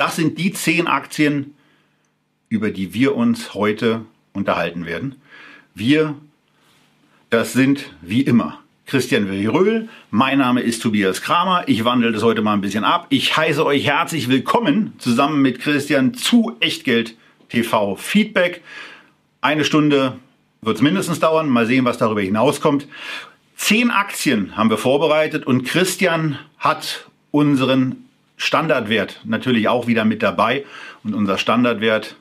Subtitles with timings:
[0.00, 1.54] Das sind die zehn Aktien,
[2.48, 5.16] über die wir uns heute unterhalten werden.
[5.74, 6.14] Wir,
[7.28, 9.90] das sind wie immer Christian Röhl.
[10.10, 11.64] Mein Name ist Tobias Kramer.
[11.66, 13.08] Ich wandle das heute mal ein bisschen ab.
[13.10, 17.14] Ich heiße euch herzlich willkommen zusammen mit Christian zu Echtgeld
[17.50, 18.62] TV Feedback.
[19.42, 20.18] Eine Stunde
[20.62, 21.46] wird es mindestens dauern.
[21.46, 22.88] Mal sehen, was darüber hinauskommt.
[23.54, 28.06] Zehn Aktien haben wir vorbereitet und Christian hat unseren
[28.40, 30.64] Standardwert natürlich auch wieder mit dabei.
[31.04, 32.16] Und unser Standardwert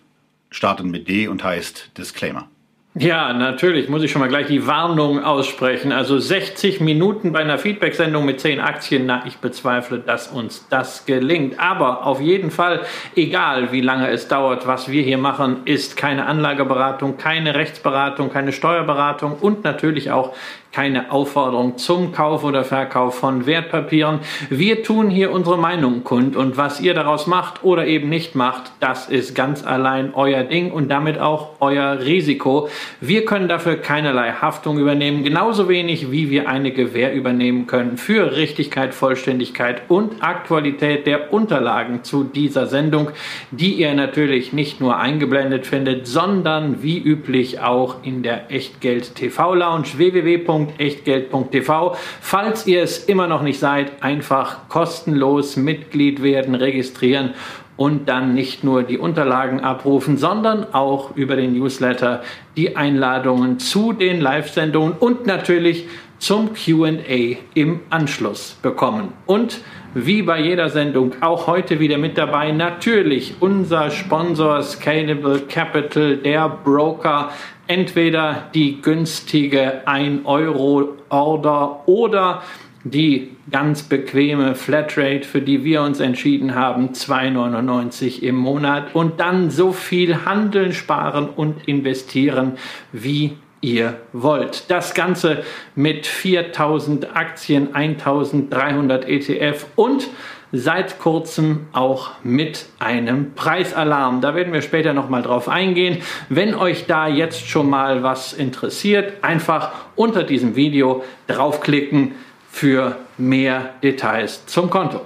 [0.51, 2.49] startet mit D und heißt Disclaimer.
[2.95, 5.93] Ja, natürlich muss ich schon mal gleich die Warnung aussprechen.
[5.93, 11.05] Also 60 Minuten bei einer Feedback-Sendung mit 10 Aktien, na, ich bezweifle, dass uns das
[11.05, 11.59] gelingt.
[11.59, 12.81] Aber auf jeden Fall,
[13.15, 18.51] egal wie lange es dauert, was wir hier machen, ist keine Anlageberatung, keine Rechtsberatung, keine
[18.51, 20.35] Steuerberatung und natürlich auch
[20.71, 24.19] keine Aufforderung zum Kauf oder Verkauf von Wertpapieren.
[24.49, 28.71] Wir tun hier unsere Meinung kund und was ihr daraus macht oder eben nicht macht,
[28.79, 32.69] das ist ganz allein euer Ding und damit auch euer Risiko.
[33.01, 38.35] Wir können dafür keinerlei Haftung übernehmen, genauso wenig wie wir eine Gewähr übernehmen können für
[38.35, 43.09] Richtigkeit, Vollständigkeit und Aktualität der Unterlagen zu dieser Sendung,
[43.49, 49.55] die ihr natürlich nicht nur eingeblendet findet, sondern wie üblich auch in der Echtgeld TV
[49.55, 51.95] Lounge www www.echtgeld.tv.
[52.21, 57.33] Falls ihr es immer noch nicht seid, einfach kostenlos Mitglied werden, registrieren
[57.77, 62.21] und dann nicht nur die Unterlagen abrufen, sondern auch über den Newsletter
[62.57, 69.13] die Einladungen zu den Live-Sendungen und natürlich zum QA im Anschluss bekommen.
[69.25, 69.61] Und
[69.93, 76.49] wie bei jeder Sendung auch heute wieder mit dabei natürlich unser Sponsor Scalable Capital, der
[76.49, 77.31] Broker
[77.69, 82.41] entweder die günstige 1 Euro Order oder
[82.83, 89.51] die ganz bequeme Flatrate, für die wir uns entschieden haben, 2,99 im Monat und dann
[89.51, 92.57] so viel handeln, sparen und investieren,
[92.91, 94.71] wie ihr wollt.
[94.71, 95.43] Das Ganze
[95.75, 100.07] mit 4000 Aktien, 1300 ETF und
[100.51, 104.21] seit kurzem auch mit einem Preisalarm.
[104.21, 106.01] Da werden wir später noch mal drauf eingehen.
[106.29, 112.13] Wenn euch da jetzt schon mal was interessiert, einfach unter diesem Video draufklicken
[112.51, 115.01] für mehr Details zum Konto.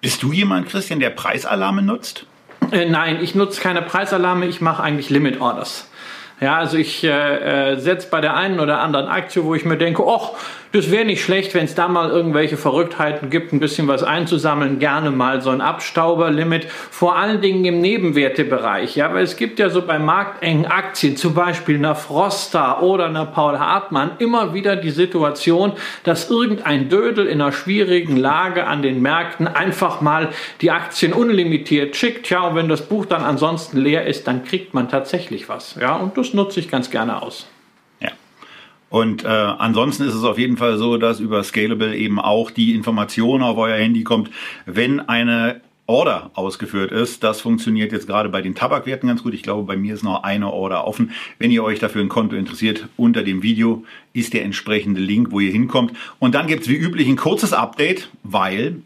[0.00, 2.24] Bist du jemand, Christian, der Preisalarme nutzt?
[2.70, 5.90] Äh, nein, ich nutze keine Preisalarme, ich mache eigentlich Limit Orders.
[6.40, 9.76] Ja, also ich äh, äh setze bei der einen oder anderen Aktie, wo ich mir
[9.76, 10.30] denke, ach,
[10.72, 14.78] das wäre nicht schlecht, wenn es da mal irgendwelche Verrücktheiten gibt, ein bisschen was einzusammeln,
[14.78, 18.96] gerne mal so ein Abstauberlimit, vor allen Dingen im Nebenwertebereich.
[18.96, 23.26] Ja, weil es gibt ja so bei marktengen Aktien, zum Beispiel einer Frosta oder einer
[23.26, 25.72] Paul Hartmann, immer wieder die Situation,
[26.04, 30.28] dass irgendein Dödel in einer schwierigen Lage an den Märkten einfach mal
[30.60, 32.28] die Aktien unlimitiert schickt.
[32.28, 35.76] Ja, und wenn das Buch dann ansonsten leer ist, dann kriegt man tatsächlich was.
[35.80, 37.46] Ja, und das nutze ich ganz gerne aus.
[38.90, 42.74] Und äh, ansonsten ist es auf jeden Fall so, dass über Scalable eben auch die
[42.74, 44.30] Information auf euer Handy kommt,
[44.64, 47.24] wenn eine Order ausgeführt ist.
[47.24, 49.32] Das funktioniert jetzt gerade bei den Tabakwerten ganz gut.
[49.32, 51.12] Ich glaube, bei mir ist noch eine Order offen.
[51.38, 55.40] Wenn ihr euch dafür ein Konto interessiert, unter dem Video ist der entsprechende Link, wo
[55.40, 55.92] ihr hinkommt.
[56.18, 58.82] Und dann gibt's wie üblich ein kurzes Update, weil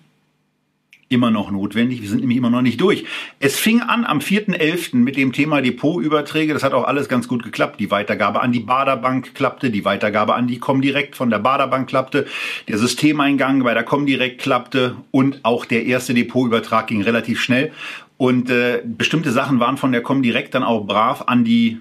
[1.12, 2.02] immer noch notwendig.
[2.02, 3.04] Wir sind nämlich immer noch nicht durch.
[3.38, 4.96] Es fing an am 4.11.
[4.96, 6.54] mit dem Thema Depotüberträge.
[6.54, 7.78] Das hat auch alles ganz gut geklappt.
[7.80, 12.26] Die Weitergabe an die Baderbank klappte, die Weitergabe an die Comdirect von der Baderbank klappte,
[12.68, 17.72] der Systemeingang bei der Comdirect klappte und auch der erste Depotübertrag ging relativ schnell.
[18.16, 21.80] Und äh, bestimmte Sachen waren von der Comdirect dann auch brav an die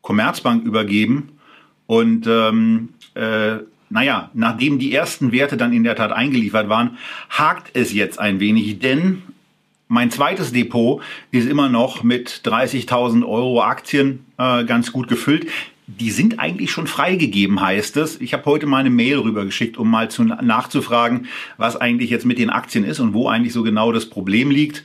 [0.00, 1.30] Commerzbank übergeben.
[1.86, 3.58] Und ähm, äh,
[3.90, 6.98] naja, nachdem die ersten Werte dann in der Tat eingeliefert waren,
[7.30, 9.22] hakt es jetzt ein wenig, denn
[9.88, 11.00] mein zweites Depot
[11.30, 15.46] ist immer noch mit 30.000 Euro Aktien äh, ganz gut gefüllt.
[15.86, 18.20] Die sind eigentlich schon freigegeben, heißt es.
[18.20, 22.38] Ich habe heute mal eine Mail rübergeschickt, um mal zu, nachzufragen, was eigentlich jetzt mit
[22.38, 24.82] den Aktien ist und wo eigentlich so genau das Problem liegt.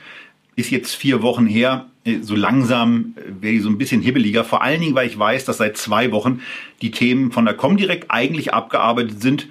[0.55, 1.87] Ist jetzt vier Wochen her.
[2.03, 4.43] Äh, so langsam äh, werde ich so ein bisschen hibbeliger.
[4.43, 6.41] Vor allen Dingen, weil ich weiß, dass seit zwei Wochen
[6.81, 9.47] die Themen von der Comdirect eigentlich abgearbeitet sind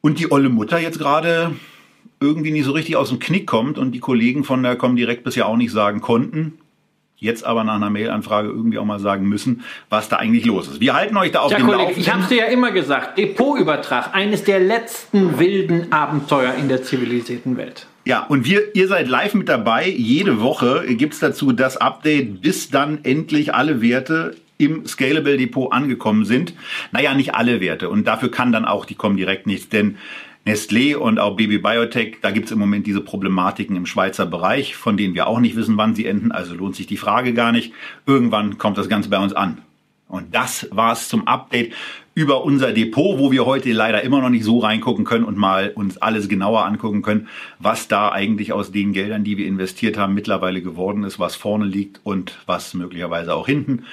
[0.00, 1.54] und die olle Mutter jetzt gerade
[2.20, 5.46] irgendwie nicht so richtig aus dem Knick kommt und die Kollegen von der Comdirect bisher
[5.46, 6.58] auch nicht sagen konnten,
[7.16, 10.80] jetzt aber nach einer Mailanfrage irgendwie auch mal sagen müssen, was da eigentlich los ist.
[10.80, 12.02] Wir halten euch da auf ja, dem Kollege, Laufenden.
[12.02, 17.56] Ich habe dir ja immer gesagt, Depotübertrag, eines der letzten wilden Abenteuer in der zivilisierten
[17.56, 17.86] Welt.
[18.04, 19.88] Ja, und wir, ihr seid live mit dabei.
[19.88, 26.24] Jede Woche gibt's dazu das Update, bis dann endlich alle Werte im Scalable Depot angekommen
[26.24, 26.54] sind.
[26.92, 27.88] Naja, nicht alle Werte.
[27.88, 29.96] Und dafür kann dann auch die Comdirect nichts, denn
[30.46, 34.96] Nestlé und auch Baby Biotech, da gibt's im Moment diese Problematiken im Schweizer Bereich, von
[34.96, 36.32] denen wir auch nicht wissen, wann sie enden.
[36.32, 37.72] Also lohnt sich die Frage gar nicht.
[38.06, 39.58] Irgendwann kommt das Ganze bei uns an.
[40.10, 41.72] Und das war's zum Update
[42.14, 45.70] über unser Depot, wo wir heute leider immer noch nicht so reingucken können und mal
[45.74, 47.28] uns alles genauer angucken können,
[47.58, 51.64] was da eigentlich aus den Geldern, die wir investiert haben, mittlerweile geworden ist, was vorne
[51.64, 53.84] liegt und was möglicherweise auch hinten.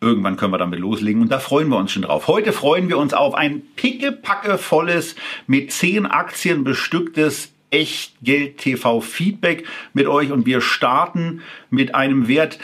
[0.00, 2.26] Irgendwann können wir damit loslegen und da freuen wir uns schon drauf.
[2.26, 5.14] Heute freuen wir uns auf ein pickepackevolles,
[5.46, 9.64] mit zehn Aktien bestücktes Echtgeld TV Feedback
[9.94, 12.58] mit euch und wir starten mit einem Wert,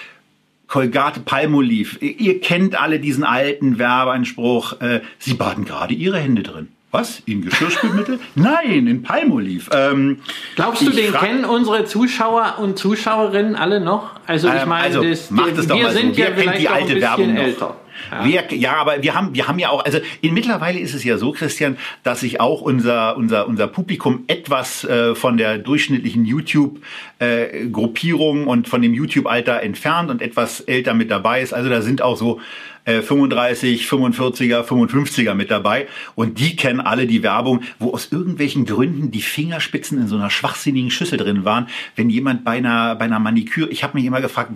[0.68, 1.98] Colgate Palmolive.
[2.04, 4.80] Ihr kennt alle diesen alten Werbeanspruch.
[4.80, 6.68] Äh, Sie baden gerade Ihre Hände drin.
[6.90, 7.20] Was?
[7.26, 8.18] In Geschirrspülmittel?
[8.34, 9.70] Nein, in Palmolive.
[9.74, 10.20] Ähm,
[10.56, 14.12] Glaubst du, den kennen unsere Zuschauer und Zuschauerinnen alle noch?
[14.26, 15.98] Also ich Ähm, meine, also, das, macht es doch wir mal so.
[15.98, 17.42] sind Wer ja kennt vielleicht die alte bisschen Werbung noch?
[17.42, 17.76] älter.
[18.10, 18.24] Ja.
[18.24, 21.16] Wer, ja, aber wir haben, wir haben ja auch, also in, mittlerweile ist es ja
[21.18, 28.46] so, Christian, dass sich auch unser, unser, unser Publikum etwas äh, von der durchschnittlichen YouTube-Gruppierung
[28.46, 31.52] und von dem YouTube-Alter entfernt und etwas älter mit dabei ist.
[31.52, 32.40] Also da sind auch so
[32.88, 35.86] äh, 35, 45er, 55er mit dabei.
[36.14, 40.30] Und die kennen alle die Werbung, wo aus irgendwelchen Gründen die Fingerspitzen in so einer
[40.30, 41.68] schwachsinnigen Schüssel drin waren.
[41.96, 44.52] Wenn jemand bei einer, bei einer Maniküre, ich habe mich immer gefragt,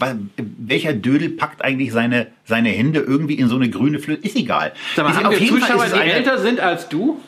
[0.58, 4.26] welcher Dödel packt eigentlich seine, seine Hände irgendwie in so eine grüne Flöte?
[4.26, 4.72] Ist egal.
[4.96, 6.88] Sag mal, Ist- haben auf jeden Fall Zuschauer, ist es die eine- älter sind als
[6.88, 7.20] du?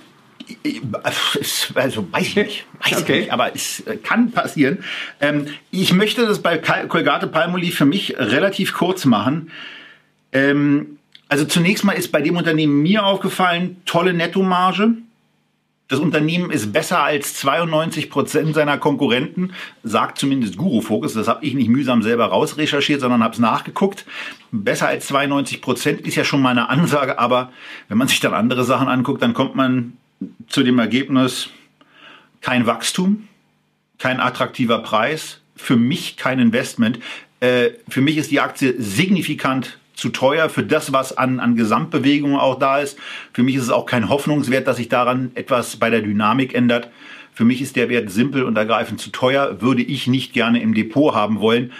[1.74, 3.12] also weiß ich nicht, weiß Okay.
[3.14, 4.78] ich nicht, aber es äh, kann passieren.
[5.20, 9.50] Ähm, ich möchte das bei Colgate Palmolive für mich relativ kurz machen.
[10.34, 10.98] Ähm,
[11.28, 14.90] also zunächst mal ist bei dem Unternehmen mir aufgefallen, tolle Nettomarge.
[15.88, 19.52] Das Unternehmen ist besser als 92 Prozent seiner Konkurrenten,
[19.82, 21.14] sagt zumindest Guru Focus.
[21.14, 24.06] Das habe ich nicht mühsam selber rausrecherchiert, sondern habe es nachgeguckt.
[24.50, 27.52] Besser als 92 Prozent ist ja schon mal eine Ansage, aber
[27.88, 29.94] wenn man sich dann andere Sachen anguckt, dann kommt man
[30.48, 31.50] zu dem Ergebnis,
[32.40, 33.28] kein Wachstum,
[33.98, 36.98] kein attraktiver Preis, für mich kein Investment.
[37.40, 42.38] Äh, für mich ist die Aktie signifikant zu teuer für das, was an, an Gesamtbewegungen
[42.38, 42.98] auch da ist.
[43.32, 46.90] Für mich ist es auch kein Hoffnungswert, dass sich daran etwas bei der Dynamik ändert.
[47.32, 50.74] Für mich ist der Wert simpel und ergreifend zu teuer, würde ich nicht gerne im
[50.74, 51.72] Depot haben wollen.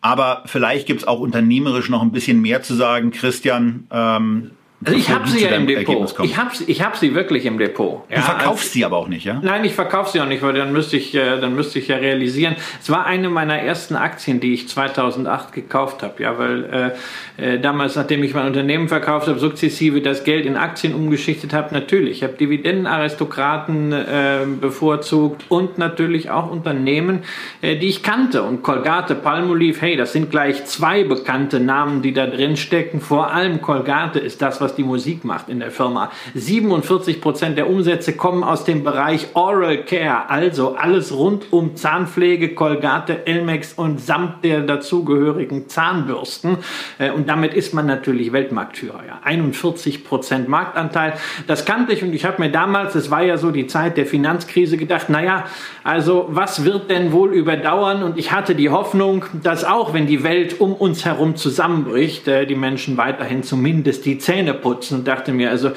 [0.00, 3.86] Aber vielleicht gibt es auch unternehmerisch noch ein bisschen mehr zu sagen, Christian.
[3.90, 4.50] Ähm,
[4.84, 6.14] Also ich habe sie ja im Depot.
[6.22, 8.02] Ich habe ich hab sie wirklich im Depot.
[8.08, 9.40] du verkaufst sie aber auch nicht, ja?
[9.42, 11.96] Nein, ich verkaufe sie auch nicht, weil dann müsste ich, äh, dann müsste ich ja
[11.96, 12.56] realisieren.
[12.80, 16.92] Es war eine meiner ersten Aktien, die ich 2008 gekauft habe, ja, weil
[17.38, 21.52] äh, äh, damals, nachdem ich mein Unternehmen verkauft habe, sukzessive das Geld in Aktien umgeschichtet
[21.52, 22.18] habe, natürlich.
[22.18, 27.24] Ich habe Dividendenaristokraten äh, bevorzugt und natürlich auch Unternehmen,
[27.60, 28.42] äh, die ich kannte.
[28.42, 33.00] Und Colgate, Palmolive, hey, das sind gleich zwei bekannte Namen, die da drin stecken.
[33.00, 36.10] Vor allem Colgate ist das, was die Musik macht in der Firma.
[36.34, 42.54] 47 Prozent der Umsätze kommen aus dem Bereich Oral Care, also alles rund um Zahnpflege,
[42.54, 46.58] Colgate, Elmex und samt der dazugehörigen Zahnbürsten.
[46.98, 49.02] Äh, Und damit ist man natürlich Weltmarktführer.
[49.06, 49.20] Ja.
[49.22, 51.14] 41 Prozent Marktanteil.
[51.46, 54.06] Das kannte ich und ich habe mir damals, es war ja so die Zeit der
[54.06, 55.44] Finanzkrise, gedacht, naja,
[55.82, 58.02] also was wird denn wohl überdauern?
[58.02, 62.46] Und ich hatte die Hoffnung, dass auch wenn die Welt um uns herum zusammenbricht, äh,
[62.46, 65.70] die Menschen weiterhin zumindest die Zähne putzen und dachte mir, also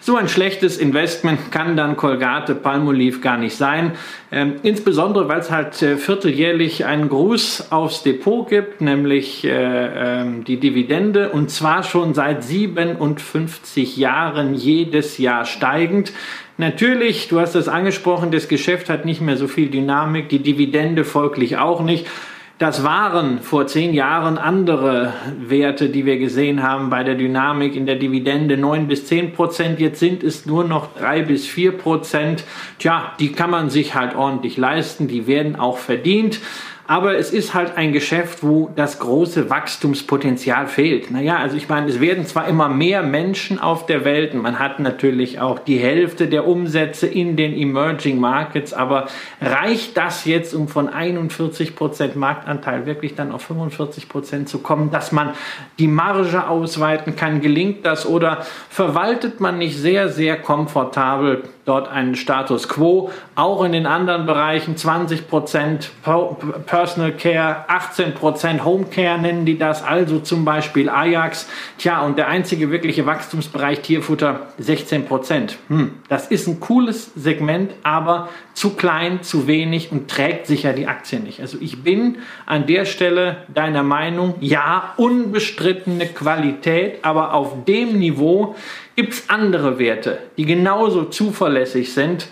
[0.00, 3.92] so ein schlechtes Investment kann dann Colgate Palmolive gar nicht sein.
[4.32, 10.42] Ähm, insbesondere, weil es halt äh, vierteljährlich einen Gruß aufs Depot gibt, nämlich äh, ähm,
[10.44, 16.12] die Dividende und zwar schon seit 57 Jahren jedes Jahr steigend.
[16.58, 21.04] Natürlich, du hast es angesprochen, das Geschäft hat nicht mehr so viel Dynamik, die Dividende
[21.04, 22.06] folglich auch nicht.
[22.62, 27.86] Das waren vor zehn Jahren andere Werte, die wir gesehen haben bei der Dynamik in
[27.86, 29.80] der Dividende 9 bis 10 Prozent.
[29.80, 32.44] Jetzt sind es nur noch 3 bis 4 Prozent.
[32.78, 35.08] Tja, die kann man sich halt ordentlich leisten.
[35.08, 36.38] Die werden auch verdient.
[36.92, 41.10] Aber es ist halt ein Geschäft, wo das große Wachstumspotenzial fehlt.
[41.10, 44.58] Naja, also ich meine, es werden zwar immer mehr Menschen auf der Welt und man
[44.58, 49.06] hat natürlich auch die Hälfte der Umsätze in den Emerging Markets, aber
[49.40, 54.90] reicht das jetzt, um von 41 Prozent Marktanteil wirklich dann auf 45 Prozent zu kommen,
[54.90, 55.30] dass man
[55.78, 57.40] die Marge ausweiten kann?
[57.40, 63.10] Gelingt das oder verwaltet man nicht sehr, sehr komfortabel dort einen Status quo.
[63.34, 65.88] Auch in den anderen Bereichen 20%
[66.66, 71.48] Personal Care, 18% Home Care nennen die das, also zum Beispiel Ajax.
[71.78, 78.28] Tja, und der einzige wirkliche Wachstumsbereich Tierfutter 16% Hm, das ist ein cooles Segment, aber
[78.54, 81.40] zu klein, zu wenig und trägt sicher die Aktie nicht.
[81.40, 88.54] Also ich bin an der Stelle deiner Meinung, ja, unbestrittene Qualität, aber auf dem Niveau
[88.94, 92.28] gibt es andere Werte, die genauso zuverlässig sind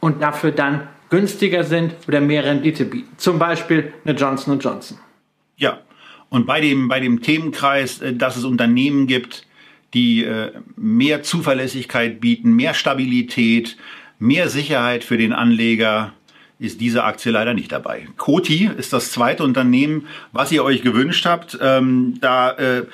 [0.00, 3.08] und dafür dann günstiger sind oder mehr Rendite bieten.
[3.16, 4.98] Zum Beispiel eine Johnson Johnson.
[5.56, 5.80] Ja,
[6.28, 9.46] und bei dem, bei dem Themenkreis, äh, dass es Unternehmen gibt,
[9.94, 13.76] die äh, mehr Zuverlässigkeit bieten, mehr Stabilität,
[14.18, 16.12] mehr Sicherheit für den Anleger,
[16.58, 18.06] ist diese Aktie leider nicht dabei.
[18.16, 21.58] Coty ist das zweite Unternehmen, was ihr euch gewünscht habt.
[21.60, 22.84] Ähm, da äh,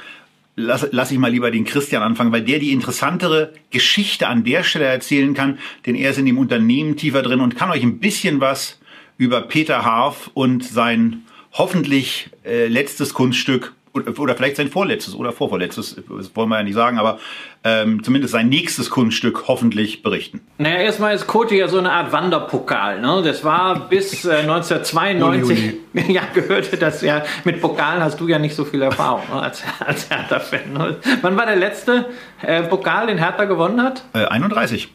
[0.56, 4.62] lass, lass ich mal lieber den Christian anfangen, weil der die interessantere Geschichte an der
[4.62, 7.98] Stelle erzählen kann, denn er ist in dem Unternehmen tiefer drin und kann euch ein
[7.98, 8.78] bisschen was
[9.18, 11.22] über Peter Harf und sein
[11.52, 16.74] hoffentlich äh, letztes Kunststück oder vielleicht sein vorletztes oder vorvorletztes, das wollen wir ja nicht
[16.74, 17.18] sagen, aber
[17.64, 20.40] ähm, zumindest sein nächstes Kunststück hoffentlich berichten.
[20.58, 23.00] Naja, erstmal ist Koti ja so eine Art Wanderpokal.
[23.00, 23.22] Ne?
[23.24, 26.12] Das war bis äh, 1992, uli, uli.
[26.12, 29.42] ja, gehörte das ja, mit Pokalen hast du ja nicht so viel Erfahrung ne?
[29.42, 30.72] als, als Hertha-Fan.
[30.72, 30.96] Ne?
[31.22, 32.06] Wann war der letzte
[32.42, 34.04] äh, Pokal, den Hertha gewonnen hat?
[34.14, 34.88] Äh, 31.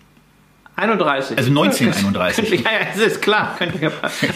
[0.77, 1.37] 31.
[1.37, 2.49] Also 1931.
[2.63, 3.57] ja, ja, es ist klar.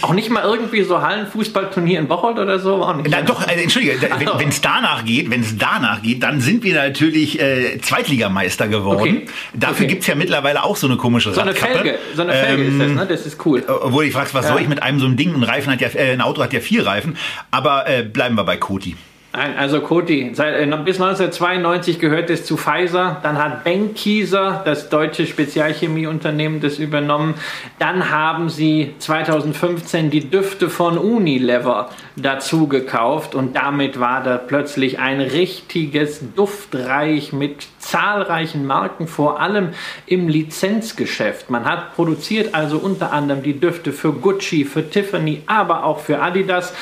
[0.02, 2.76] auch nicht mal irgendwie so Hallenfußballturnier in Bocholt oder so?
[2.76, 3.10] Auch nicht.
[3.10, 4.00] Na, doch, also, entschuldige,
[4.38, 9.00] wenn es danach geht, wenn es danach geht, dann sind wir natürlich äh, Zweitligameister geworden.
[9.00, 9.26] Okay.
[9.54, 9.98] Dafür okay.
[10.00, 12.88] es ja mittlerweile auch so eine komische So eine Felge, so eine Felge ähm, ist
[12.88, 13.06] das, ne?
[13.06, 13.64] Das ist cool.
[13.68, 14.54] Obwohl ich fragst, was ja.
[14.54, 15.34] soll ich mit einem so einem Ding?
[15.34, 17.18] Ein Reifen hat ja, äh, ein Auto hat ja vier Reifen.
[17.52, 18.96] Aber äh, bleiben wir bei Koti.
[19.40, 25.26] Also Coty, seit, äh, bis 1992 gehört es zu Pfizer, dann hat Benckiser, das deutsche
[25.26, 27.36] Spezialchemieunternehmen, das übernommen.
[27.78, 35.00] Dann haben sie 2015 die Düfte von Unilever dazu gekauft und damit war da plötzlich
[35.00, 39.70] ein richtiges Duftreich mit zahlreichen Marken, vor allem
[40.06, 41.50] im Lizenzgeschäft.
[41.50, 46.22] Man hat produziert also unter anderem die Düfte für Gucci, für Tiffany, aber auch für
[46.22, 46.74] Adidas.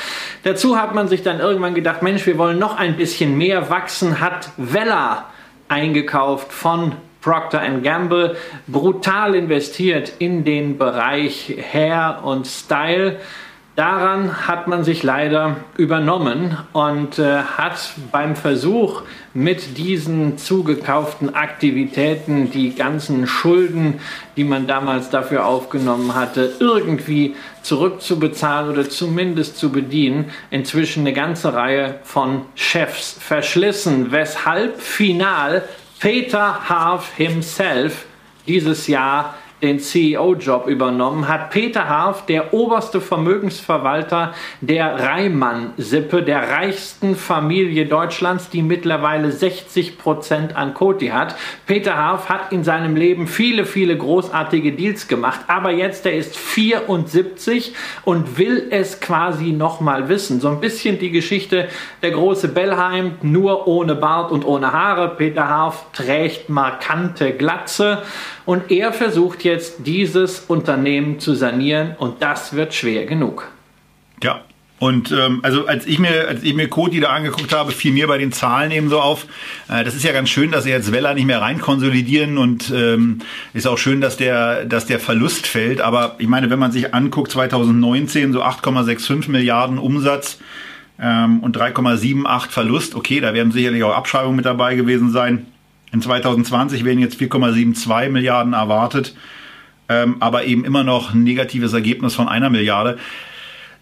[0.42, 4.20] Dazu hat man sich dann irgendwann gedacht, Mensch, wir wollen noch ein bisschen mehr wachsen,
[4.20, 5.26] hat Vella
[5.68, 8.36] eingekauft von Procter Gamble,
[8.66, 13.20] brutal investiert in den Bereich Hair und Style.
[13.78, 17.78] Daran hat man sich leider übernommen und äh, hat
[18.10, 19.02] beim Versuch,
[19.34, 24.00] mit diesen zugekauften Aktivitäten die ganzen Schulden,
[24.36, 31.54] die man damals dafür aufgenommen hatte, irgendwie zurückzubezahlen oder zumindest zu bedienen, inzwischen eine ganze
[31.54, 35.62] Reihe von Chefs verschlissen, weshalb final
[36.00, 38.06] Peter Harf himself
[38.48, 41.50] dieses Jahr den CEO-Job übernommen hat.
[41.50, 50.56] Peter Harf, der oberste Vermögensverwalter der Reimann-Sippe, der reichsten Familie Deutschlands, die mittlerweile 60 Prozent
[50.56, 51.34] an Coty hat.
[51.66, 56.36] Peter Harf hat in seinem Leben viele, viele großartige Deals gemacht, aber jetzt, er ist
[56.36, 57.74] 74
[58.04, 60.40] und will es quasi nochmal wissen.
[60.40, 61.68] So ein bisschen die Geschichte
[62.02, 65.16] der große Bellheim, nur ohne Bart und ohne Haare.
[65.16, 68.02] Peter Harf trägt markante Glatze
[68.48, 73.46] und er versucht jetzt, dieses Unternehmen zu sanieren und das wird schwer genug.
[74.22, 74.40] Ja,
[74.78, 78.06] und ähm, also als ich mir als ich mir Koti da angeguckt habe, fiel mir
[78.06, 79.26] bei den Zahlen eben so auf.
[79.68, 82.72] Äh, das ist ja ganz schön, dass sie jetzt Weller nicht mehr rein konsolidieren und
[82.74, 83.18] ähm,
[83.52, 85.82] ist auch schön, dass der dass der Verlust fällt.
[85.82, 90.38] Aber ich meine, wenn man sich anguckt, 2019 so 8,65 Milliarden Umsatz
[90.98, 92.94] ähm, und 3,78 Verlust.
[92.94, 95.44] Okay, da werden sicherlich auch Abschreibungen mit dabei gewesen sein.
[95.92, 99.14] In 2020 werden jetzt 4,72 Milliarden erwartet,
[99.88, 102.98] ähm, aber eben immer noch ein negatives Ergebnis von einer Milliarde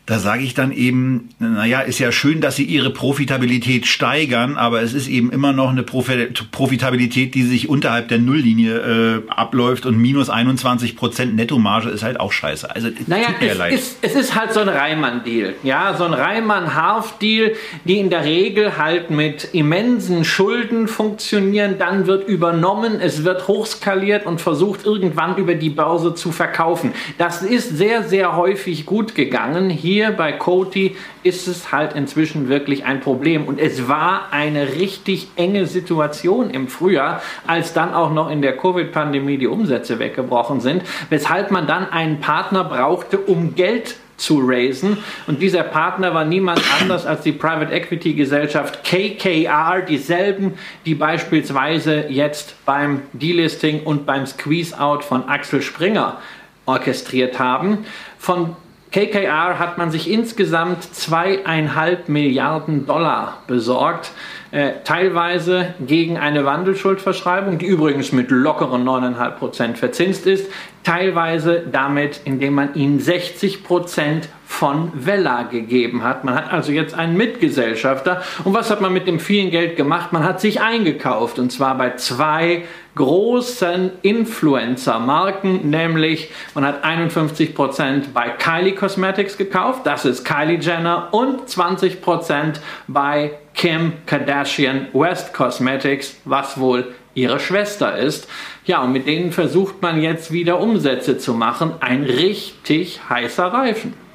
[0.06, 4.80] da sage ich dann eben, naja, ist ja schön, dass sie ihre Profitabilität steigern, aber
[4.80, 9.98] es ist eben immer noch eine Profitabilität, die sich unterhalb der Nulllinie äh, abläuft und
[9.98, 12.70] minus 21 Prozent Nettomarge ist halt auch scheiße.
[12.70, 13.72] Also naja, tut mir es, leid.
[13.72, 15.54] Ist, es ist halt so ein Reimann-Deal.
[15.64, 22.28] Ja, so ein Reimann-Harf-Deal, die in der Regel halt mit immensen Schulden funktionieren, dann wird
[22.28, 26.92] übernommen, es wird hochskaliert und versucht irgendwann über die Börse zu verkaufen.
[27.18, 29.68] Das ist sehr, sehr häufig gut gegangen.
[29.68, 33.46] Hier hier bei Coty ist es halt inzwischen wirklich ein Problem.
[33.46, 38.58] Und es war eine richtig enge Situation im Frühjahr, als dann auch noch in der
[38.58, 44.98] Covid-Pandemie die Umsätze weggebrochen sind, weshalb man dann einen Partner brauchte, um Geld zu raisen.
[45.26, 52.04] Und dieser Partner war niemand anders als die Private Equity Gesellschaft KKR, dieselben, die beispielsweise
[52.10, 56.18] jetzt beim Delisting und beim Squeeze-Out von Axel Springer
[56.66, 57.86] orchestriert haben.
[58.18, 58.56] Von
[58.92, 64.12] KKR hat man sich insgesamt zweieinhalb Milliarden Dollar besorgt.
[64.52, 70.50] Äh, teilweise gegen eine Wandelschuldverschreibung, die übrigens mit lockeren 9,5 Prozent verzinst ist,
[70.84, 76.24] teilweise damit, indem man ihnen 60 Prozent von Vella gegeben hat.
[76.24, 78.22] Man hat also jetzt einen Mitgesellschafter.
[78.44, 80.12] Und was hat man mit dem vielen Geld gemacht?
[80.12, 88.30] Man hat sich eingekauft und zwar bei zwei großen Influencer-Marken, nämlich man hat 51% bei
[88.30, 92.54] Kylie Cosmetics gekauft, das ist Kylie Jenner, und 20%
[92.86, 98.28] bei Kim Kardashian West Cosmetics, was wohl ihre Schwester ist.
[98.64, 101.74] Ja, und mit denen versucht man jetzt wieder Umsätze zu machen.
[101.80, 104.05] Ein richtig heißer Reifen.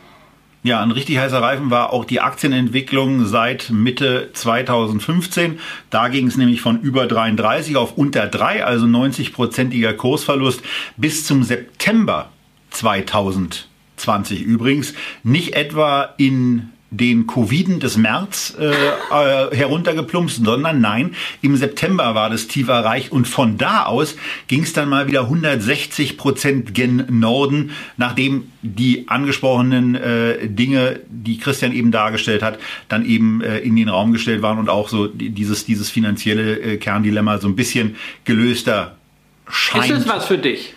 [0.63, 5.59] Ja, ein richtig heißer Reifen war auch die Aktienentwicklung seit Mitte 2015.
[5.89, 10.61] Da ging es nämlich von über 33 auf unter 3, also 90-prozentiger Kursverlust
[10.97, 12.29] bis zum September
[12.69, 14.93] 2020 übrigens.
[15.23, 22.29] Nicht etwa in den Coviden des März äh, äh, heruntergeplumpst, sondern nein, im September war
[22.29, 24.17] das tief erreicht und von da aus
[24.47, 31.37] ging es dann mal wieder 160 Prozent gen Norden, nachdem die angesprochenen äh, Dinge, die
[31.37, 35.07] Christian eben dargestellt hat, dann eben äh, in den Raum gestellt waren und auch so
[35.07, 37.95] dieses, dieses finanzielle äh, Kerndilemma so ein bisschen
[38.25, 38.97] gelöster
[39.47, 39.91] scheint.
[39.91, 40.73] Ist es was für dich?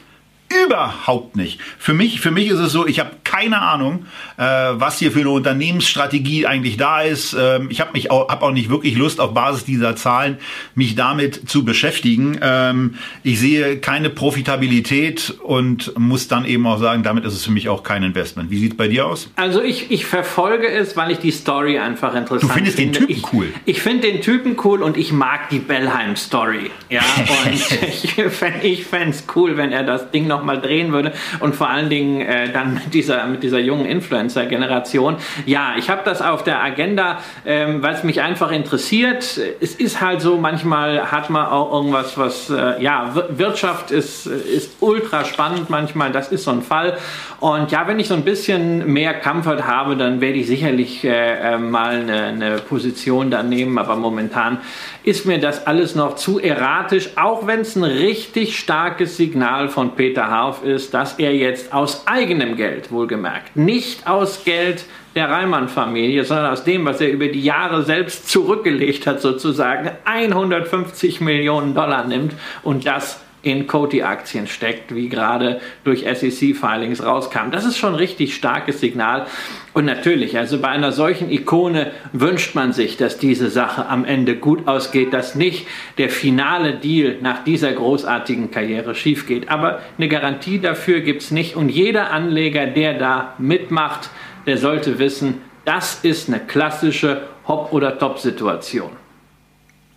[0.67, 1.61] Überhaupt nicht.
[1.79, 4.07] Für mich, für mich ist es so, ich habe keine Ahnung,
[4.37, 7.37] äh, was hier für eine Unternehmensstrategie eigentlich da ist.
[7.37, 10.39] Ähm, ich habe mich auch, hab auch nicht wirklich Lust, auf Basis dieser Zahlen
[10.77, 12.39] mich damit zu beschäftigen.
[12.41, 12.95] Ähm,
[13.25, 17.69] ich sehe keine Profitabilität und muss dann eben auch sagen, damit ist es für mich
[17.69, 18.51] auch kein Investment.
[18.51, 19.29] Wie sieht es bei dir aus?
[19.35, 22.71] Also ich, ich verfolge es, weil ich die Story einfach interessant finde.
[22.71, 23.01] Du findest finde.
[23.01, 23.53] den Typen ich, cool.
[23.65, 26.71] Ich finde den Typen cool und ich mag die Bellheim-Story.
[26.89, 27.03] Ja,
[27.47, 27.55] und
[28.63, 31.89] ich fände es cool, wenn er das Ding noch mal drehen würde und vor allen
[31.89, 35.17] Dingen äh, dann mit dieser, mit dieser jungen Influencer-Generation.
[35.47, 39.41] Ja, ich habe das auf der Agenda, ähm, weil es mich einfach interessiert.
[39.61, 44.77] Es ist halt so, manchmal hat man auch irgendwas, was, äh, ja, Wirtschaft ist, ist
[44.81, 46.97] ultra spannend manchmal, das ist so ein Fall.
[47.41, 51.55] Und ja, wenn ich so ein bisschen mehr Comfort habe, dann werde ich sicherlich äh,
[51.55, 54.59] äh mal eine, eine Position da nehmen, aber momentan
[55.03, 59.95] ist mir das alles noch zu erratisch, auch wenn es ein richtig starkes Signal von
[59.95, 66.25] Peter Harf ist, dass er jetzt aus eigenem Geld, wohlgemerkt, nicht aus Geld der Reimann-Familie,
[66.25, 72.07] sondern aus dem, was er über die Jahre selbst zurückgelegt hat, sozusagen 150 Millionen Dollar
[72.07, 77.51] nimmt und das in Coty-Aktien steckt, wie gerade durch SEC-Filings rauskam.
[77.51, 79.27] Das ist schon ein richtig starkes Signal.
[79.73, 84.37] Und natürlich, also bei einer solchen Ikone wünscht man sich, dass diese Sache am Ende
[84.37, 85.67] gut ausgeht, dass nicht
[85.99, 89.49] der finale Deal nach dieser großartigen Karriere schief geht.
[89.49, 91.57] Aber eine Garantie dafür gibt es nicht.
[91.57, 94.11] Und jeder Anleger, der da mitmacht,
[94.47, 99.04] der sollte wissen, das ist eine klassische Hop- oder Top-Situation.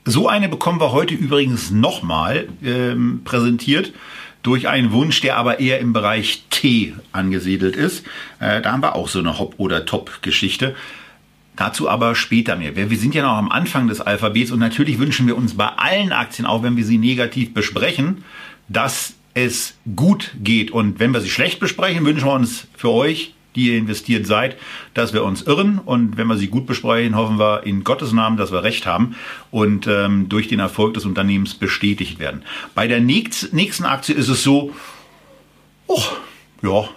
[0.09, 3.91] So eine bekommen wir heute übrigens nochmal ähm, präsentiert
[4.41, 8.05] durch einen Wunsch, der aber eher im Bereich T angesiedelt ist.
[8.39, 10.77] Äh, da haben wir auch so eine Hop- oder Top-Geschichte.
[11.57, 12.77] Dazu aber später mehr.
[12.77, 16.13] Wir sind ja noch am Anfang des Alphabets und natürlich wünschen wir uns bei allen
[16.13, 18.23] Aktien, auch wenn wir sie negativ besprechen,
[18.69, 20.71] dass es gut geht.
[20.71, 24.55] Und wenn wir sie schlecht besprechen, wünschen wir uns für euch die ihr investiert seid,
[24.93, 25.79] dass wir uns irren.
[25.79, 29.15] Und wenn wir sie gut besprechen, hoffen wir in Gottes Namen, dass wir recht haben
[29.51, 32.43] und ähm, durch den Erfolg des Unternehmens bestätigt werden.
[32.75, 34.73] Bei der nächsten Aktie ist es so,
[35.87, 36.03] oh,
[36.61, 36.87] ja,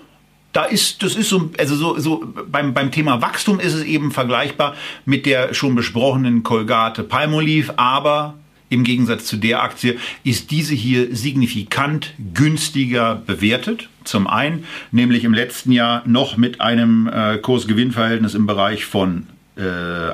[0.52, 4.10] da ist, das ist so, also so, so beim, beim Thema Wachstum ist es eben
[4.10, 8.34] vergleichbar mit der schon besprochenen Colgate Palmolive, aber
[8.70, 13.88] im Gegensatz zu der Aktie ist diese hier signifikant günstiger bewertet.
[14.04, 19.26] Zum einen, nämlich im letzten Jahr noch mit einem äh, Kursgewinnverhältnis im Bereich von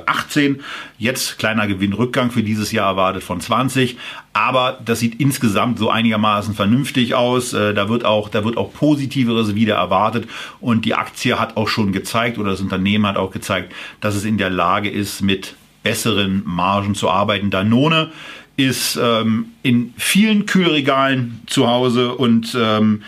[0.05, 0.55] 18.
[0.55, 0.59] Äh,
[0.97, 3.97] Jetzt kleiner Gewinnrückgang für dieses Jahr erwartet von 20.
[4.33, 7.53] Aber das sieht insgesamt so einigermaßen vernünftig aus.
[7.53, 10.27] Äh, da wird auch, da wird auch Positiveres wieder erwartet.
[10.59, 14.25] Und die Aktie hat auch schon gezeigt oder das Unternehmen hat auch gezeigt, dass es
[14.25, 17.49] in der Lage ist, mit besseren Margen zu arbeiten.
[17.49, 18.11] Danone
[18.57, 23.03] ist ähm, in vielen Kühlregalen zu Hause und ähm,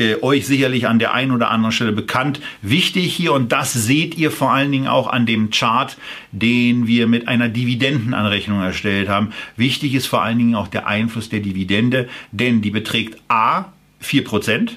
[0.00, 2.40] äh, euch sicherlich an der einen oder anderen Stelle bekannt.
[2.62, 5.96] Wichtig hier, und das seht ihr vor allen Dingen auch an dem Chart,
[6.32, 9.32] den wir mit einer Dividendenanrechnung erstellt haben.
[9.56, 13.66] Wichtig ist vor allen Dingen auch der Einfluss der Dividende, denn die beträgt A
[14.02, 14.70] 4%,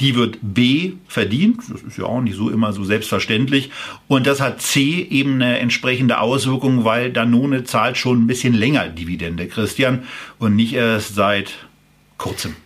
[0.00, 3.70] Die wird B verdient, das ist ja auch nicht so immer so selbstverständlich.
[4.08, 8.88] Und das hat C eben eine entsprechende Auswirkung, weil Danone zahlt schon ein bisschen länger
[8.88, 10.04] Dividende, Christian,
[10.38, 11.52] und nicht erst seit
[12.18, 12.56] kurzem.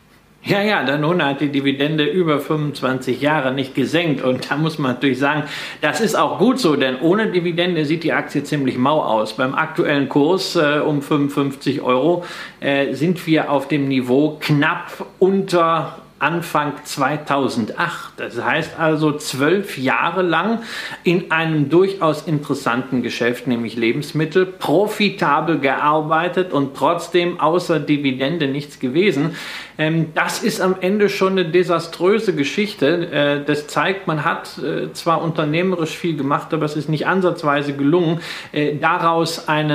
[0.43, 4.93] Ja, ja, Danone hat die Dividende über 25 Jahre nicht gesenkt und da muss man
[4.93, 5.45] natürlich sagen,
[5.83, 9.37] das ist auch gut so, denn ohne Dividende sieht die Aktie ziemlich mau aus.
[9.37, 12.25] Beim aktuellen Kurs äh, um 55 Euro
[12.61, 18.13] äh, sind wir auf dem Niveau knapp unter Anfang 2008.
[18.19, 20.61] Das heißt also zwölf Jahre lang
[21.03, 29.35] in einem durchaus interessanten Geschäft, nämlich Lebensmittel, profitabel gearbeitet und trotzdem außer Dividende nichts gewesen.
[29.79, 33.11] Ähm, das ist am Ende schon eine desaströse Geschichte.
[33.11, 37.73] Äh, das zeigt, man hat äh, zwar unternehmerisch viel gemacht, aber es ist nicht ansatzweise
[37.73, 38.21] gelungen,
[38.53, 39.71] äh, daraus einen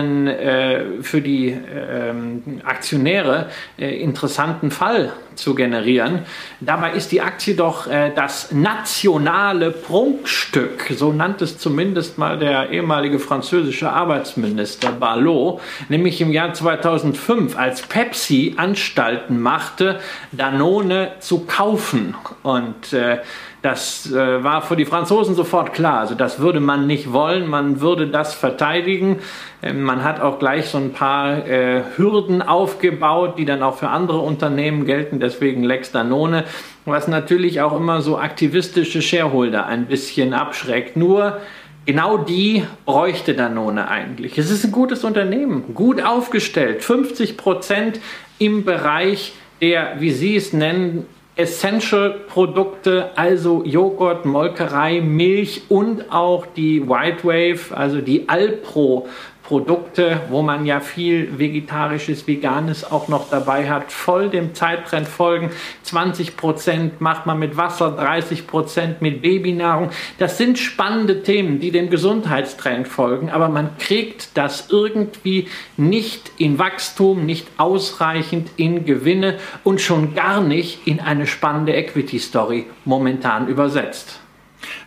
[1.02, 6.26] für die ähm, Aktionäre interessanten Fall zu generieren.
[6.60, 13.20] Dabei ist die Aktie doch das nationale Prunkstück, so nannte es zumindest mal der ehemalige
[13.20, 20.00] französische Arbeitsminister Barlot, nämlich im Jahr 2005, als Pepsi Anstalten machte,
[20.32, 22.16] Danone zu kaufen.
[22.44, 23.20] Und äh,
[23.66, 26.00] das äh, war für die Franzosen sofort klar.
[26.02, 29.22] Also das würde man nicht wollen, man würde das verteidigen.
[29.64, 33.90] Ähm, man hat auch gleich so ein paar äh, Hürden aufgebaut, die dann auch für
[33.90, 36.44] andere Unternehmen gelten, deswegen Lex Danone,
[36.86, 40.96] was natürlich auch immer so aktivistische Shareholder ein bisschen abschreckt.
[40.96, 41.40] Nur
[41.88, 44.40] Genau die bräuchte Danone eigentlich.
[44.40, 48.00] Es ist ein gutes Unternehmen, gut aufgestellt, 50 Prozent
[48.40, 51.06] im Bereich der, wie Sie es nennen,
[51.38, 59.08] Essential-Produkte, also Joghurt, Molkerei, Milch und auch die White Wave, also die Alpro
[59.48, 65.52] Produkte, wo man ja viel vegetarisches, veganes auch noch dabei hat, voll dem Zeittrend folgen.
[65.84, 69.92] 20 Prozent macht man mit Wasser, 30 Prozent mit Babynahrung.
[70.18, 76.58] Das sind spannende Themen, die dem Gesundheitstrend folgen, aber man kriegt das irgendwie nicht in
[76.58, 83.48] Wachstum, nicht ausreichend in Gewinne und schon gar nicht in eine spannende Equity Story momentan
[83.48, 84.20] übersetzt.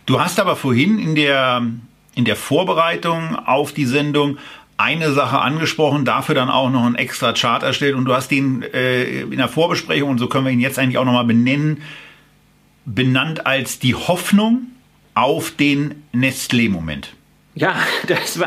[0.05, 1.63] Du hast aber vorhin in der
[2.15, 4.37] in der Vorbereitung auf die Sendung
[4.77, 8.61] eine Sache angesprochen, dafür dann auch noch einen extra Chart erstellt und du hast den
[8.61, 11.81] äh, in der Vorbesprechung, und so können wir ihn jetzt eigentlich auch nochmal benennen,
[12.85, 14.67] benannt als die Hoffnung
[15.15, 17.13] auf den Nestlé-Moment.
[17.59, 17.75] Ja,
[18.07, 18.39] das,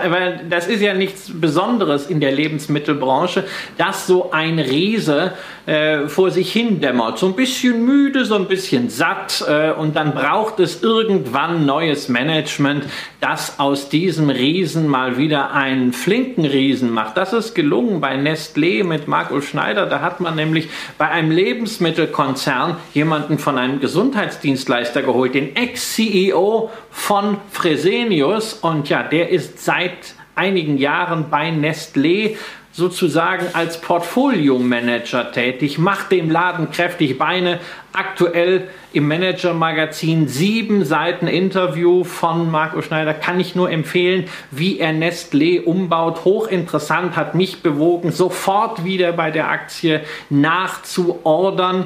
[0.48, 3.44] das ist ja nichts Besonderes in der Lebensmittelbranche,
[3.76, 5.34] dass so ein Riese
[5.66, 7.18] äh, vor sich hin dämmert.
[7.18, 12.08] So ein bisschen müde, so ein bisschen satt äh, und dann braucht es irgendwann neues
[12.08, 12.84] Management,
[13.20, 17.16] das aus diesem Riesen mal wieder einen flinken Riesen macht.
[17.18, 19.84] Das ist gelungen bei Nestlé mit Marco Schneider.
[19.86, 27.36] Da hat man nämlich bei einem Lebensmittelkonzern jemanden von einem Gesundheitsdienstleister geholt, den Ex-CEO von
[27.50, 32.36] Fresenius und ja, der ist seit einigen Jahren bei Nestlé
[32.72, 37.60] sozusagen als Portfolio-Manager tätig, macht dem Laden kräftig Beine.
[37.92, 44.92] Aktuell im Manager-Magazin sieben Seiten Interview von Marco Schneider kann ich nur empfehlen, wie er
[44.92, 46.24] Nestlé umbaut.
[46.24, 51.84] Hochinteressant, hat mich bewogen, sofort wieder bei der Aktie nachzuordern.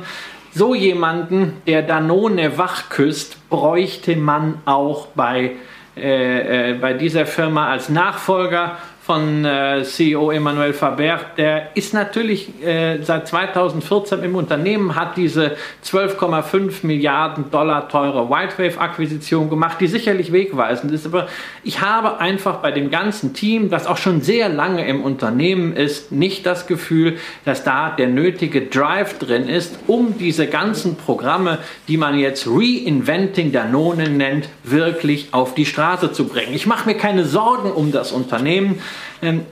[0.54, 5.50] So jemanden, der Danone wachküsst, bräuchte man auch bei äh,
[5.96, 13.00] äh, bei dieser Firma als Nachfolger von äh, CEO Emmanuel Faber, der ist natürlich äh,
[13.04, 20.90] seit 2014 im Unternehmen, hat diese 12,5 Milliarden Dollar teure Whitewave-Akquisition gemacht, die sicherlich wegweisend
[20.90, 21.06] ist.
[21.06, 21.28] Aber
[21.62, 26.10] ich habe einfach bei dem ganzen Team, das auch schon sehr lange im Unternehmen ist,
[26.10, 31.96] nicht das Gefühl, dass da der nötige Drive drin ist, um diese ganzen Programme, die
[31.96, 36.54] man jetzt Reinventing Danone nennt, wirklich auf die Straße zu bringen.
[36.54, 38.80] Ich mache mir keine Sorgen um das Unternehmen.
[39.22, 39.46] Ähm,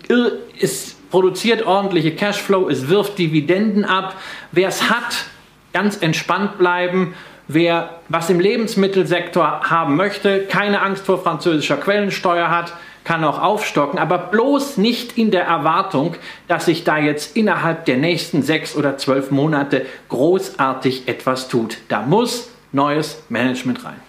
[0.60, 4.16] es produziert ordentliche Cashflow, es wirft Dividenden ab.
[4.52, 5.26] Wer es hat,
[5.72, 7.14] ganz entspannt bleiben.
[7.46, 12.72] Wer was im Lebensmittelsektor haben möchte, keine Angst vor französischer Quellensteuer hat,
[13.04, 16.16] kann auch aufstocken, aber bloß nicht in der Erwartung,
[16.48, 21.76] dass sich da jetzt innerhalb der nächsten sechs oder zwölf Monate großartig etwas tut.
[21.88, 24.00] Da muss neues Management rein.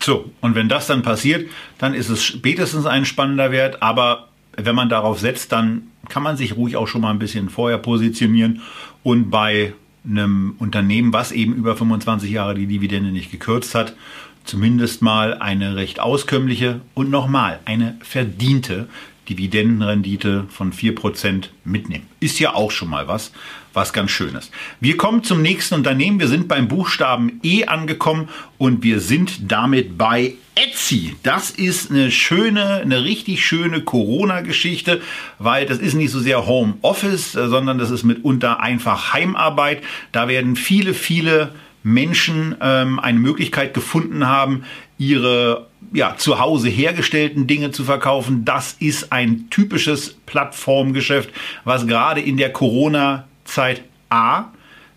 [0.00, 4.74] So, und wenn das dann passiert, dann ist es spätestens ein spannender Wert, aber wenn
[4.74, 8.62] man darauf setzt, dann kann man sich ruhig auch schon mal ein bisschen vorher positionieren
[9.02, 9.72] und bei
[10.06, 13.94] einem Unternehmen, was eben über 25 Jahre die Dividende nicht gekürzt hat,
[14.44, 18.88] zumindest mal eine recht auskömmliche und nochmal eine verdiente
[19.28, 22.06] Dividendenrendite von 4% mitnehmen.
[22.20, 23.32] Ist ja auch schon mal was,
[23.72, 24.50] was ganz Schönes.
[24.80, 26.20] Wir kommen zum nächsten Unternehmen.
[26.20, 31.16] Wir sind beim Buchstaben E angekommen und wir sind damit bei Etsy.
[31.22, 35.00] Das ist eine schöne, eine richtig schöne Corona-Geschichte,
[35.38, 39.82] weil das ist nicht so sehr Homeoffice, sondern das ist mitunter einfach Heimarbeit.
[40.12, 44.64] Da werden viele, viele Menschen ähm, eine Möglichkeit gefunden haben,
[44.96, 48.44] ihre ja, zu Hause hergestellten Dinge zu verkaufen.
[48.44, 51.30] Das ist ein typisches Plattformgeschäft,
[51.64, 54.52] was gerade in der Corona-Zeit A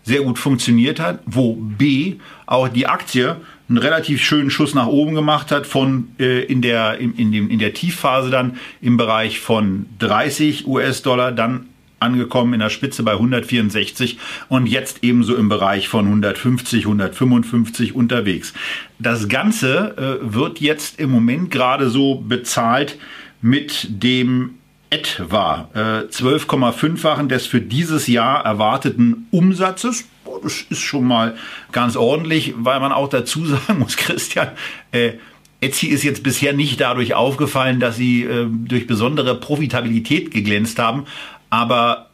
[0.08, 2.16] sehr gut funktioniert hat, wo B
[2.46, 3.36] auch die Aktie
[3.68, 7.50] einen relativ schönen Schuss nach oben gemacht hat von äh, in der in, in, dem,
[7.50, 11.66] in der Tiefphase dann im Bereich von 30 US-Dollar dann
[12.00, 14.18] angekommen in der Spitze bei 164
[14.48, 18.54] und jetzt ebenso im Bereich von 150, 155 unterwegs.
[18.98, 22.98] Das Ganze äh, wird jetzt im Moment gerade so bezahlt
[23.42, 24.57] mit dem
[24.90, 25.78] etwa äh,
[26.10, 30.06] 12,5-fachen des für dieses Jahr erwarteten Umsatzes.
[30.42, 31.36] Das ist schon mal
[31.72, 34.48] ganz ordentlich, weil man auch dazu sagen muss, Christian,
[34.92, 35.12] äh,
[35.60, 41.04] Etsy ist jetzt bisher nicht dadurch aufgefallen, dass sie äh, durch besondere Profitabilität geglänzt haben,
[41.50, 42.06] aber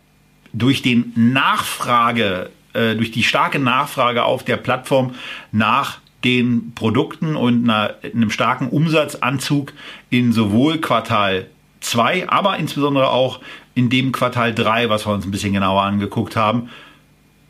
[0.53, 5.15] durch den Nachfrage, äh, durch die starke Nachfrage auf der Plattform
[5.53, 9.75] nach den Produkten und einer, einem starken Umsatzanzug
[10.09, 11.47] in sowohl Quartal
[11.85, 13.41] 2, aber insbesondere auch
[13.75, 16.71] in dem Quartal 3, was wir uns ein bisschen genauer angeguckt haben,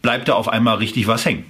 [0.02, 1.44] bleibt da auf einmal richtig was hängen.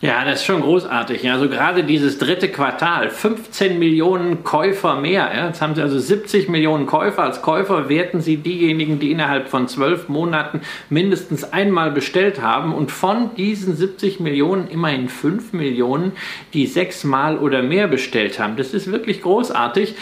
[0.00, 1.30] Ja, das ist schon großartig.
[1.30, 5.30] Also gerade dieses dritte Quartal, 15 Millionen Käufer mehr.
[5.46, 7.22] Jetzt haben sie also 70 Millionen Käufer.
[7.22, 12.74] Als Käufer werten sie diejenigen, die innerhalb von zwölf Monaten mindestens einmal bestellt haben.
[12.74, 16.12] Und von diesen 70 Millionen immerhin 5 Millionen,
[16.52, 18.56] die sechsmal oder mehr bestellt haben.
[18.56, 19.94] Das ist wirklich großartig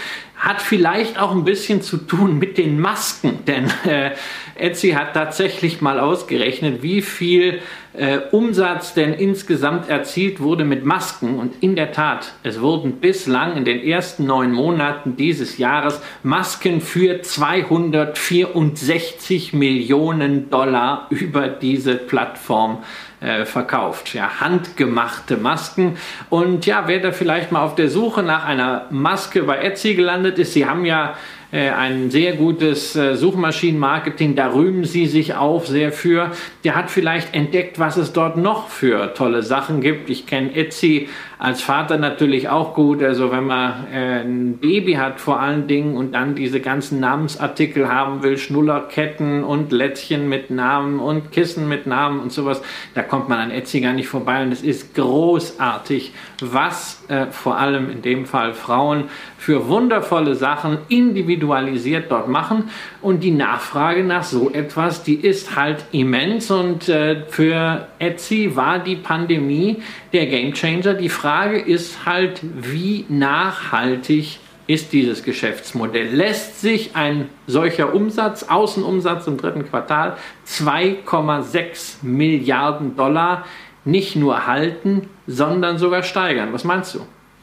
[0.43, 4.11] hat vielleicht auch ein bisschen zu tun mit den Masken, denn äh,
[4.57, 7.61] Etsy hat tatsächlich mal ausgerechnet, wie viel
[7.93, 11.39] äh, Umsatz denn insgesamt erzielt wurde mit Masken.
[11.39, 16.81] Und in der Tat, es wurden bislang in den ersten neun Monaten dieses Jahres Masken
[16.81, 22.83] für 264 Millionen Dollar über diese Plattform
[23.23, 24.15] äh, verkauft.
[24.15, 25.97] Ja, handgemachte Masken.
[26.29, 30.39] Und ja, wer da vielleicht mal auf der Suche nach einer Maske bei Etsy gelandet
[30.39, 31.15] ist, sie haben ja
[31.53, 36.33] äh, ein sehr gutes äh, Suchmaschinenmarketing, da rühmen sie sich auch sehr für.
[36.65, 40.09] Der hat vielleicht entdeckt, was es dort noch für tolle Sachen gibt.
[40.09, 41.09] Ich kenne Etsy
[41.43, 43.03] als Vater natürlich auch gut.
[43.03, 47.93] Also wenn man äh, ein Baby hat vor allen Dingen und dann diese ganzen Namensartikel
[47.93, 52.63] haben will, Schnullerketten und Lätzchen mit Namen und Kissen mit Namen und sowas,
[52.95, 57.59] da kommt man an Etsy gar nicht vorbei und es ist großartig, was äh, vor
[57.59, 62.71] allem in dem Fall Frauen für wundervolle Sachen individualisiert dort machen.
[63.01, 66.53] Und die Nachfrage nach so etwas, die ist halt immens.
[66.53, 70.95] Und äh, für Etsy war die Pandemie der Gamechanger.
[70.95, 71.32] Die Frage
[71.67, 76.15] ist halt, wie nachhaltig ist dieses Geschäftsmodell?
[76.15, 80.17] Lässt sich ein solcher Umsatz, Außenumsatz im dritten Quartal,
[80.47, 83.45] 2,6 Milliarden Dollar,
[83.85, 86.53] nicht nur halten, sondern sogar steigern?
[86.53, 87.01] Was meinst du?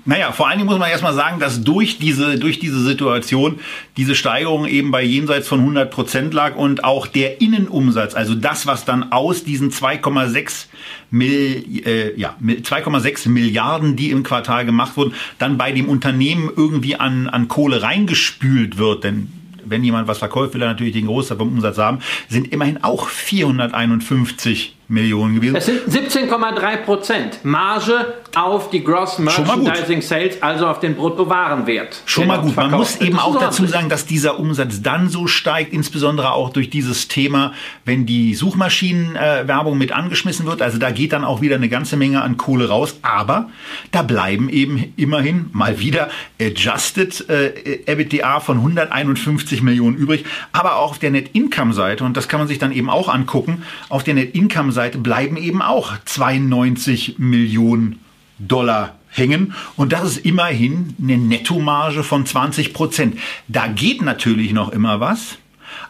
[0.10, 3.60] Naja, vor allen Dingen muss man erstmal sagen, dass durch diese, durch diese Situation
[3.96, 8.66] diese Steigerung eben bei jenseits von 100 Prozent lag und auch der Innenumsatz, also das,
[8.66, 10.66] was dann aus diesen 2,6
[11.12, 16.96] Mil, äh, ja, 2,6 Milliarden, die im Quartal gemacht wurden, dann bei dem Unternehmen irgendwie
[16.96, 19.04] an, an Kohle reingespült wird.
[19.04, 19.32] Denn
[19.64, 23.10] wenn jemand was verkauft, will er natürlich den Großteil vom Umsatz haben, sind immerhin auch
[23.10, 25.56] 451 Millionen gewesen.
[25.56, 32.02] Es sind 17,3 Prozent Marge auf die Gross Merchandising Sales, also auf den Bruttowarenwert.
[32.06, 32.56] Schon mal gut.
[32.56, 36.72] Man muss eben auch dazu sagen, dass dieser Umsatz dann so steigt, insbesondere auch durch
[36.72, 37.54] dieses Thema,
[37.86, 40.64] wenn die Suchmaschinenwerbung mit angeschmissen wird.
[40.64, 42.98] Also da geht dann auch wieder eine ganze Menge an Kohle raus.
[43.04, 43.50] Aber
[43.92, 46.10] da bleiben eben immerhin mal wieder
[46.42, 50.26] Adjusted äh, EBITDA von 151 Millionen übrig.
[50.52, 53.08] Aber auch auf der Net Income Seite, und das kann man sich dann eben auch
[53.08, 58.00] angucken, auf der Net Income Seite Seite bleiben eben auch 92 Millionen
[58.38, 59.54] Dollar hängen.
[59.76, 63.20] Und das ist immerhin eine Nettomarge von 20 Prozent.
[63.50, 65.38] Da geht natürlich noch immer was.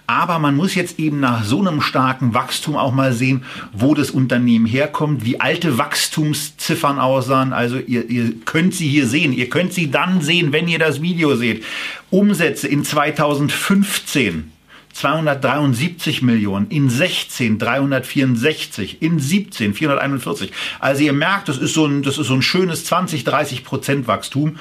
[0.07, 4.09] Aber man muss jetzt eben nach so einem starken Wachstum auch mal sehen, wo das
[4.09, 7.53] Unternehmen herkommt, wie alte Wachstumsziffern aussahen.
[7.53, 9.33] Also ihr, ihr könnt sie hier sehen.
[9.33, 11.63] Ihr könnt sie dann sehen, wenn ihr das Video seht.
[12.09, 14.51] Umsätze in 2015
[14.99, 20.51] 273 Millionen, in 16 364, in 17 441.
[20.81, 24.07] Also ihr merkt, das ist so ein, das ist so ein schönes 20, 30 Prozent
[24.07, 24.57] Wachstum.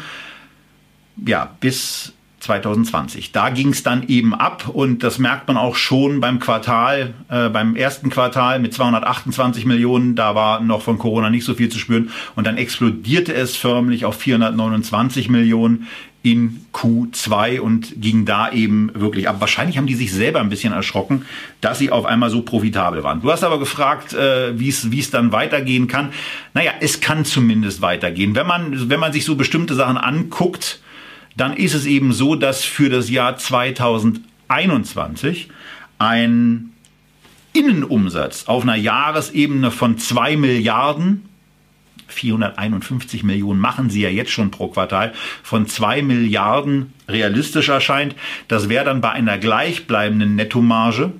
[1.26, 3.32] Ja, bis 2020.
[3.32, 7.48] Da ging es dann eben ab und das merkt man auch schon beim Quartal, äh,
[7.48, 10.14] beim ersten Quartal mit 228 Millionen.
[10.14, 14.04] Da war noch von Corona nicht so viel zu spüren und dann explodierte es förmlich
[14.04, 15.88] auf 429 Millionen
[16.22, 19.36] in Q2 und ging da eben wirklich ab.
[19.40, 21.24] Wahrscheinlich haben die sich selber ein bisschen erschrocken,
[21.60, 23.22] dass sie auf einmal so profitabel waren.
[23.22, 26.12] Du hast aber gefragt, äh, wie es dann weitergehen kann.
[26.54, 28.34] Naja, es kann zumindest weitergehen.
[28.34, 30.80] Wenn man, wenn man sich so bestimmte Sachen anguckt,
[31.36, 35.50] dann ist es eben so, dass für das Jahr 2021
[35.98, 36.72] ein
[37.52, 41.27] Innenumsatz auf einer Jahresebene von 2 Milliarden
[42.08, 48.14] 451 Millionen machen sie ja jetzt schon pro Quartal, von 2 Milliarden realistisch erscheint.
[48.48, 51.12] Das wäre dann bei einer gleichbleibenden Nettomarge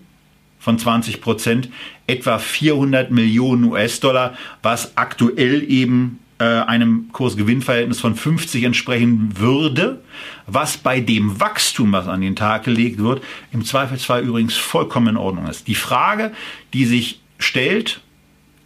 [0.59, 1.71] von 20 Prozent
[2.07, 10.01] etwa 400 Millionen US-Dollar, was aktuell eben äh, einem Kursgewinnverhältnis von 50 entsprechen würde,
[10.47, 13.23] was bei dem Wachstum, was an den Tag gelegt wird,
[13.53, 15.67] im Zweifelsfall übrigens vollkommen in Ordnung ist.
[15.69, 16.33] Die Frage,
[16.73, 18.01] die sich stellt,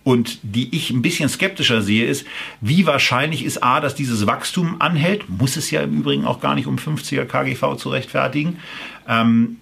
[0.04, 2.26] und die ich ein bisschen skeptischer sehe, ist,
[2.60, 6.54] wie wahrscheinlich ist A, dass dieses Wachstum anhält, muss es ja im Übrigen auch gar
[6.54, 8.58] nicht um 50er KGV zu rechtfertigen.
[9.08, 9.58] Ähm,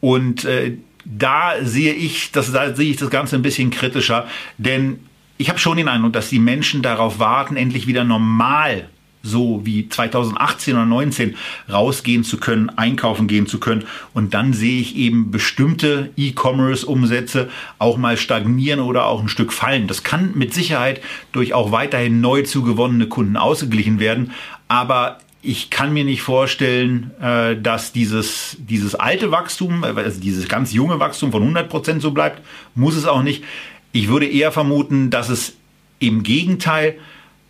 [0.00, 4.98] und äh, da sehe ich, das, da sehe ich das Ganze ein bisschen kritischer, denn
[5.38, 8.88] ich habe schon den Eindruck, dass die Menschen darauf warten, endlich wieder normal
[9.22, 11.36] so wie 2018 oder 2019
[11.70, 13.84] rausgehen zu können, einkaufen gehen zu können.
[14.14, 19.86] Und dann sehe ich eben bestimmte E-Commerce-Umsätze auch mal stagnieren oder auch ein Stück fallen.
[19.86, 21.00] Das kann mit Sicherheit
[21.32, 24.32] durch auch weiterhin neu zugewonnene Kunden ausgeglichen werden.
[24.68, 30.72] Aber ich kann mir nicht vorstellen, äh, dass dieses, dieses alte Wachstum, also dieses ganz
[30.72, 32.42] junge Wachstum von 100 Prozent so bleibt.
[32.74, 33.44] Muss es auch nicht.
[33.92, 35.54] Ich würde eher vermuten, dass es
[36.00, 36.98] im Gegenteil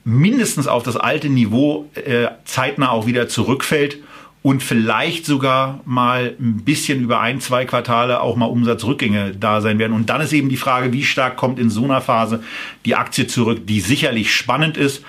[0.08, 3.98] mindestens auf das alte Niveau äh, zeitnah auch wieder zurückfällt
[4.42, 9.78] und vielleicht sogar mal ein bisschen über ein, zwei Quartale auch mal Umsatzrückgänge da sein
[9.78, 9.92] werden.
[9.92, 12.42] Und dann ist eben die Frage, wie stark kommt in so einer Phase
[12.86, 15.04] die Aktie zurück, die sicherlich spannend ist,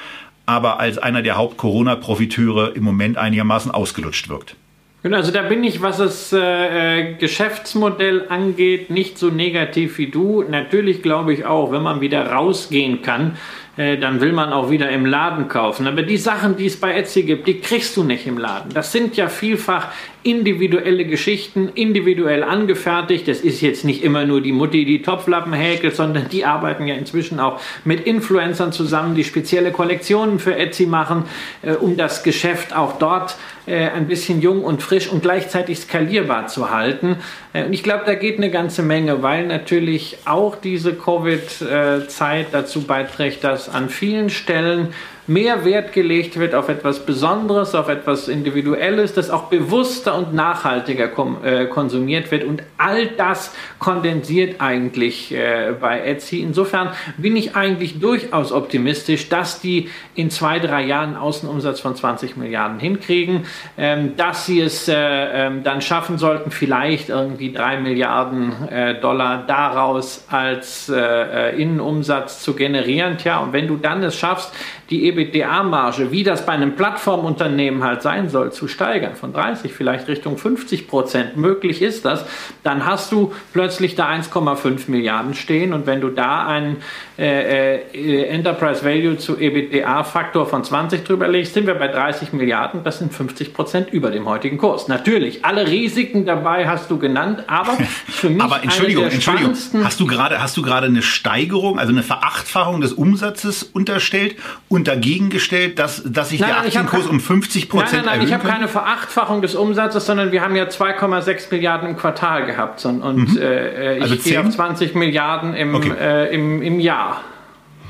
[0.46, 4.56] aber als einer der Haupt-Corona-Profiteure im Moment einigermaßen ausgelutscht wirkt.
[5.02, 10.44] Genau, also da bin ich, was das äh, Geschäftsmodell angeht, nicht so negativ wie du.
[10.44, 13.38] Natürlich glaube ich auch, wenn man wieder rausgehen kann,
[13.80, 15.88] äh, dann will man auch wieder im Laden kaufen.
[15.88, 18.74] Aber die Sachen, die es bei Etsy gibt, die kriegst du nicht im Laden.
[18.74, 19.88] Das sind ja vielfach
[20.22, 23.30] individuelle Geschichten, individuell angefertigt.
[23.30, 26.96] Das ist jetzt nicht immer nur die Mutti, die Topflappen häkelt, sondern die arbeiten ja
[26.96, 31.24] inzwischen auch mit Influencern zusammen, die spezielle Kollektionen für Etsy machen,
[31.62, 36.48] äh, um das Geschäft auch dort äh, ein bisschen jung und frisch und gleichzeitig skalierbar
[36.48, 37.16] zu halten.
[37.54, 42.84] Äh, und ich glaube, da geht eine ganze Menge, weil natürlich auch diese Covid-Zeit dazu
[42.84, 44.94] beiträgt, dass an vielen Stellen
[45.30, 51.10] mehr Wert gelegt wird auf etwas Besonderes, auf etwas Individuelles, das auch bewusster und nachhaltiger
[51.44, 52.44] äh, konsumiert wird.
[52.44, 56.42] Und all das kondensiert eigentlich äh, bei Etsy.
[56.42, 62.36] Insofern bin ich eigentlich durchaus optimistisch, dass die in zwei, drei Jahren Außenumsatz von 20
[62.36, 63.46] Milliarden hinkriegen,
[63.78, 68.54] ähm, dass sie es äh, ähm, dann schaffen sollten, vielleicht irgendwie drei Milliarden
[69.02, 73.18] Dollar daraus als Innenumsatz zu generieren.
[73.18, 74.54] Tja, und wenn du dann es schaffst,
[74.90, 80.08] die EBITDA-Marge, wie das bei einem Plattformunternehmen halt sein soll, zu steigern, von 30 vielleicht
[80.08, 82.26] Richtung 50 Prozent, möglich ist das,
[82.64, 85.74] dann hast du plötzlich da 1,5 Milliarden stehen.
[85.74, 86.78] Und wenn du da einen
[87.18, 92.84] äh, äh, Enterprise Value zu EBITDA-Faktor von 20 drüber legst, sind wir bei 30 Milliarden,
[92.84, 94.88] das sind 50 Prozent über dem heutigen Kurs.
[94.88, 97.74] Natürlich, alle Risiken dabei hast du genannt, aber
[98.08, 99.54] für mich aber Entschuldigung, Entschuldigung,
[99.84, 104.36] hast du gerade hast du gerade eine Steigerung, also eine Verachtfachung des Umsatzes unterstellt?
[104.68, 108.18] Und und dagegen gestellt, dass, dass sich nein, der Aktienkurs um 50 Prozent Nein, nein,
[108.20, 112.46] nein, ich habe keine Verachtfachung des Umsatzes, sondern wir haben ja 2,6 Milliarden im Quartal
[112.46, 113.42] gehabt und, und mhm.
[113.42, 115.94] äh, ich also gehe auf 20 Milliarden im, okay.
[116.00, 117.24] äh, im, im Jahr.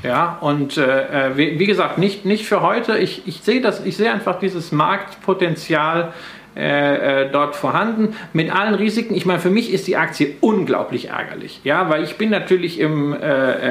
[0.02, 2.96] Ja, und äh, wie, wie, gesagt, nicht, nicht für heute.
[2.96, 6.14] Ich, ich sehe das, ich sehe einfach dieses Marktpotenzial
[6.56, 9.14] äh, äh, dort vorhanden, mit allen Risiken.
[9.14, 13.12] Ich meine, für mich ist die Aktie unglaublich ärgerlich, ja, weil ich bin natürlich im,
[13.12, 13.18] äh,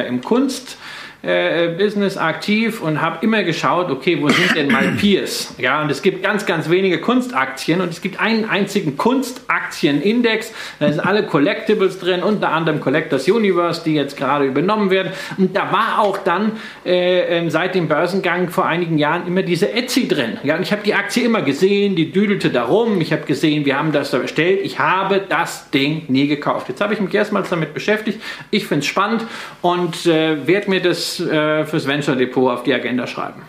[0.03, 0.77] äh im Kunst
[1.21, 5.53] äh, Business aktiv und habe immer geschaut, okay, wo sind denn meine Peers?
[5.57, 10.53] Ja, und es gibt ganz, ganz wenige Kunstaktien und es gibt einen einzigen Kunstaktienindex.
[10.79, 15.11] Da sind alle Collectibles drin, unter anderem Collectors Universe, die jetzt gerade übernommen werden.
[15.37, 16.53] Und da war auch dann
[16.85, 20.37] äh, ähm, seit dem Börsengang vor einigen Jahren immer diese Etsy drin.
[20.43, 23.01] Ja, und ich habe die Aktie immer gesehen, die düdelte darum.
[23.01, 24.61] Ich habe gesehen, wir haben das da bestellt.
[24.63, 26.69] Ich habe das Ding nie gekauft.
[26.69, 28.21] Jetzt habe ich mich erstmals damit beschäftigt.
[28.51, 29.25] Ich finde es spannend
[29.61, 33.41] und äh, werde mir das äh, fürs Venture Depot auf die Agenda schreiben.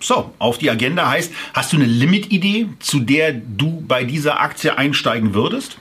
[0.00, 4.76] So, auf die Agenda heißt, hast du eine Limit-Idee, zu der du bei dieser Aktie
[4.76, 5.78] einsteigen würdest?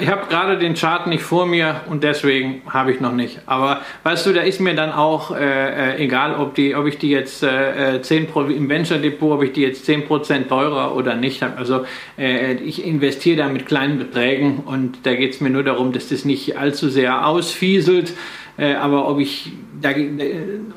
[0.00, 3.40] Ich habe gerade den Chart nicht vor mir und deswegen habe ich noch nicht.
[3.46, 6.98] Aber weißt du, da ist mir dann auch äh, äh egal, ob, die, ob ich
[6.98, 11.14] die jetzt äh, 10 äh, im Venture Depot, ob ich die jetzt 10% teurer oder
[11.14, 11.56] nicht habe.
[11.56, 11.86] Also
[12.18, 16.10] äh, ich investiere da mit kleinen Beträgen und da geht es mir nur darum, dass
[16.10, 18.12] das nicht allzu sehr ausfieselt.
[18.58, 19.90] Äh, aber ob ich, da,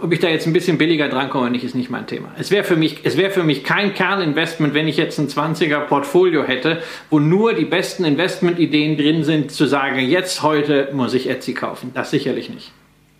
[0.01, 2.29] ob ich da jetzt ein bisschen billiger drankomme oder nicht, ist nicht mein Thema.
[2.37, 6.83] Es wäre für, wär für mich kein Kerninvestment, wenn ich jetzt ein 20er Portfolio hätte,
[7.09, 11.91] wo nur die besten Investmentideen drin sind, zu sagen, jetzt heute muss ich Etsy kaufen.
[11.95, 12.71] Das sicherlich nicht.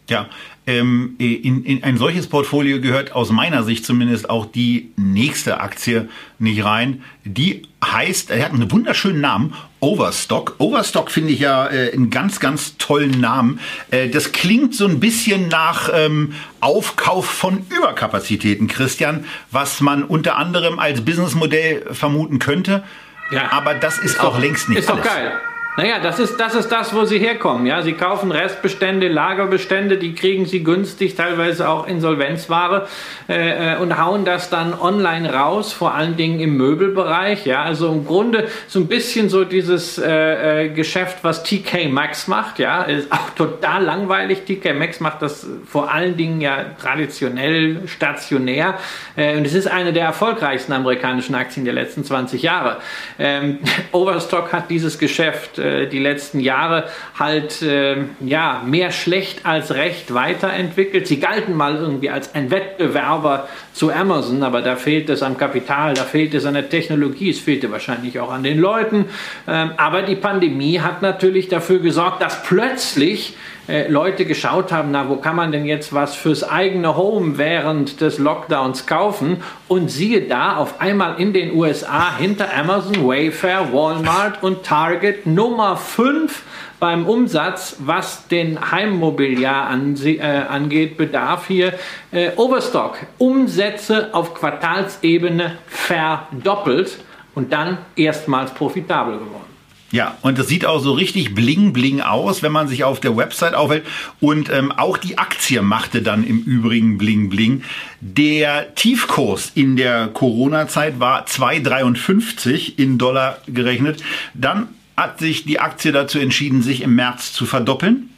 [0.09, 0.30] Ja,
[0.68, 6.07] ähm, in, in ein solches Portfolio gehört aus meiner Sicht zumindest auch die nächste Aktie
[6.38, 7.01] nicht rein.
[7.26, 10.55] Die heißt, er hat einen wunderschönen Namen, Overstock.
[10.59, 13.59] Overstock finde ich ja äh, einen ganz, ganz tollen Namen.
[13.89, 20.38] Äh, das klingt so ein bisschen nach ähm, Aufkauf von Überkapazitäten, Christian, was man unter
[20.38, 22.84] anderem als Businessmodell vermuten könnte.
[23.32, 23.51] Ja.
[23.51, 25.03] Aber das ist, ist auch doch, längst nicht Ist alles.
[25.03, 25.34] doch geil.
[25.78, 27.65] Naja, das ist, das ist das, wo sie herkommen.
[27.65, 27.82] Ja?
[27.82, 32.89] Sie kaufen Restbestände, Lagerbestände, die kriegen sie günstig, teilweise auch Insolvenzware
[33.30, 37.45] äh, äh, und hauen das dann online raus, vor allen Dingen im Möbelbereich.
[37.45, 37.63] Ja?
[37.63, 42.59] Also im Grunde so ein bisschen so dieses äh, äh Geschäft, was TK Maxx macht.
[42.59, 42.84] Ja?
[42.84, 44.43] Ist auch total langweilig.
[44.45, 48.78] TK Maxx macht das vor allen Dingen ja traditionell stationär
[49.15, 52.78] äh, und es ist eine der erfolgreichsten amerikanischen Aktien der letzten 20 Jahre.
[53.17, 53.59] Ähm,
[53.93, 60.14] Overstock hat dieses Geschäft äh, die letzten Jahre halt äh, ja, mehr schlecht als recht
[60.14, 61.07] weiterentwickelt.
[61.07, 65.93] Sie galten mal irgendwie als ein Wettbewerber zu Amazon, aber da fehlt es am Kapital,
[65.93, 69.05] da fehlt es an der Technologie, es fehlte wahrscheinlich auch an den Leuten.
[69.47, 73.36] Ähm, aber die Pandemie hat natürlich dafür gesorgt, dass plötzlich
[73.67, 78.01] äh, Leute geschaut haben, na, wo kann man denn jetzt was fürs eigene Home während
[78.01, 79.43] des Lockdowns kaufen?
[79.67, 85.78] Und siehe da, auf einmal in den USA hinter Amazon, Wayfair, Walmart und Target Nummer
[85.78, 86.43] 5
[86.82, 91.73] beim Umsatz, was den Heimmobiliar an, äh, angeht, bedarf hier
[92.11, 92.97] äh, Overstock.
[93.19, 96.97] Umsätze auf Quartalsebene verdoppelt
[97.36, 99.45] und dann erstmals profitabel geworden.
[99.91, 103.15] Ja, und das sieht auch so richtig bling bling aus, wenn man sich auf der
[103.15, 103.86] Website aufhält.
[104.19, 107.63] Und ähm, auch die Aktie machte dann im Übrigen bling bling.
[107.99, 114.01] Der Tiefkurs in der Corona-Zeit war 2,53 in Dollar gerechnet.
[114.34, 118.10] Dann hat sich die Aktie dazu entschieden, sich im März zu verdoppeln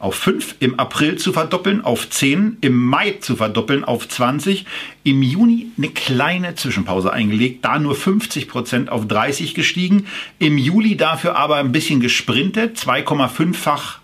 [0.00, 4.64] auf 5, im April zu verdoppeln auf 10, im Mai zu verdoppeln auf 20,
[5.04, 10.06] im Juni eine kleine Zwischenpause eingelegt, da nur 50 Prozent auf 30 gestiegen,
[10.38, 13.99] im Juli dafür aber ein bisschen gesprintet, 2,5-fach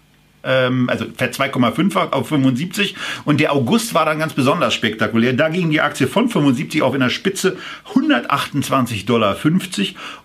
[0.47, 2.95] ähm, also 2,5 auf 75
[3.25, 5.33] und der August war dann ganz besonders spektakulär.
[5.33, 7.57] Da ging die Aktie von 75 auf in der Spitze
[7.95, 9.37] 128,50 Dollar,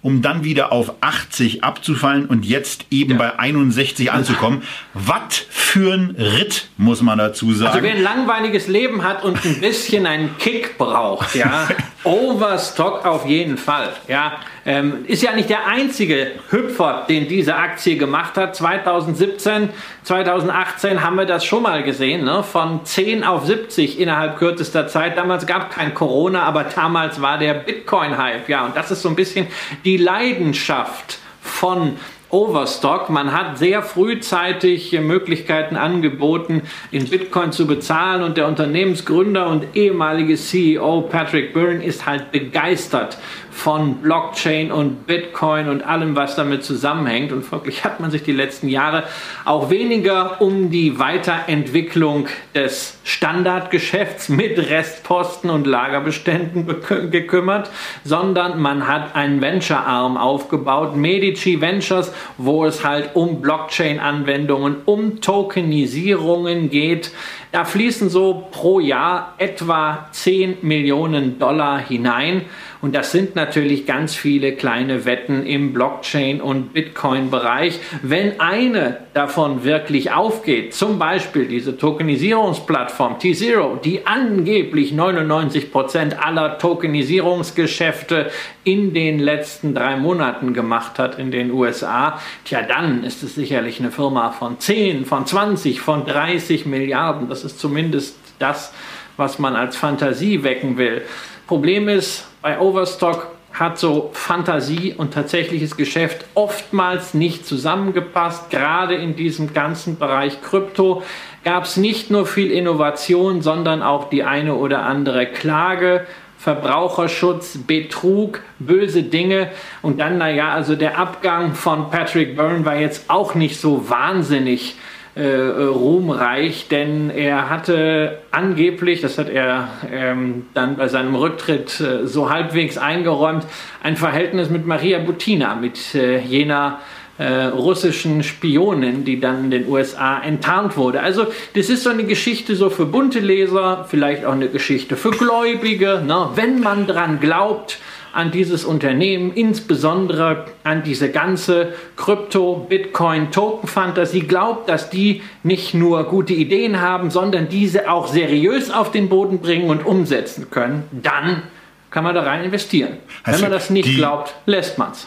[0.01, 3.17] um dann wieder auf 80 abzufallen und jetzt eben ja.
[3.17, 4.63] bei 61 anzukommen.
[4.93, 7.71] Was für ein Ritt, muss man dazu sagen.
[7.71, 11.67] Also wer ein langweiliges Leben hat und ein bisschen einen Kick braucht, ja,
[12.03, 13.93] Overstock auf jeden Fall.
[14.07, 18.55] Ja, ähm, ist ja nicht der einzige Hüpfer, den diese Aktie gemacht hat.
[18.55, 19.69] 2017,
[20.03, 22.43] 2018 haben wir das schon mal gesehen, ne?
[22.43, 25.17] von 10 auf 70 innerhalb kürzester Zeit.
[25.17, 28.49] Damals gab es kein Corona, aber damals war der Bitcoin-Hype.
[28.49, 29.47] Ja, und das ist so ein bisschen
[29.85, 31.97] die Leidenschaft von
[32.29, 33.09] Overstock.
[33.09, 40.35] Man hat sehr frühzeitig Möglichkeiten angeboten, in Bitcoin zu bezahlen und der Unternehmensgründer und ehemalige
[40.35, 43.17] CEO Patrick Byrne ist halt begeistert
[43.51, 47.31] von Blockchain und Bitcoin und allem, was damit zusammenhängt.
[47.31, 49.03] Und folglich hat man sich die letzten Jahre
[49.45, 56.65] auch weniger um die Weiterentwicklung des Standardgeschäfts mit Restposten und Lagerbeständen
[57.11, 57.69] gekümmert,
[58.03, 66.69] sondern man hat einen Venture-Arm aufgebaut, Medici Ventures, wo es halt um Blockchain-Anwendungen, um Tokenisierungen
[66.69, 67.11] geht.
[67.51, 72.43] Da fließen so pro Jahr etwa 10 Millionen Dollar hinein.
[72.81, 77.79] Und das sind natürlich ganz viele kleine Wetten im Blockchain- und Bitcoin-Bereich.
[78.01, 86.57] Wenn eine davon wirklich aufgeht, zum Beispiel diese Tokenisierungsplattform T-Zero, die angeblich 99 Prozent aller
[86.57, 88.31] Tokenisierungsgeschäfte
[88.63, 93.79] in den letzten drei Monaten gemacht hat in den USA, tja, dann ist es sicherlich
[93.79, 97.29] eine Firma von 10, von 20, von 30 Milliarden.
[97.29, 98.73] Das ist zumindest das,
[99.17, 101.03] was man als Fantasie wecken will.
[101.45, 109.15] Problem ist, bei Overstock hat so Fantasie und tatsächliches Geschäft oftmals nicht zusammengepasst, gerade in
[109.15, 111.03] diesem ganzen Bereich Krypto.
[111.43, 116.07] gab es nicht nur viel Innovation, sondern auch die eine oder andere Klage.
[116.37, 119.51] Verbraucherschutz, Betrug, böse Dinge.
[119.83, 124.75] Und dann, naja, also der Abgang von Patrick Byrne war jetzt auch nicht so wahnsinnig
[125.15, 132.07] äh, ruhmreich, denn er hatte angeblich, das hat er ähm, dann bei seinem Rücktritt äh,
[132.07, 133.45] so halbwegs eingeräumt,
[133.83, 136.79] ein Verhältnis mit Maria Butina, mit äh, jener
[137.17, 141.01] äh, russischen Spionin, die dann in den USA enttarnt wurde.
[141.01, 145.11] Also das ist so eine Geschichte so für bunte Leser, vielleicht auch eine Geschichte für
[145.11, 146.01] Gläubige.
[146.05, 146.29] Ne?
[146.35, 147.79] Wenn man dran glaubt,
[148.13, 156.03] an dieses Unternehmen, insbesondere an diese ganze Krypto, Bitcoin, Token-Fantasie, glaubt, dass die nicht nur
[156.05, 161.43] gute Ideen haben, sondern diese auch seriös auf den Boden bringen und umsetzen können, dann
[161.89, 162.97] kann man da rein investieren.
[163.23, 165.05] Hast Wenn man das nicht glaubt, lässt man es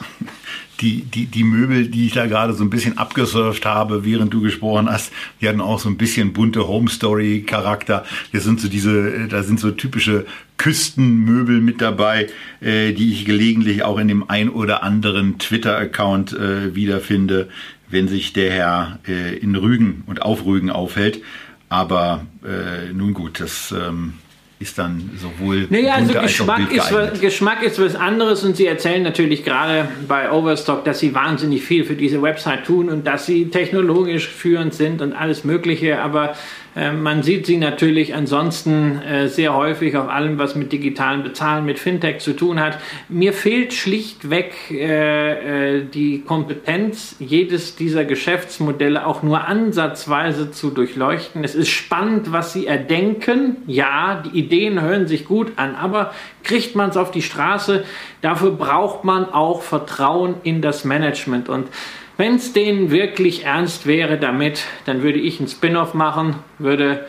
[0.81, 4.41] die, die, die Möbel, die ich da gerade so ein bisschen abgesurft habe, während du
[4.41, 8.05] gesprochen hast, die hatten auch so ein bisschen bunte Home Story Charakter.
[8.33, 12.29] Das sind so diese, da sind so typische Küstenmöbel mit dabei,
[12.61, 17.49] äh, die ich gelegentlich auch in dem ein oder anderen Twitter-Account äh, wiederfinde,
[17.89, 21.23] wenn sich der Herr äh, in Rügen und auf Rügen aufhält.
[21.69, 24.15] Aber äh, nun gut, das ähm,
[24.61, 25.67] ist dann sowohl.
[25.69, 30.31] Naja, also Geschmack ist, was, Geschmack ist was anderes und Sie erzählen natürlich gerade bei
[30.31, 35.03] Overstock, dass Sie wahnsinnig viel für diese Website tun und dass Sie technologisch führend sind
[35.03, 36.35] und alles Mögliche, aber
[36.75, 41.79] man sieht sie natürlich ansonsten äh, sehr häufig auf allem, was mit digitalen Bezahlen, mit
[41.79, 42.79] Fintech zu tun hat.
[43.09, 51.45] Mir fehlt schlichtweg äh, äh, die Kompetenz, jedes dieser Geschäftsmodelle auch nur ansatzweise zu durchleuchten.
[51.45, 53.57] Es ist spannend, was sie erdenken.
[53.67, 56.13] Ja, die Ideen hören sich gut an, aber
[56.43, 57.85] kriegt man es auf die Straße?
[58.21, 61.69] Dafür braucht man auch Vertrauen in das Management und
[62.17, 67.07] wenn es denen wirklich ernst wäre damit, dann würde ich einen Spin-off machen, würde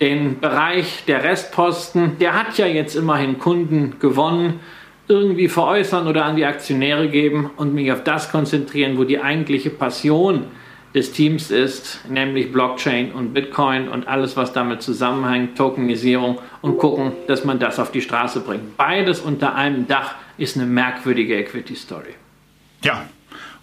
[0.00, 4.60] den Bereich der Restposten, der hat ja jetzt immerhin Kunden gewonnen,
[5.08, 9.70] irgendwie veräußern oder an die Aktionäre geben und mich auf das konzentrieren, wo die eigentliche
[9.70, 10.46] Passion
[10.94, 17.12] des Teams ist, nämlich Blockchain und Bitcoin und alles, was damit zusammenhängt, Tokenisierung und gucken,
[17.26, 18.76] dass man das auf die Straße bringt.
[18.76, 22.14] Beides unter einem Dach ist eine merkwürdige Equity-Story.
[22.82, 23.04] Ja,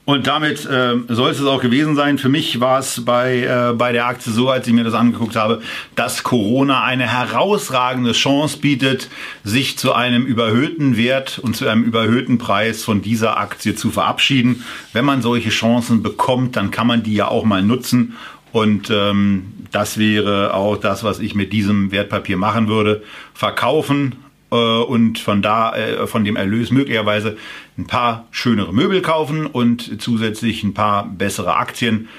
[0.10, 2.18] und damit äh, soll es auch gewesen sein.
[2.18, 5.36] Für mich war es bei, äh, bei der Aktie so, als ich mir das angeguckt
[5.36, 5.62] habe,
[5.93, 9.07] dass Corona eine herausragende Chance bietet,
[9.43, 14.66] sich zu einem überhöhten Wert und zu einem überhöhten Preis von dieser Aktie zu verabschieden.
[14.93, 18.16] Wenn man solche Chancen bekommt, dann kann man die ja auch mal nutzen.
[18.51, 23.03] Und ähm, das wäre auch das, was ich mit diesem Wertpapier machen würde.
[23.36, 24.16] Verkaufen,
[24.56, 27.38] und von da, äh, von dem Erlös möglicherweise
[27.78, 32.10] ein paar schönere Möbel kaufen und zusätzlich ein paar bessere Aktien.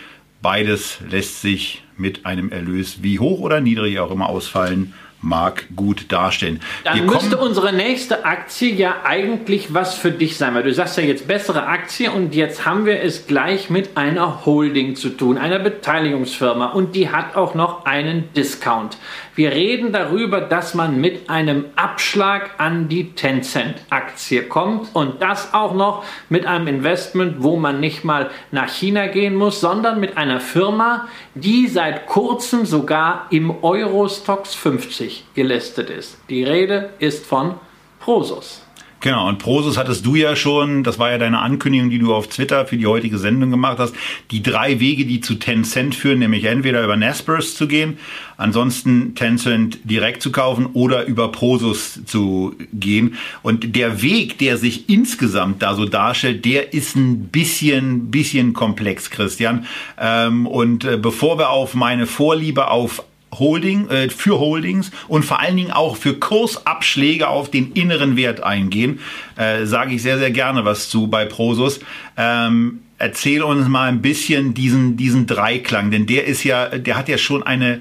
[0.42, 6.10] Beides lässt sich mit einem Erlös, wie hoch oder niedrig auch immer ausfallen, mag gut
[6.10, 6.60] darstellen.
[6.84, 11.02] Dann müsste unsere nächste Aktie ja eigentlich was für dich sein, weil du sagst ja
[11.02, 15.58] jetzt bessere Aktie und jetzt haben wir es gleich mit einer Holding zu tun, einer
[15.58, 18.96] Beteiligungsfirma und die hat auch noch einen Discount.
[19.36, 25.74] Wir reden darüber, dass man mit einem Abschlag an die Tencent-Aktie kommt und das auch
[25.74, 30.40] noch mit einem Investment, wo man nicht mal nach China gehen muss, sondern mit einer
[30.40, 36.18] Firma, die seit kurzem sogar im Eurostox 50 gelistet ist.
[36.28, 37.54] Die Rede ist von
[38.00, 38.62] Prosus.
[39.00, 42.28] Genau, und Prosus hattest du ja schon, das war ja deine Ankündigung, die du auf
[42.28, 43.94] Twitter für die heutige Sendung gemacht hast,
[44.30, 47.96] die drei Wege, die zu Tencent führen, nämlich entweder über Naspers zu gehen,
[48.36, 53.16] ansonsten Tencent direkt zu kaufen oder über Prosus zu gehen.
[53.42, 59.08] Und der Weg, der sich insgesamt da so darstellt, der ist ein bisschen, bisschen komplex,
[59.08, 59.64] Christian.
[59.98, 63.02] Ähm, und äh, bevor wir auf meine Vorliebe auf
[63.38, 68.42] Holding, äh, für Holdings und vor allen Dingen auch für Kursabschläge auf den inneren Wert
[68.42, 69.00] eingehen,
[69.36, 71.80] äh, sage ich sehr, sehr gerne was zu bei Prosus.
[72.16, 77.08] Ähm, erzähl uns mal ein bisschen diesen, diesen Dreiklang, denn der ist ja, der hat
[77.08, 77.80] ja schon eine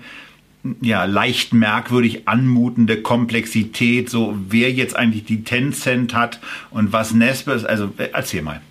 [0.82, 6.39] ja, leicht merkwürdig anmutende Komplexität, so wer jetzt eigentlich die Tencent hat
[6.70, 8.62] und was Nespers, also äh, erzähl mal.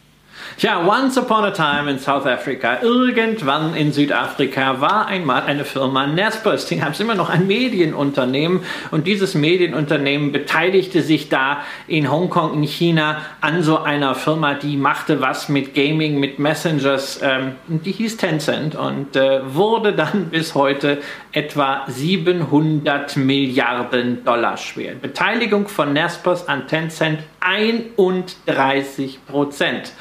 [0.56, 6.06] Tja, once upon a time in South Africa, irgendwann in Südafrika war einmal eine Firma
[6.06, 12.54] Naspers, die haben immer noch ein Medienunternehmen und dieses Medienunternehmen beteiligte sich da in Hongkong,
[12.54, 17.92] in China an so einer Firma, die machte was mit Gaming, mit Messengers, ähm, die
[17.92, 20.98] hieß Tencent und äh, wurde dann bis heute
[21.30, 24.94] etwa 700 Milliarden Dollar schwer.
[24.94, 29.92] Beteiligung von Naspers an Tencent 31 Prozent.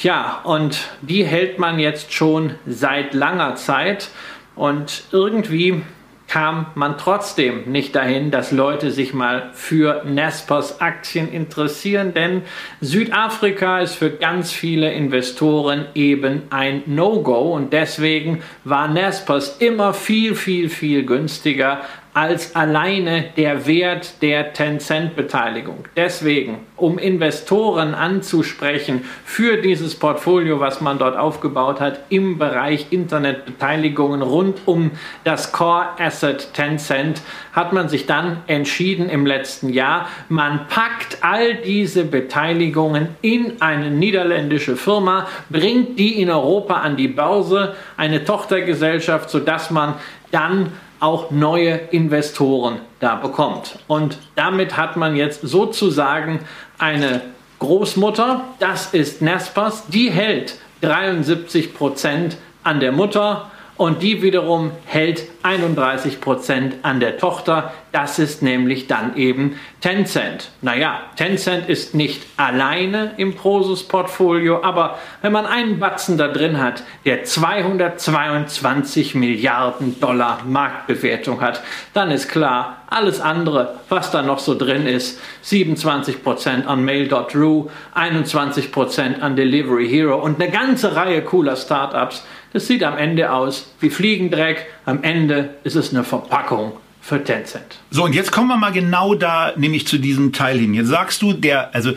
[0.00, 4.08] Tja, und die hält man jetzt schon seit langer Zeit.
[4.56, 5.82] Und irgendwie
[6.26, 12.42] kam man trotzdem nicht dahin, dass Leute sich mal für Nespers Aktien interessieren, denn
[12.80, 20.34] Südafrika ist für ganz viele Investoren eben ein No-Go und deswegen war Nespers immer viel,
[20.34, 21.82] viel, viel günstiger
[22.12, 25.84] als alleine der Wert der Tencent-Beteiligung.
[25.96, 34.22] Deswegen, um Investoren anzusprechen für dieses Portfolio, was man dort aufgebaut hat im Bereich Internetbeteiligungen
[34.22, 34.90] rund um
[35.22, 37.20] das Core Asset Tencent,
[37.52, 43.90] hat man sich dann entschieden im letzten Jahr, man packt all diese Beteiligungen in eine
[43.90, 49.94] niederländische Firma, bringt die in Europa an die Börse, eine Tochtergesellschaft, sodass man
[50.32, 53.78] dann auch neue Investoren da bekommt.
[53.88, 56.40] Und damit hat man jetzt sozusagen
[56.78, 57.22] eine
[57.58, 63.50] Großmutter, das ist Nespers, die hält 73 Prozent an der Mutter
[63.80, 67.72] und die wiederum hält 31 Prozent an der Tochter.
[67.92, 70.50] Das ist nämlich dann eben Tencent.
[70.60, 76.82] Naja, Tencent ist nicht alleine im Prosus-Portfolio, aber wenn man einen Batzen da drin hat,
[77.06, 81.62] der 222 Milliarden Dollar Marktbewertung hat,
[81.94, 87.70] dann ist klar, alles andere, was da noch so drin ist, 27 Prozent an Mail.ru,
[87.94, 93.32] 21 Prozent an Delivery Hero und eine ganze Reihe cooler Startups, das sieht am Ende
[93.32, 94.66] aus wie Fliegendreck.
[94.84, 97.78] Am Ende ist es eine Verpackung für Tencent.
[97.90, 100.74] So, und jetzt kommen wir mal genau da, nämlich zu diesem Teil hin.
[100.74, 101.92] Jetzt sagst du, der, also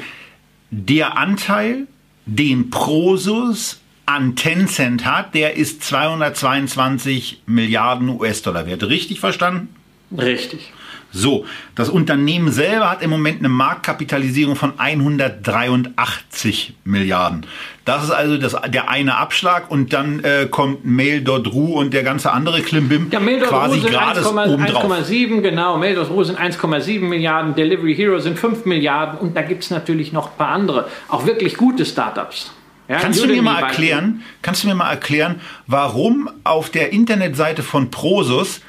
[0.70, 1.88] der Anteil,
[2.26, 8.84] den Prosus an Tencent hat, der ist 222 Milliarden US-Dollar wert.
[8.84, 9.70] Richtig verstanden?
[10.16, 10.72] Richtig.
[11.16, 11.45] So,
[11.76, 17.45] das Unternehmen selber hat im Moment eine Marktkapitalisierung von 183 Milliarden.
[17.86, 22.32] Das ist also das, der eine Abschlag und dann äh, kommt Mail.ru und der ganze
[22.32, 25.78] andere Klimbim ja, quasi gerade oben 1,7, genau.
[25.78, 30.32] Mail.ru sind 1,7 Milliarden, Delivery Hero sind 5 Milliarden und da gibt es natürlich noch
[30.32, 32.53] ein paar andere, auch wirklich gute Startups.
[32.88, 37.61] Ja, kannst du mir mal erklären, kannst du mir mal erklären, warum auf der Internetseite
[37.61, 38.61] von Prosus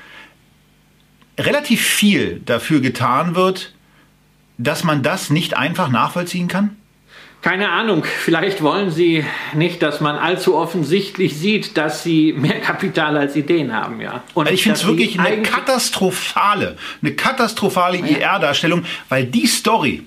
[1.38, 3.74] relativ viel dafür getan wird,
[4.58, 6.76] dass man das nicht einfach nachvollziehen kann?
[7.44, 9.22] Keine Ahnung, vielleicht wollen Sie
[9.52, 14.22] nicht, dass man allzu offensichtlich sieht, dass Sie mehr Kapital als Ideen haben, ja.
[14.32, 18.16] Und ich finde es wirklich eine katastrophale, eine katastrophale ja.
[18.16, 20.04] IR-Darstellung, weil die Story,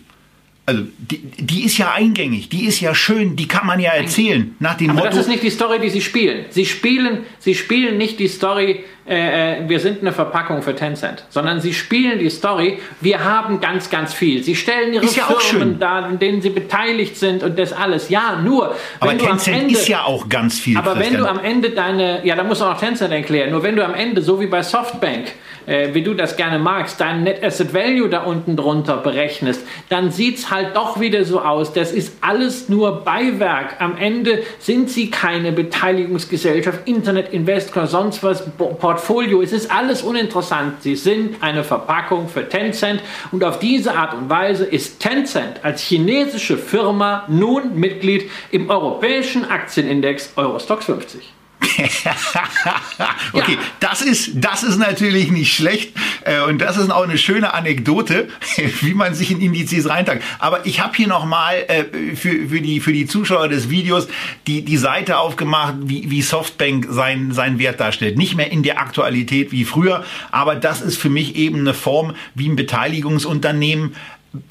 [0.66, 4.56] also die, die ist ja eingängig, die ist ja schön, die kann man ja erzählen.
[4.58, 6.46] Nach dem Aber Motto, das ist nicht die Story, die sie spielen.
[6.50, 11.24] Sie spielen, sie spielen nicht die Story, äh, äh, wir sind eine Verpackung für Tencent,
[11.30, 14.44] sondern sie spielen die Story, wir haben ganz, ganz viel.
[14.44, 18.10] Sie stellen ihre ja Firmen dar, in denen sie beteiligt sind und das alles.
[18.10, 18.76] Ja, nur.
[19.00, 20.78] Aber Tencent Ende, ist ja auch ganz viel.
[20.78, 23.86] Aber wenn du am Ende deine, ja, da muss auch Tencent erklären, nur wenn du
[23.86, 25.32] am Ende, so wie bei Softbank,
[25.68, 30.12] äh, wie du das gerne magst, dein Net Asset Value da unten drunter berechnest, dann
[30.12, 31.74] sieht es halt doch wieder so aus.
[31.74, 33.76] Das ist alles nur Beiwerk.
[33.80, 39.44] Am Ende sind sie keine Beteiligungsgesellschaft, Internet Investor, sonst was, Port Portfolio.
[39.44, 40.82] Es ist alles uninteressant.
[40.82, 45.82] Sie sind eine Verpackung für Tencent und auf diese Art und Weise ist Tencent als
[45.82, 51.37] chinesische Firma nun Mitglied im europäischen Aktienindex Eurostox 50.
[53.34, 53.60] okay, ja.
[53.80, 55.94] das ist das ist natürlich nicht schlecht
[56.24, 58.30] äh, und das ist auch eine schöne Anekdote,
[58.82, 60.24] wie man sich in Indizes reintagt.
[60.40, 64.08] Aber ich habe hier noch mal äh, für, für die für die Zuschauer des Videos
[64.48, 68.18] die die Seite aufgemacht, wie, wie Softbank sein seinen Wert darstellt.
[68.18, 72.16] Nicht mehr in der Aktualität wie früher, aber das ist für mich eben eine Form,
[72.36, 73.96] wie ein Beteiligungsunternehmen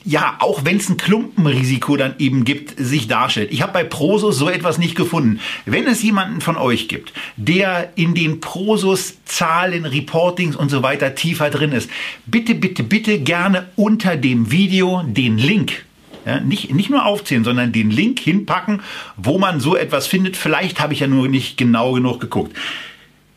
[0.05, 3.53] ja, auch wenn es ein Klumpenrisiko dann eben gibt, sich darstellt.
[3.53, 5.41] Ich habe bei Prosus so etwas nicht gefunden.
[5.65, 11.15] Wenn es jemanden von euch gibt, der in den Prosus Zahlen, Reportings und so weiter
[11.15, 11.91] tiefer drin ist,
[12.27, 15.85] bitte, bitte, bitte gerne unter dem Video den Link
[16.27, 18.83] ja, nicht, nicht nur aufzählen, sondern den Link hinpacken,
[19.17, 20.37] wo man so etwas findet.
[20.37, 22.57] Vielleicht habe ich ja nur nicht genau genug geguckt.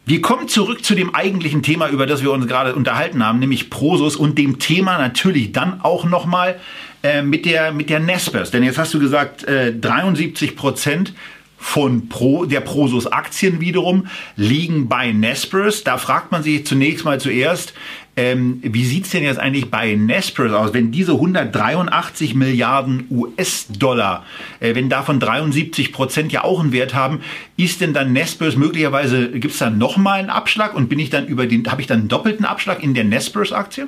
[0.09, 3.69] Wir kommen zurück zu dem eigentlichen Thema, über das wir uns gerade unterhalten haben, nämlich
[3.69, 6.59] Prosus und dem Thema natürlich dann auch nochmal
[7.03, 8.49] äh, mit der, mit der Nespers.
[8.49, 11.13] Denn jetzt hast du gesagt, äh, 73 Prozent
[11.59, 15.83] von Pro, der Prosus Aktien wiederum liegen bei Nespers.
[15.83, 17.75] Da fragt man sich zunächst mal zuerst,
[18.19, 24.25] ähm, wie sieht's denn jetzt eigentlich bei Nespers aus, wenn diese 183 Milliarden US-Dollar,
[24.59, 27.21] äh, wenn davon 73 Prozent ja auch einen Wert haben,
[27.55, 31.47] ist denn dann Nespers möglicherweise, gibt's da nochmal einen Abschlag und bin ich dann über
[31.47, 33.87] den, habe ich dann einen doppelten Abschlag in der Nespers-Aktie?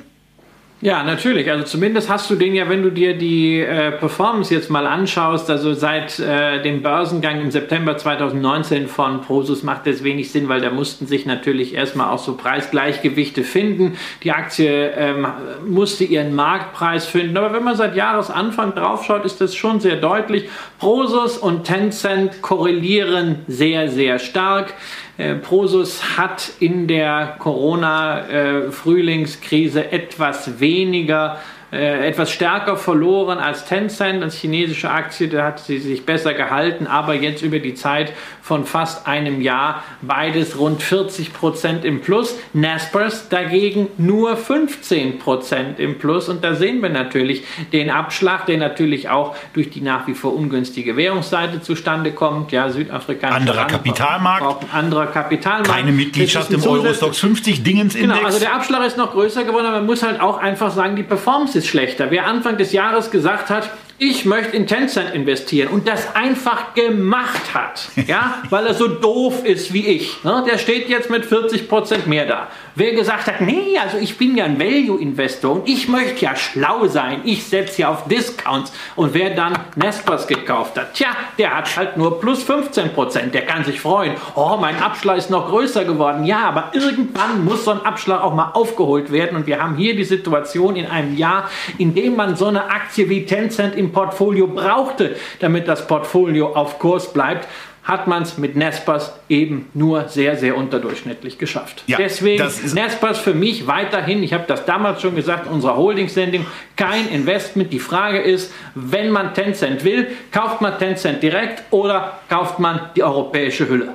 [0.84, 1.48] Ja, natürlich.
[1.48, 5.48] Also zumindest hast du den ja, wenn du dir die äh, Performance jetzt mal anschaust,
[5.48, 10.60] also seit äh, dem Börsengang im September 2019 von Prosus macht das wenig Sinn, weil
[10.60, 13.96] da mussten sich natürlich erstmal auch so Preisgleichgewichte finden.
[14.24, 15.28] Die Aktie ähm,
[15.64, 17.36] musste ihren Marktpreis finden.
[17.36, 20.48] Aber wenn man seit Jahresanfang draufschaut, ist das schon sehr deutlich.
[20.80, 24.74] Prosus und Tencent korrelieren sehr, sehr stark.
[25.18, 31.38] Äh, Prosus hat in der Corona-Frühlingskrise äh, etwas weniger
[31.72, 36.86] äh, etwas stärker verloren als Tencent, als chinesische Aktie, da hat sie sich besser gehalten,
[36.86, 38.12] aber jetzt über die Zeit
[38.42, 42.36] von fast einem Jahr beides rund 40 Prozent im Plus.
[42.52, 48.58] Naspers dagegen nur 15 Prozent im Plus und da sehen wir natürlich den Abschlag, der
[48.58, 52.52] natürlich auch durch die nach wie vor ungünstige Währungsseite zustande kommt.
[52.52, 53.28] Ja, Südafrika.
[53.28, 54.66] Anderer Kapitalmarkt.
[54.74, 55.68] Anderer Kapitalmarkt.
[55.68, 58.14] Keine Mitgliedschaft im Eurostox 50 Dingensindex.
[58.14, 60.96] Genau, also der Abschlag ist noch größer geworden, aber man muss halt auch einfach sagen,
[60.96, 62.10] die Performance schlechter.
[62.10, 67.54] Wer Anfang des Jahres gesagt hat, ich möchte in Tencent investieren und das einfach gemacht
[67.54, 72.06] hat, ja, weil er so doof ist wie ich, ne, der steht jetzt mit 40%
[72.06, 72.48] mehr da.
[72.74, 76.86] Wer gesagt hat, nee, also ich bin ja ein Value-Investor und ich möchte ja schlau
[76.86, 81.76] sein, ich setze ja auf Discounts und wer dann Nespers gekauft hat, tja, der hat
[81.76, 86.24] halt nur plus 15%, der kann sich freuen, oh, mein Abschlag ist noch größer geworden,
[86.24, 89.94] ja, aber irgendwann muss so ein Abschlag auch mal aufgeholt werden und wir haben hier
[89.94, 94.46] die Situation in einem Jahr, in dem man so eine Aktie wie Tencent im Portfolio
[94.46, 97.46] brauchte, damit das Portfolio auf Kurs bleibt,
[97.84, 101.82] hat man es mit Nespers eben nur sehr, sehr unterdurchschnittlich geschafft.
[101.88, 107.08] Ja, Deswegen Nespers für mich weiterhin, ich habe das damals schon gesagt, unsere Holding-Sending, kein
[107.08, 107.72] Investment.
[107.72, 113.02] Die Frage ist, wenn man Tencent will, kauft man Tencent direkt oder kauft man die
[113.02, 113.88] europäische Hülle?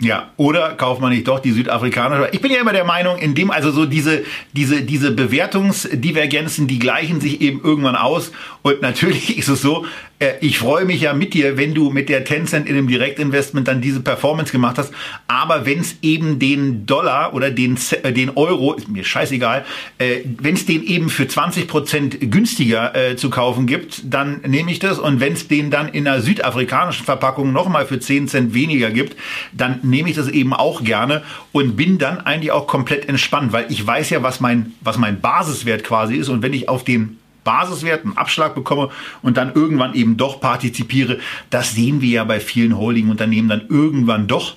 [0.00, 2.28] Ja, oder kauft man nicht doch die südafrikanische?
[2.32, 6.80] Ich bin ja immer der Meinung, in dem, also so diese, diese, diese Bewertungsdivergenzen, die
[6.80, 8.32] gleichen sich eben irgendwann aus.
[8.62, 9.86] Und natürlich ist es so,
[10.40, 13.80] ich freue mich ja mit dir, wenn du mit der Tencent in dem Direktinvestment dann
[13.80, 14.92] diese Performance gemacht hast.
[15.28, 19.64] Aber wenn es eben den Dollar oder den, äh, den Euro, ist mir scheißegal,
[19.98, 24.70] äh, wenn es den eben für 20 Prozent günstiger äh, zu kaufen gibt, dann nehme
[24.70, 24.98] ich das.
[24.98, 29.16] Und wenn es den dann in einer südafrikanischen Verpackung nochmal für 10 Cent weniger gibt,
[29.52, 31.22] dann nehme ich das eben auch gerne
[31.52, 35.20] und bin dann eigentlich auch komplett entspannt, weil ich weiß ja, was mein, was mein
[35.20, 36.28] Basiswert quasi ist.
[36.28, 38.90] Und wenn ich auf den Basiswert, einen Abschlag bekomme
[39.22, 41.18] und dann irgendwann eben doch partizipiere.
[41.50, 44.56] Das sehen wir ja bei vielen Holding-Unternehmen dann irgendwann doch.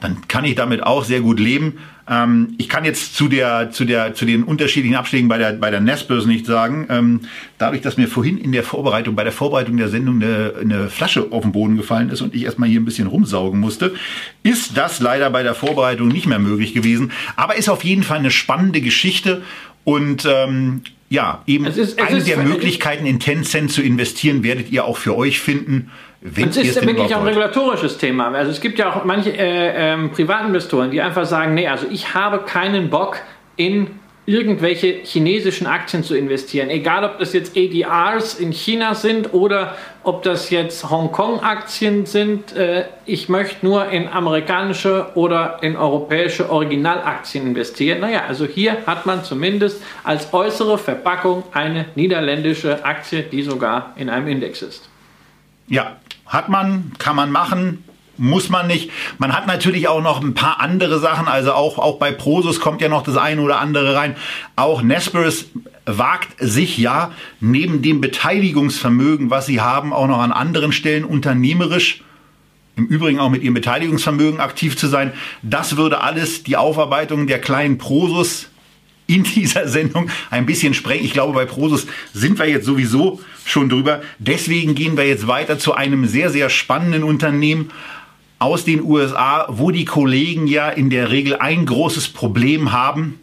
[0.00, 1.78] Dann kann ich damit auch sehr gut leben.
[2.08, 5.70] Ähm, ich kann jetzt zu der, zu der, zu den unterschiedlichen Abschlägen bei der, bei
[5.70, 6.86] der Nespers nicht sagen.
[6.90, 7.20] Ähm,
[7.58, 11.28] dadurch, dass mir vorhin in der Vorbereitung, bei der Vorbereitung der Sendung eine, eine Flasche
[11.30, 13.94] auf den Boden gefallen ist und ich erstmal hier ein bisschen rumsaugen musste,
[14.42, 17.10] ist das leider bei der Vorbereitung nicht mehr möglich gewesen.
[17.34, 19.42] Aber ist auf jeden Fall eine spannende Geschichte
[19.84, 24.42] und ähm, ja, eben es ist, es eine ist, der Möglichkeiten in Tencent zu investieren,
[24.42, 25.90] werdet ihr auch für euch finden.
[26.20, 28.32] Wenn es ist wirklich auch ein regulatorisches Thema.
[28.32, 32.14] Also es gibt ja auch manche äh, ähm, Privatinvestoren, die einfach sagen, nee, also ich
[32.14, 33.20] habe keinen Bock
[33.56, 33.88] in
[34.26, 36.68] irgendwelche chinesischen Aktien zu investieren.
[36.68, 42.54] Egal, ob das jetzt ADRs in China sind oder ob das jetzt Hongkong-Aktien sind.
[42.56, 48.00] Äh, ich möchte nur in amerikanische oder in europäische Originalaktien investieren.
[48.00, 54.10] Naja, also hier hat man zumindest als äußere Verpackung eine niederländische Aktie, die sogar in
[54.10, 54.88] einem Index ist.
[55.68, 55.96] Ja,
[56.26, 57.84] hat man, kann man machen
[58.18, 58.90] muss man nicht.
[59.18, 62.80] Man hat natürlich auch noch ein paar andere Sachen, also auch, auch bei Prosus kommt
[62.80, 64.16] ja noch das eine oder andere rein.
[64.56, 65.46] Auch Nespers
[65.84, 72.02] wagt sich ja neben dem Beteiligungsvermögen, was sie haben, auch noch an anderen Stellen unternehmerisch
[72.76, 75.12] im Übrigen auch mit ihrem Beteiligungsvermögen aktiv zu sein.
[75.42, 78.50] Das würde alles die Aufarbeitung der kleinen Prosus
[79.06, 81.04] in dieser Sendung ein bisschen sprengen.
[81.04, 84.02] Ich glaube, bei Prosus sind wir jetzt sowieso schon drüber.
[84.18, 87.70] Deswegen gehen wir jetzt weiter zu einem sehr, sehr spannenden Unternehmen,
[88.38, 93.18] aus den USA, wo die Kollegen ja in der Regel ein großes Problem haben,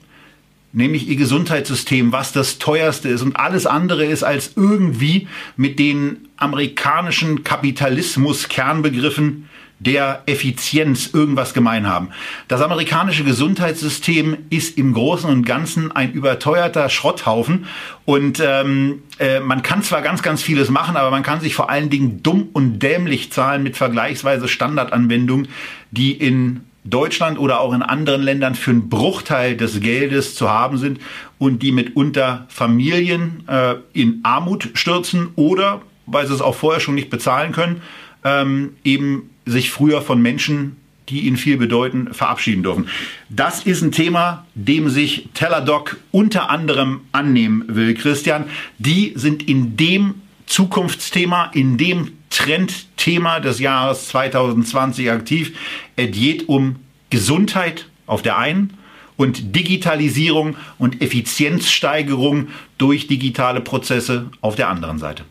[0.71, 3.21] nämlich ihr Gesundheitssystem, was das teuerste ist.
[3.21, 9.47] Und alles andere ist als irgendwie mit den amerikanischen Kapitalismus-Kernbegriffen
[9.85, 12.09] der Effizienz irgendwas gemein haben.
[12.47, 17.65] Das amerikanische Gesundheitssystem ist im Großen und Ganzen ein überteuerter Schrotthaufen
[18.05, 21.69] und ähm, äh, man kann zwar ganz, ganz vieles machen, aber man kann sich vor
[21.69, 25.47] allen Dingen dumm und dämlich zahlen mit vergleichsweise Standardanwendungen,
[25.91, 30.77] die in Deutschland oder auch in anderen Ländern für einen Bruchteil des Geldes zu haben
[30.77, 30.99] sind
[31.37, 36.95] und die mitunter Familien äh, in Armut stürzen oder, weil sie es auch vorher schon
[36.95, 37.81] nicht bezahlen können,
[38.25, 40.77] ähm, eben sich früher von Menschen
[41.09, 42.87] die ihnen viel bedeuten, verabschieden dürfen.
[43.29, 48.45] Das ist ein Thema, dem sich Teladoc unter anderem annehmen will, Christian.
[48.77, 50.15] Die sind in dem
[50.45, 55.57] Zukunftsthema, in dem Trendthema des Jahres 2020 aktiv.
[55.95, 56.77] Es geht um
[57.09, 58.73] Gesundheit auf der einen
[59.15, 65.23] und Digitalisierung und Effizienzsteigerung durch digitale Prozesse auf der anderen Seite.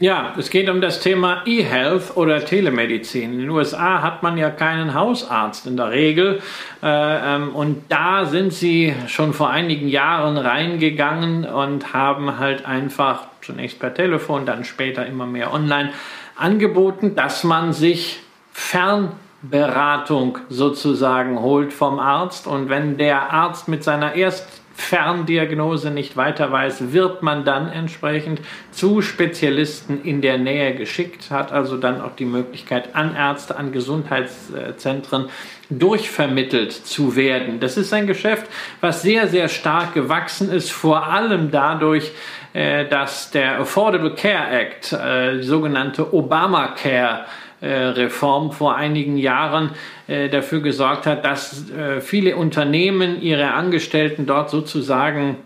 [0.00, 3.34] Ja, es geht um das Thema E-Health oder Telemedizin.
[3.34, 6.40] In den USA hat man ja keinen Hausarzt in der Regel.
[6.82, 13.26] Äh, ähm, und da sind sie schon vor einigen Jahren reingegangen und haben halt einfach
[13.42, 15.90] zunächst per Telefon, dann später immer mehr online
[16.34, 18.20] angeboten, dass man sich
[18.52, 22.46] Fernberatung sozusagen holt vom Arzt.
[22.46, 28.40] Und wenn der Arzt mit seiner erst Ferndiagnose nicht weiter weiß, wird man dann entsprechend
[28.70, 33.72] zu Spezialisten in der Nähe geschickt, hat also dann auch die Möglichkeit, an Ärzte, an
[33.72, 35.28] Gesundheitszentren
[35.68, 37.60] durchvermittelt zu werden.
[37.60, 38.46] Das ist ein Geschäft,
[38.80, 42.10] was sehr, sehr stark gewachsen ist, vor allem dadurch,
[42.52, 49.70] äh, dass der Affordable Care Act, äh, die sogenannte Obamacare, äh, Reform vor einigen Jahren
[50.06, 55.36] äh, dafür gesorgt hat, dass äh, viele Unternehmen ihre Angestellten dort sozusagen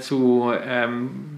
[0.00, 1.34] zu ähm,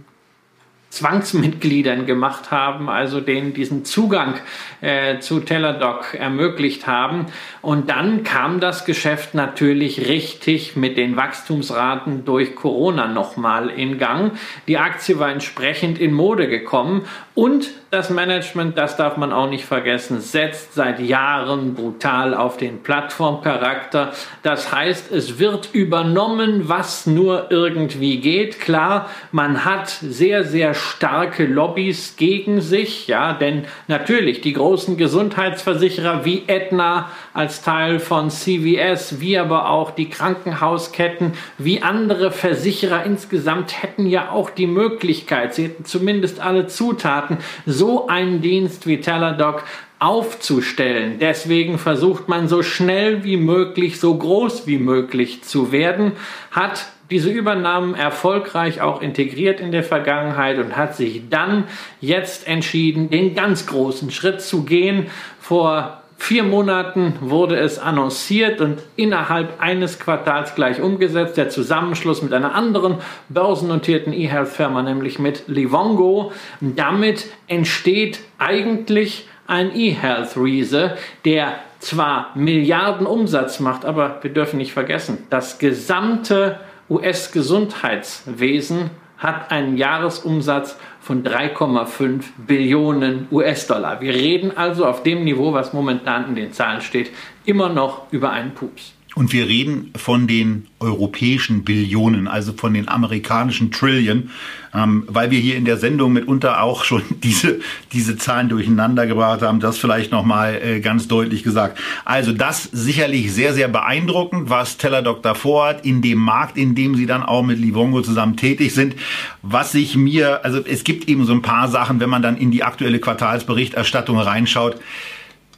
[0.97, 4.35] Zwangsmitgliedern gemacht haben, also denen diesen Zugang
[4.81, 7.27] äh, zu Teladoc ermöglicht haben.
[7.61, 14.33] Und dann kam das Geschäft natürlich richtig mit den Wachstumsraten durch Corona nochmal in Gang.
[14.69, 17.05] Die Aktie war entsprechend in Mode gekommen
[17.37, 22.83] und das Management, das darf man auch nicht vergessen, setzt seit Jahren brutal auf den
[22.83, 24.13] Plattformcharakter.
[24.43, 28.59] Das heißt, es wird übernommen, was nur irgendwie geht.
[28.59, 36.25] Klar, man hat sehr, sehr starke Lobbys gegen sich, ja, denn natürlich die großen Gesundheitsversicherer
[36.25, 43.83] wie Aetna als Teil von CVS, wie aber auch die Krankenhausketten, wie andere Versicherer insgesamt
[43.83, 47.26] hätten ja auch die Möglichkeit, sie hätten zumindest alle Zutaten,
[47.67, 49.65] so einen Dienst wie Teladoc
[49.99, 51.19] aufzustellen.
[51.19, 56.13] Deswegen versucht man so schnell wie möglich, so groß wie möglich zu werden,
[56.51, 61.65] hat diese Übernahmen erfolgreich auch integriert in der Vergangenheit und hat sich dann
[62.01, 65.07] jetzt entschieden, den ganz großen Schritt zu gehen.
[65.41, 71.37] Vor vier Monaten wurde es annonciert und innerhalb eines Quartals gleich umgesetzt.
[71.37, 72.97] Der Zusammenschluss mit einer anderen
[73.29, 76.33] börsennotierten E-Health-Firma, nämlich mit Livongo.
[76.61, 85.19] Damit entsteht eigentlich ein E-Health-Riese, der zwar Milliarden Umsatz macht, aber wir dürfen nicht vergessen,
[85.31, 86.59] das gesamte
[86.89, 94.01] US-Gesundheitswesen hat einen Jahresumsatz von 3,5 Billionen US-Dollar.
[94.01, 97.13] Wir reden also auf dem Niveau, was momentan in den Zahlen steht,
[97.45, 98.96] immer noch über einen Pups.
[99.17, 104.29] Und wir reden von den europäischen Billionen, also von den amerikanischen Trillion,
[104.75, 107.61] ähm, weil wir hier in der Sendung mitunter auch schon diese,
[107.95, 109.59] diese Zahlen durcheinander gebracht haben.
[109.59, 111.79] Das vielleicht nochmal äh, ganz deutlich gesagt.
[112.05, 116.95] Also das sicherlich sehr, sehr beeindruckend, was Teladoc davor hat, in dem Markt, in dem
[116.95, 118.97] sie dann auch mit Livongo zusammen tätig sind.
[119.41, 122.51] Was sich mir, also es gibt eben so ein paar Sachen, wenn man dann in
[122.51, 124.77] die aktuelle Quartalsberichterstattung reinschaut,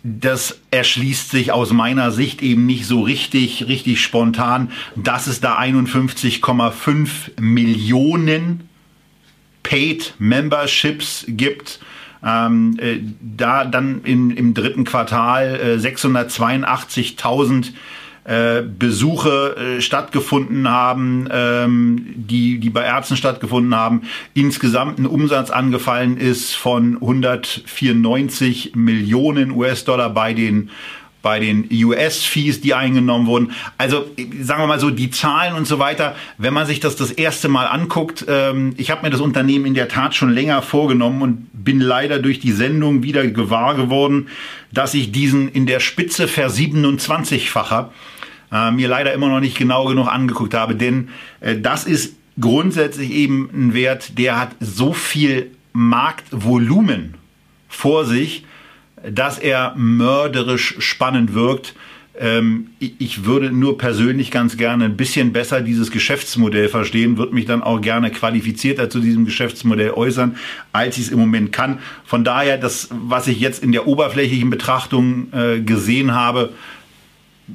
[0.02, 5.58] das erschließt sich aus meiner Sicht eben nicht so richtig, richtig spontan, dass es da
[5.58, 8.68] 51,5 Millionen
[9.62, 11.80] Paid Memberships gibt.
[12.24, 17.72] Ähm, äh, da dann in, im dritten Quartal äh, 682.000
[18.28, 24.02] äh, Besuche äh, stattgefunden haben, ähm, die, die bei Ärzten stattgefunden haben,
[24.34, 30.68] insgesamt ein Umsatz angefallen ist von 194 Millionen US-Dollar bei den
[31.22, 33.52] bei den US-Fees, die eingenommen wurden.
[33.76, 34.06] Also
[34.40, 37.48] sagen wir mal so, die Zahlen und so weiter, wenn man sich das das erste
[37.48, 41.48] Mal anguckt, ähm, ich habe mir das Unternehmen in der Tat schon länger vorgenommen und
[41.52, 44.28] bin leider durch die Sendung wieder gewahr geworden,
[44.70, 47.88] dass ich diesen in der Spitze ver27-facher
[48.52, 51.08] äh, mir leider immer noch nicht genau genug angeguckt habe, denn
[51.40, 57.14] äh, das ist grundsätzlich eben ein Wert, der hat so viel Marktvolumen
[57.68, 58.44] vor sich,
[59.08, 61.74] dass er mörderisch spannend wirkt.
[62.20, 67.46] Ähm, ich würde nur persönlich ganz gerne ein bisschen besser dieses Geschäftsmodell verstehen, würde mich
[67.46, 70.36] dann auch gerne qualifizierter zu diesem Geschäftsmodell äußern,
[70.72, 71.78] als ich es im Moment kann.
[72.04, 76.52] Von daher, das, was ich jetzt in der oberflächlichen Betrachtung äh, gesehen habe,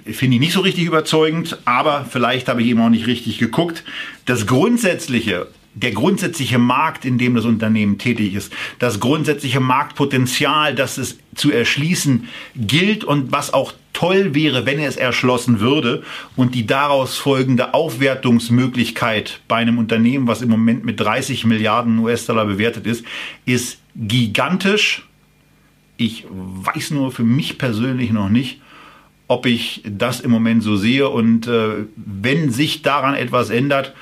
[0.05, 3.83] finde ich nicht so richtig überzeugend, aber vielleicht habe ich eben auch nicht richtig geguckt.
[4.25, 10.97] Das Grundsätzliche, der grundsätzliche Markt, in dem das Unternehmen tätig ist, das grundsätzliche Marktpotenzial, das
[10.97, 16.03] es zu erschließen gilt und was auch toll wäre, wenn es erschlossen würde
[16.35, 22.45] und die daraus folgende Aufwertungsmöglichkeit bei einem Unternehmen, was im Moment mit 30 Milliarden US-Dollar
[22.45, 23.05] bewertet ist,
[23.45, 25.07] ist gigantisch.
[25.97, 28.59] Ich weiß nur für mich persönlich noch nicht,
[29.33, 31.09] ob ich das im Moment so sehe.
[31.09, 33.95] Und äh, wenn sich daran etwas ändert,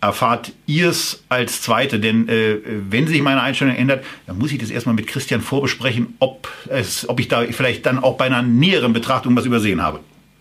[0.00, 1.98] erfahrt ihr es als Zweite.
[1.98, 2.58] Denn äh,
[2.88, 7.08] wenn sich meine Einstellung ändert, dann muss ich das erstmal mit Christian vorbesprechen, ob, es,
[7.08, 9.98] ob ich da vielleicht dann auch bei einer näheren Betrachtung was übersehen habe.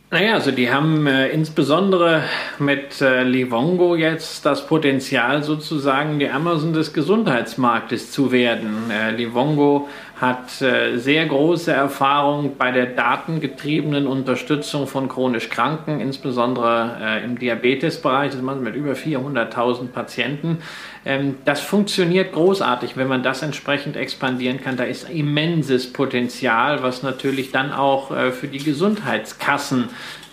[0.10, 2.24] Naja, also die haben äh, insbesondere
[2.60, 8.90] mit äh, Livongo jetzt das Potenzial sozusagen die Amazon des Gesundheitsmarktes zu werden.
[8.90, 9.90] Äh, Livongo
[10.20, 17.38] hat äh, sehr große Erfahrung bei der datengetriebenen Unterstützung von chronisch Kranken, insbesondere äh, im
[17.38, 20.58] Diabetesbereich, das man mit über 400.000 Patienten.
[21.06, 24.76] Ähm, das funktioniert großartig, wenn man das entsprechend expandieren kann.
[24.76, 29.90] Da ist immenses Potenzial, was natürlich dann auch äh, für die Gesundheitskassen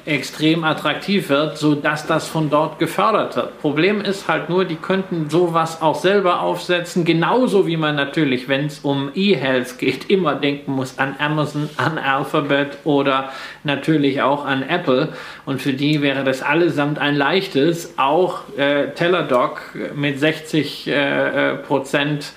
[0.07, 3.59] extrem attraktiv wird, so dass das von dort gefördert wird.
[3.61, 8.67] Problem ist halt nur, die könnten sowas auch selber aufsetzen, genauso wie man natürlich, wenn
[8.67, 13.31] es um E-Health geht, immer denken muss an Amazon, an Alphabet oder
[13.63, 15.11] natürlich auch an Apple.
[15.47, 19.63] Und für die wäre das allesamt ein leichtes, auch äh, Teladoc
[19.95, 22.33] mit 60 äh, äh, Prozent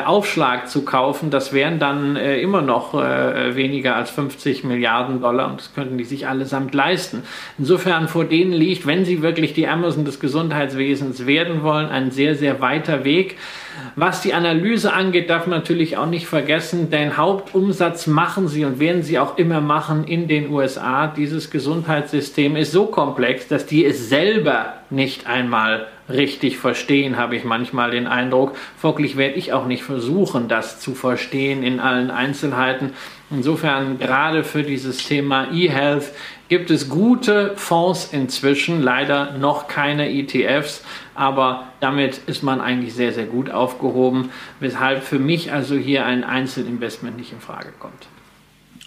[0.00, 5.50] Aufschlag zu kaufen, das wären dann äh, immer noch äh, weniger als 50 Milliarden Dollar
[5.50, 7.22] und das könnten die sich allesamt leisten.
[7.58, 12.34] Insofern vor denen liegt, wenn sie wirklich die Amazon des Gesundheitswesens werden wollen, ein sehr,
[12.34, 13.36] sehr weiter Weg.
[13.96, 18.78] Was die Analyse angeht, darf man natürlich auch nicht vergessen, den Hauptumsatz machen sie und
[18.78, 21.06] werden sie auch immer machen in den USA.
[21.06, 27.44] Dieses Gesundheitssystem ist so komplex, dass die es selber nicht einmal richtig verstehen, habe ich
[27.44, 28.56] manchmal den Eindruck.
[28.76, 32.92] Folglich werde ich auch nicht versuchen, das zu verstehen in allen Einzelheiten.
[33.30, 36.12] Insofern gerade für dieses Thema E-Health
[36.48, 40.84] gibt es gute Fonds inzwischen, leider noch keine ETFs,
[41.14, 46.24] aber damit ist man eigentlich sehr, sehr gut aufgehoben, weshalb für mich also hier ein
[46.24, 48.06] Einzelinvestment nicht in Frage kommt.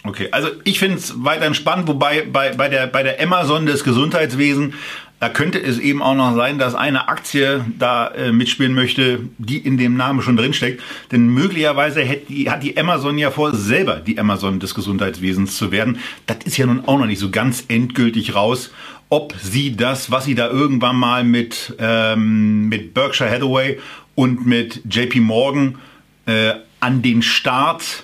[0.08, 3.84] Okay, also ich finde es weiterhin spannend, wobei bei, bei, der, bei der Amazon des
[3.84, 4.76] Gesundheitswesens
[5.20, 9.58] da könnte es eben auch noch sein, dass eine Aktie da äh, mitspielen möchte, die
[9.58, 10.82] in dem Namen schon drinsteckt.
[11.12, 15.72] Denn möglicherweise hat die, hat die Amazon ja vor, selber die Amazon des Gesundheitswesens zu
[15.72, 16.00] werden.
[16.26, 18.72] Das ist ja nun auch noch nicht so ganz endgültig raus,
[19.10, 23.80] ob sie das, was sie da irgendwann mal mit, ähm, mit Berkshire Hathaway
[24.16, 25.78] und mit JP Morgan
[26.26, 28.04] äh, an den Start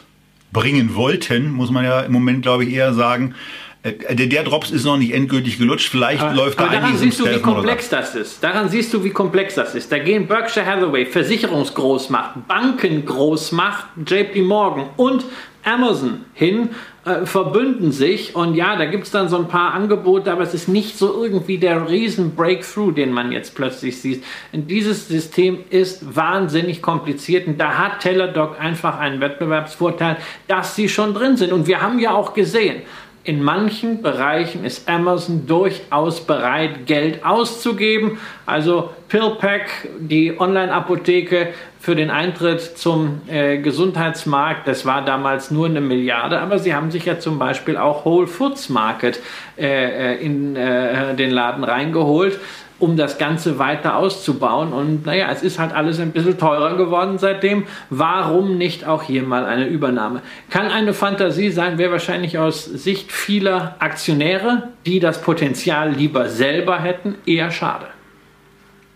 [0.53, 3.35] bringen wollten, muss man ja im Moment, glaube ich, eher sagen,
[3.83, 5.89] der, der Drops ist noch nicht endgültig gelutscht.
[5.89, 8.43] Vielleicht aber, läuft da aber daran siehst du, wie komplex das ist.
[8.43, 9.91] Daran siehst du, wie komplex das ist.
[9.91, 15.25] Da gehen Berkshire Hathaway, Versicherungsgroßmacht, Bankengroßmacht, JP Morgan und
[15.63, 16.69] Amazon hin,
[17.05, 20.53] äh, verbünden sich und ja, da gibt es dann so ein paar Angebote, aber es
[20.53, 24.23] ist nicht so irgendwie der riesen Breakthrough, den man jetzt plötzlich sieht.
[24.51, 30.17] Und dieses System ist wahnsinnig kompliziert und da hat Teladoc einfach einen Wettbewerbsvorteil,
[30.47, 31.51] dass sie schon drin sind.
[31.51, 32.83] Und wir haben ja auch gesehen,
[33.23, 38.17] in manchen Bereichen ist Amazon durchaus bereit, Geld auszugeben.
[38.45, 45.81] Also PillPack, die Online-Apotheke für den Eintritt zum äh, Gesundheitsmarkt, das war damals nur eine
[45.81, 49.19] Milliarde, aber sie haben sich ja zum Beispiel auch Whole Foods Market
[49.57, 52.39] äh, äh in äh, den Laden reingeholt
[52.81, 54.73] um das Ganze weiter auszubauen.
[54.73, 57.65] Und naja, es ist halt alles ein bisschen teurer geworden seitdem.
[57.89, 60.21] Warum nicht auch hier mal eine Übernahme?
[60.49, 66.79] Kann eine Fantasie sein, wäre wahrscheinlich aus Sicht vieler Aktionäre, die das Potenzial lieber selber
[66.79, 67.85] hätten, eher schade.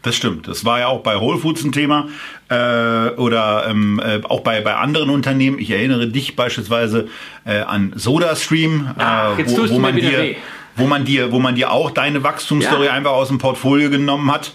[0.01, 0.47] Das stimmt.
[0.47, 2.09] Das war ja auch bei Whole Foods ein Thema
[2.49, 5.57] äh, oder ähm, äh, auch bei, bei anderen Unternehmen.
[5.57, 7.07] Ich erinnere dich beispielsweise
[7.43, 10.35] äh, an SodaStream, Ach, äh, wo, wo man dir weh
[10.75, 12.93] wo man dir, wo man dir auch deine Wachstumsstory ja.
[12.93, 14.51] einfach aus dem Portfolio genommen hat.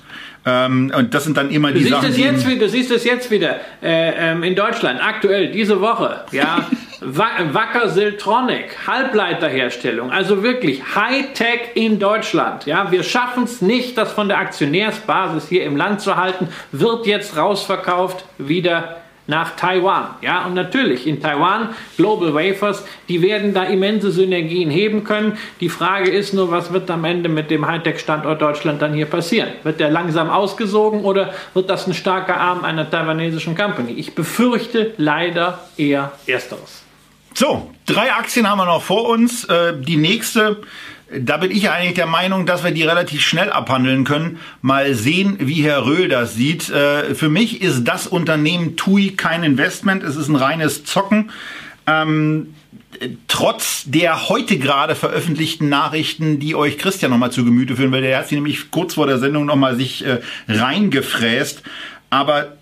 [0.46, 2.14] Ähm, und das sind dann immer die du Sachen.
[2.14, 6.24] Jetzt wieder, du siehst es jetzt wieder äh, ähm, in Deutschland, aktuell, diese Woche.
[6.32, 6.66] Ja,
[7.00, 12.66] Wacker Siltronic, Halbleiterherstellung, also wirklich Hightech in Deutschland.
[12.66, 17.06] Ja, wir schaffen es nicht, das von der Aktionärsbasis hier im Land zu halten, wird
[17.06, 18.96] jetzt rausverkauft, wieder
[19.31, 20.16] nach Taiwan.
[20.20, 25.39] Ja, und natürlich in Taiwan, Global Wafers, die werden da immense Synergien heben können.
[25.61, 29.51] Die Frage ist nur, was wird am Ende mit dem Hightech-Standort Deutschland dann hier passieren?
[29.62, 33.93] Wird der langsam ausgesogen oder wird das ein starker Arm einer taiwanesischen Company?
[33.93, 36.83] Ich befürchte leider eher Ersteres.
[37.33, 39.45] So, drei Aktien haben wir noch vor uns.
[39.45, 40.59] Äh, die nächste
[41.18, 44.38] da bin ich eigentlich der Meinung, dass wir die relativ schnell abhandeln können.
[44.62, 46.70] Mal sehen, wie Herr Röhl das sieht.
[46.70, 50.02] Äh, für mich ist das Unternehmen TUI kein Investment.
[50.04, 51.30] Es ist ein reines Zocken.
[51.86, 52.54] Ähm,
[53.26, 58.18] trotz der heute gerade veröffentlichten Nachrichten, die euch Christian nochmal zu Gemüte führen will, der
[58.18, 61.62] hat sie nämlich kurz vor der Sendung nochmal sich äh, reingefräst.
[62.11, 62.56] Aber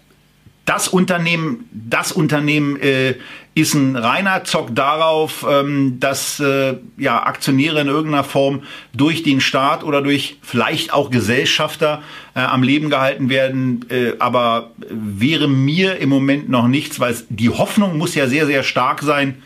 [0.68, 3.14] das Unternehmen, das Unternehmen äh,
[3.54, 8.62] ist ein reiner Zock darauf, ähm, dass äh, ja, Aktionäre in irgendeiner Form
[8.92, 12.02] durch den Staat oder durch vielleicht auch Gesellschafter
[12.34, 13.86] äh, am Leben gehalten werden.
[13.88, 18.62] Äh, aber wäre mir im Moment noch nichts, weil die Hoffnung muss ja sehr, sehr
[18.62, 19.42] stark sein,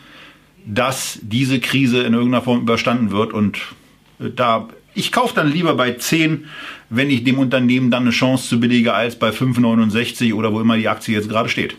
[0.65, 3.31] dass diese Krise in irgendeiner Form überstanden wird.
[3.31, 3.59] Und
[4.19, 6.45] äh, da ich kaufe dann lieber bei 10,
[6.89, 10.77] wenn ich dem Unternehmen dann eine Chance zu billige, als bei 5,69 oder wo immer
[10.77, 11.75] die Aktie jetzt gerade steht.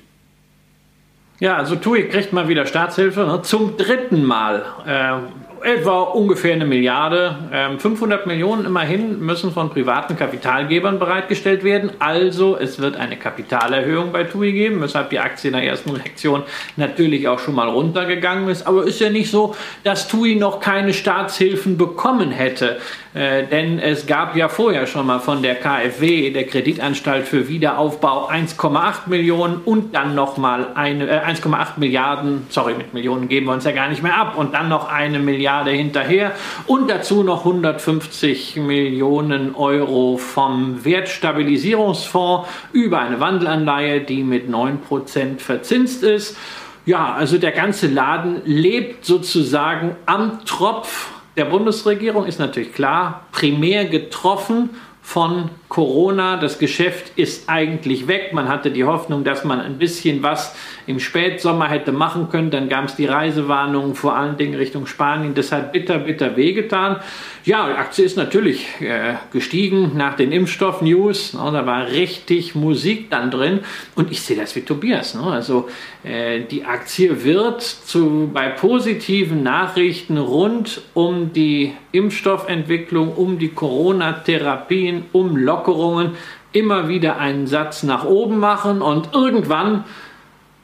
[1.41, 3.43] Ja, also TUI kriegt mal wieder Staatshilfe ne?
[3.43, 4.65] zum dritten Mal.
[4.87, 5.19] Äh,
[5.65, 7.37] etwa ungefähr eine Milliarde.
[7.79, 11.91] 500 ähm, Millionen immerhin müssen von privaten Kapitalgebern bereitgestellt werden.
[11.99, 16.43] Also es wird eine Kapitalerhöhung bei TUI geben, weshalb die Aktie in der ersten Reaktion
[16.77, 18.67] natürlich auch schon mal runtergegangen ist.
[18.67, 22.79] Aber ist ja nicht so, dass TUI noch keine Staatshilfen bekommen hätte.
[23.15, 28.29] Äh, denn es gab ja vorher schon mal von der KfW, der Kreditanstalt für Wiederaufbau,
[28.29, 33.71] 1,8 Millionen und dann nochmal äh, 1,8 Milliarden, sorry, mit Millionen geben wir uns ja
[33.71, 36.33] gar nicht mehr ab, und dann noch eine Milliarde hinterher
[36.67, 46.03] und dazu noch 150 Millionen Euro vom Wertstabilisierungsfonds über eine Wandelanleihe, die mit 9% verzinst
[46.03, 46.37] ist.
[46.85, 53.87] Ja, also der ganze Laden lebt sozusagen am Tropf der Bundesregierung ist natürlich klar, primär
[53.87, 54.71] getroffen
[55.03, 56.37] von Corona.
[56.37, 58.33] Das Geschäft ist eigentlich weg.
[58.33, 60.55] Man hatte die Hoffnung, dass man ein bisschen was
[60.87, 62.53] im Spätsommer hätte machen können.
[62.53, 65.35] Dann gab es die Reisewarnungen vor allen Dingen Richtung Spanien.
[65.35, 67.01] Das hat bitter, bitter wehgetan.
[67.45, 71.35] Ja, die Aktie ist natürlich äh, gestiegen nach den Impfstoff-News.
[71.35, 73.59] Ne, da war richtig Musik dann drin.
[73.97, 75.17] Und ich sehe das wie Tobias.
[75.17, 75.25] Ne?
[75.25, 75.69] Also
[76.05, 85.07] äh, die Aktie wird zu, bei positiven Nachrichten rund um die Impfstoffentwicklung, um die Corona-Therapien,
[85.13, 86.17] um Lockerungen
[86.53, 88.83] immer wieder einen Satz nach oben machen.
[88.83, 89.85] Und irgendwann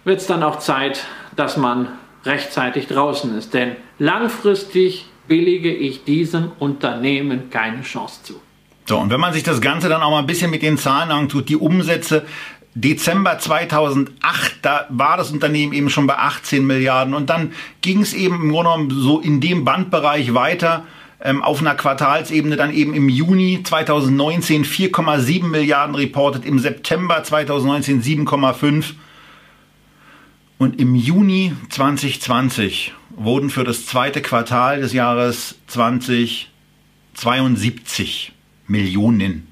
[0.04, 1.04] wird es dann auch Zeit,
[1.36, 1.88] dass man
[2.24, 3.54] rechtzeitig draußen ist.
[3.54, 8.34] Denn langfristig billige ich diesem Unternehmen keine Chance zu.
[8.86, 11.10] So, und wenn man sich das Ganze dann auch mal ein bisschen mit den Zahlen
[11.10, 12.26] antut, die Umsätze
[12.74, 18.14] Dezember 2008, da war das Unternehmen eben schon bei 18 Milliarden und dann ging es
[18.14, 20.84] eben im Grunde genommen so in dem Bandbereich weiter
[21.22, 28.02] ähm, auf einer Quartalsebene dann eben im Juni 2019 4,7 Milliarden reportet, im September 2019
[28.02, 28.94] 7,5
[30.58, 38.32] und im Juni 2020 wurden für das zweite Quartal des Jahres 2072
[38.66, 39.49] Millionen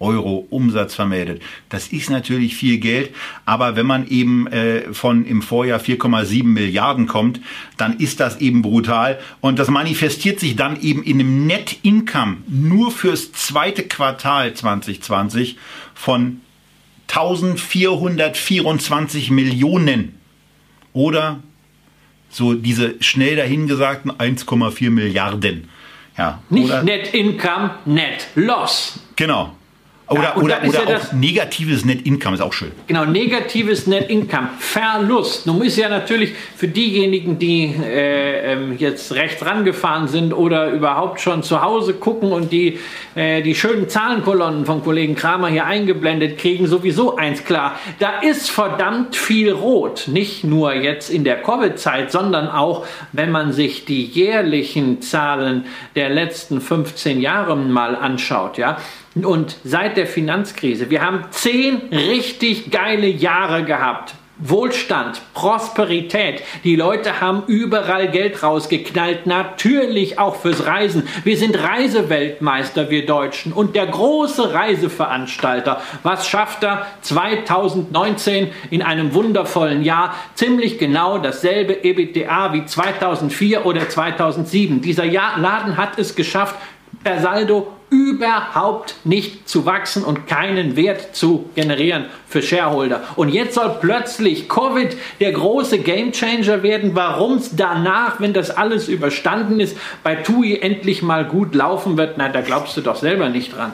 [0.00, 1.40] Euro Umsatz vermeldet.
[1.68, 3.14] Das ist natürlich viel Geld,
[3.44, 7.40] aber wenn man eben äh, von im Vorjahr 4,7 Milliarden kommt,
[7.76, 12.38] dann ist das eben brutal und das manifestiert sich dann eben in einem Net Income
[12.48, 15.56] nur fürs zweite Quartal 2020
[15.94, 16.40] von
[17.08, 20.18] 1424 Millionen.
[20.92, 21.40] Oder
[22.30, 25.68] so diese schnell dahingesagten 1,4 Milliarden.
[26.16, 29.00] Ja, Nicht Net Income, Net Loss.
[29.16, 29.54] Genau.
[30.08, 32.72] Oder, ja, oder, oder ja auch negatives Net Income ist auch schön.
[32.86, 35.46] Genau, negatives Net Income, Verlust.
[35.46, 41.22] Nun ist ja natürlich für diejenigen, die äh, ähm, jetzt rechts rangefahren sind oder überhaupt
[41.22, 42.78] schon zu Hause gucken und die
[43.14, 47.78] äh, die schönen Zahlenkolonnen von Kollegen Kramer hier eingeblendet kriegen, sowieso eins klar.
[47.98, 50.08] Da ist verdammt viel rot.
[50.08, 55.64] Nicht nur jetzt in der Covid-Zeit, sondern auch, wenn man sich die jährlichen Zahlen
[55.96, 58.58] der letzten 15 Jahre mal anschaut.
[58.58, 58.76] Ja,
[59.22, 64.14] und seit der Finanzkrise, wir haben zehn richtig geile Jahre gehabt.
[64.38, 66.42] Wohlstand, Prosperität.
[66.64, 71.06] Die Leute haben überall Geld rausgeknallt, natürlich auch fürs Reisen.
[71.22, 73.52] Wir sind Reiseweltmeister, wir Deutschen.
[73.52, 80.16] Und der große Reiseveranstalter, was schafft er 2019 in einem wundervollen Jahr?
[80.34, 84.80] Ziemlich genau dasselbe EBITDA wie 2004 oder 2007.
[84.80, 86.56] Dieser Laden hat es geschafft,
[87.04, 93.04] per Saldo überhaupt nicht zu wachsen und keinen Wert zu generieren für Shareholder.
[93.16, 96.92] Und jetzt soll plötzlich Covid der große Gamechanger werden.
[96.94, 102.16] Warum es danach, wenn das alles überstanden ist, bei TUI endlich mal gut laufen wird,
[102.18, 103.72] na, da glaubst du doch selber nicht dran.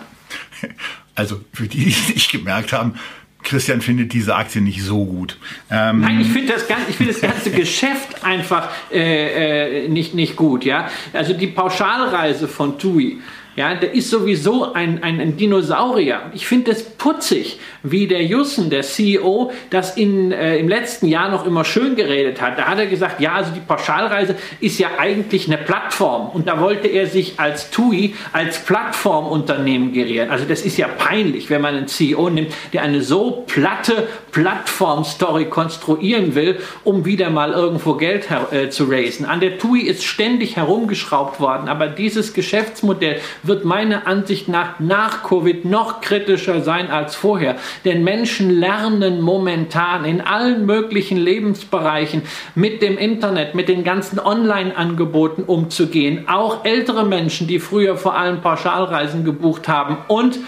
[1.16, 2.94] Also für die, die es nicht gemerkt haben,
[3.42, 5.38] Christian findet diese Aktie nicht so gut.
[5.70, 10.64] Ähm Nein, ich finde das, find das ganze Geschäft einfach äh, äh, nicht, nicht gut.
[10.64, 10.88] Ja?
[11.12, 13.18] Also die Pauschalreise von TUI
[13.60, 16.22] Ja, der ist sowieso ein, ein, ein Dinosaurier.
[16.32, 21.30] Ich finde es putzig, wie der Jussen, der CEO, das in, äh, im letzten Jahr
[21.30, 22.58] noch immer schön geredet hat.
[22.58, 26.58] Da hat er gesagt, ja, also die Pauschalreise ist ja eigentlich eine Plattform und da
[26.58, 30.30] wollte er sich als TUI, als Plattformunternehmen gerieren.
[30.30, 35.46] Also das ist ja peinlich, wenn man einen CEO nimmt, der eine so platte Plattform-Story
[35.50, 39.26] konstruieren will, um wieder mal irgendwo Geld äh, zu raisen.
[39.26, 43.20] An der TUI ist ständig herumgeschraubt worden, aber dieses Geschäftsmodell
[43.50, 47.56] wird meiner Ansicht nach nach Covid noch kritischer sein als vorher.
[47.84, 52.22] Denn Menschen lernen momentan in allen möglichen Lebensbereichen
[52.54, 56.28] mit dem Internet, mit den ganzen Online-Angeboten umzugehen.
[56.28, 60.38] Auch ältere Menschen, die früher vor allem Pauschalreisen gebucht haben und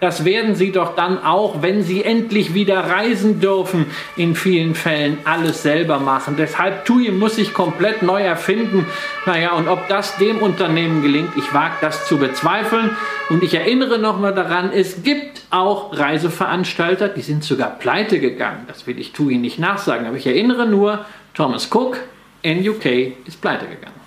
[0.00, 3.86] das werden sie doch dann auch, wenn sie endlich wieder reisen dürfen,
[4.16, 6.36] in vielen Fällen alles selber machen.
[6.36, 8.86] Deshalb TUI muss sich komplett neu erfinden.
[9.24, 12.90] Naja, und ob das dem Unternehmen gelingt, ich wage das zu bezweifeln.
[13.30, 18.64] Und ich erinnere nochmal daran, es gibt auch Reiseveranstalter, die sind sogar pleite gegangen.
[18.68, 21.98] Das will ich TUI nicht nachsagen, aber ich erinnere nur, Thomas Cook
[22.42, 24.05] in UK ist pleite gegangen.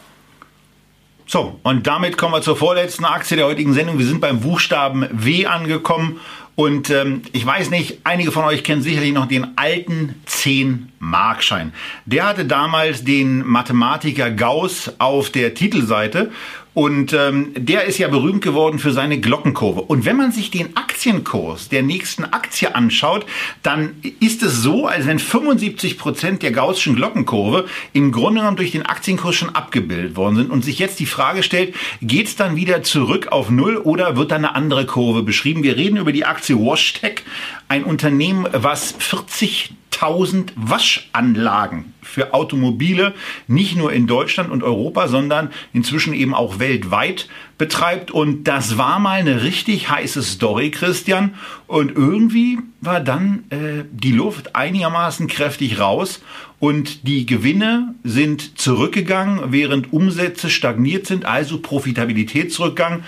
[1.32, 4.00] So, und damit kommen wir zur vorletzten Aktie der heutigen Sendung.
[4.00, 6.20] Wir sind beim Buchstaben W angekommen.
[6.56, 11.72] Und ähm, ich weiß nicht, einige von euch kennen sicherlich noch den alten 10-Markschein.
[12.08, 16.32] Der hatte damals den Mathematiker Gauss auf der Titelseite
[16.74, 19.82] und ähm, der ist ja berühmt geworden für seine Glockenkurve.
[19.82, 23.26] Und wenn man sich den Aktienkurs der nächsten Aktie anschaut,
[23.64, 28.72] dann ist es so, als wenn 75 Prozent der Gaußschen Glockenkurve im Grunde genommen durch
[28.72, 32.56] den Aktienkurs schon abgebildet worden sind und sich jetzt die Frage stellt, geht es dann
[32.56, 35.64] wieder zurück auf Null oder wird dann eine andere Kurve beschrieben?
[35.64, 37.24] Wir reden über die Aktie WashTech,
[37.68, 39.72] ein Unternehmen, was 40
[40.02, 43.14] 1000 Waschanlagen für Automobile
[43.48, 47.28] nicht nur in Deutschland und Europa, sondern inzwischen eben auch weltweit
[47.58, 48.10] betreibt.
[48.12, 51.36] Und das war mal eine richtig heiße Story, Christian.
[51.68, 56.22] Und irgendwie war dann äh, die Luft einigermaßen kräftig raus
[56.60, 63.04] und die Gewinne sind zurückgegangen, während Umsätze stagniert sind, also Profitabilität zurückgegangen.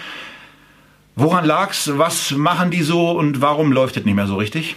[1.16, 1.92] Woran lag's?
[1.96, 4.76] Was machen die so und warum läuft es nicht mehr so richtig?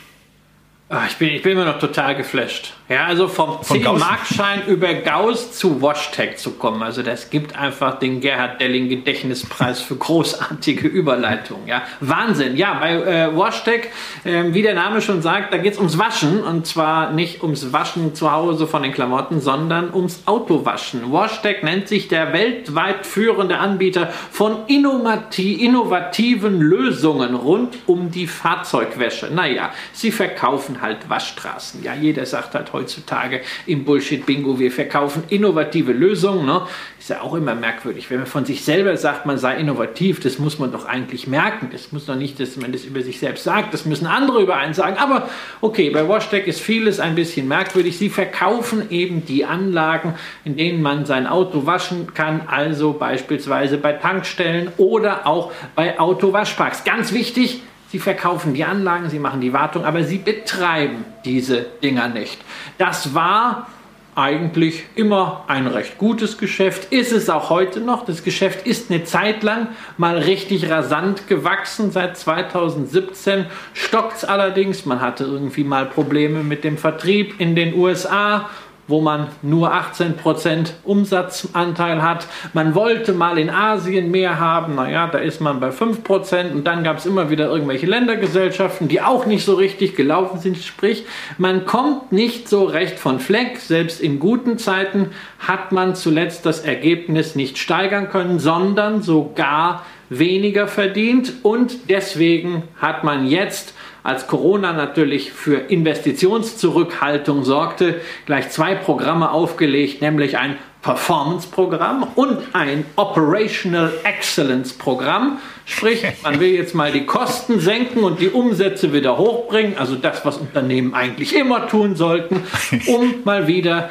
[0.88, 2.74] Ah, ich bin, ich bin immer noch total geflasht.
[2.86, 6.82] Ja, also vom 10-Markschein über Gauss zu WashTag zu kommen.
[6.82, 11.66] Also das gibt einfach den Gerhard Delling Gedächtnispreis für großartige Überleitungen.
[11.66, 12.58] Ja, Wahnsinn.
[12.58, 13.88] Ja, bei äh, WashTag,
[14.24, 16.42] äh, wie der Name schon sagt, da geht es ums Waschen.
[16.42, 21.10] Und zwar nicht ums Waschen zu Hause von den Klamotten, sondern ums Autowaschen.
[21.10, 29.30] WashTag nennt sich der weltweit führende Anbieter von innovativen Lösungen rund um die Fahrzeugwäsche.
[29.32, 31.82] Naja, sie verkaufen halt Waschstraßen.
[31.82, 36.44] Ja, jeder sagt halt heutzutage im Bullshit-Bingo, wir verkaufen innovative Lösungen.
[36.44, 36.66] Ne?
[36.98, 40.38] Ist ja auch immer merkwürdig, wenn man von sich selber sagt, man sei innovativ, das
[40.38, 41.70] muss man doch eigentlich merken.
[41.72, 44.56] Das muss doch nicht, dass man das über sich selbst sagt, das müssen andere über
[44.56, 44.96] einen sagen.
[44.98, 45.30] Aber
[45.60, 47.96] okay, bei WashTech ist vieles ein bisschen merkwürdig.
[47.96, 50.14] Sie verkaufen eben die Anlagen,
[50.44, 56.84] in denen man sein Auto waschen kann, also beispielsweise bei Tankstellen oder auch bei Autowaschparks.
[56.84, 57.62] Ganz wichtig,
[57.94, 62.40] Sie verkaufen die Anlagen, sie machen die Wartung, aber sie betreiben diese Dinger nicht.
[62.76, 63.68] Das war
[64.16, 68.04] eigentlich immer ein recht gutes Geschäft, ist es auch heute noch.
[68.04, 71.92] Das Geschäft ist eine Zeit lang mal richtig rasant gewachsen.
[71.92, 74.86] Seit 2017 stockt es allerdings.
[74.86, 78.50] Man hatte irgendwie mal Probleme mit dem Vertrieb in den USA
[78.86, 82.26] wo man nur 18% Umsatzanteil hat.
[82.52, 86.84] Man wollte mal in Asien mehr haben, naja, da ist man bei 5% und dann
[86.84, 90.58] gab es immer wieder irgendwelche Ländergesellschaften, die auch nicht so richtig gelaufen sind.
[90.58, 91.04] Sprich,
[91.38, 93.58] man kommt nicht so recht von Fleck.
[93.58, 100.68] Selbst in guten Zeiten hat man zuletzt das Ergebnis nicht steigern können, sondern sogar weniger
[100.68, 103.74] verdient und deswegen hat man jetzt
[104.04, 112.84] als Corona natürlich für Investitionszurückhaltung sorgte, gleich zwei Programme aufgelegt, nämlich ein Performance-Programm und ein
[112.96, 115.38] Operational Excellence-Programm.
[115.64, 120.22] Sprich, man will jetzt mal die Kosten senken und die Umsätze wieder hochbringen, also das,
[120.26, 122.42] was Unternehmen eigentlich immer tun sollten,
[122.86, 123.88] um mal wieder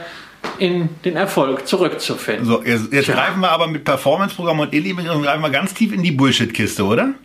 [0.59, 2.45] in den Erfolg zurückzufinden.
[2.45, 6.03] So, jetzt, jetzt greifen wir aber mit Performance-Programm und Illy greifen wir ganz tief in
[6.03, 7.15] die Bullshit-Kiste, oder?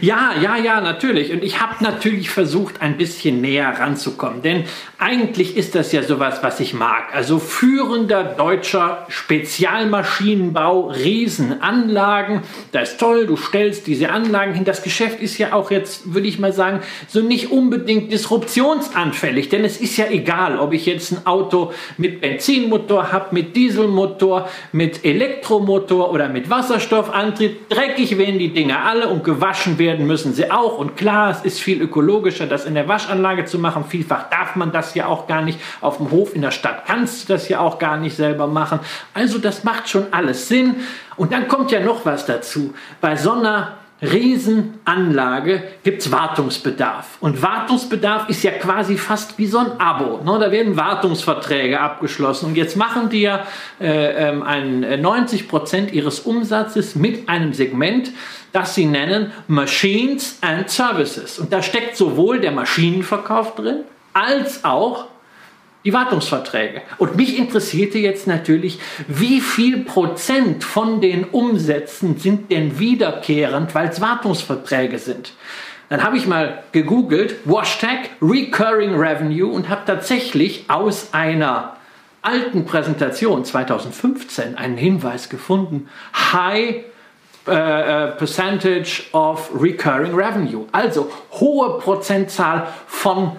[0.00, 1.32] Ja, ja, ja, natürlich.
[1.32, 4.42] Und ich habe natürlich versucht, ein bisschen näher ranzukommen.
[4.42, 4.64] Denn
[4.98, 7.14] eigentlich ist das ja sowas, was ich mag.
[7.14, 12.42] Also führender deutscher Spezialmaschinenbau, Riesenanlagen.
[12.72, 14.64] Das ist toll, du stellst diese Anlagen hin.
[14.64, 19.48] Das Geschäft ist ja auch jetzt, würde ich mal sagen, so nicht unbedingt disruptionsanfällig.
[19.48, 24.48] Denn es ist ja egal, ob ich jetzt ein Auto mit Benzinmotor habe, mit Dieselmotor,
[24.72, 27.68] mit Elektromotor oder mit Wasserstoffantrieb.
[27.68, 30.78] Dreckig werden die Dinge alle und gewaschen werden müssen sie auch.
[30.78, 33.84] Und klar, es ist viel ökologischer, das in der Waschanlage zu machen.
[33.88, 35.58] Vielfach darf man das ja auch gar nicht.
[35.80, 38.78] Auf dem Hof in der Stadt kannst du das ja auch gar nicht selber machen.
[39.12, 40.76] Also das macht schon alles Sinn.
[41.16, 42.74] Und dann kommt ja noch was dazu.
[43.00, 47.18] Bei so einer Riesenanlage gibt es Wartungsbedarf.
[47.20, 50.22] Und Wartungsbedarf ist ja quasi fast wie so ein Abo.
[50.24, 50.38] Ne?
[50.38, 52.46] Da werden Wartungsverträge abgeschlossen.
[52.46, 53.46] Und jetzt machen die ja
[53.78, 58.10] äh, ähm, ein, 90 äh, Prozent ihres Umsatzes mit einem Segment,
[58.52, 61.38] das sie nennen Machines and Services.
[61.38, 65.06] Und da steckt sowohl der Maschinenverkauf drin, als auch
[65.84, 66.82] die Wartungsverträge.
[66.98, 68.78] Und mich interessierte jetzt natürlich,
[69.08, 75.32] wie viel Prozent von den Umsätzen sind denn wiederkehrend, weil es Wartungsverträge sind.
[75.88, 81.76] Dann habe ich mal gegoogelt, Washtag Recurring Revenue und habe tatsächlich aus einer
[82.22, 85.88] alten Präsentation 2015 einen Hinweis gefunden.
[86.14, 86.84] High
[87.46, 90.66] Uh, percentage of recurring revenue.
[90.72, 93.32] Also hohe Prozentzahl von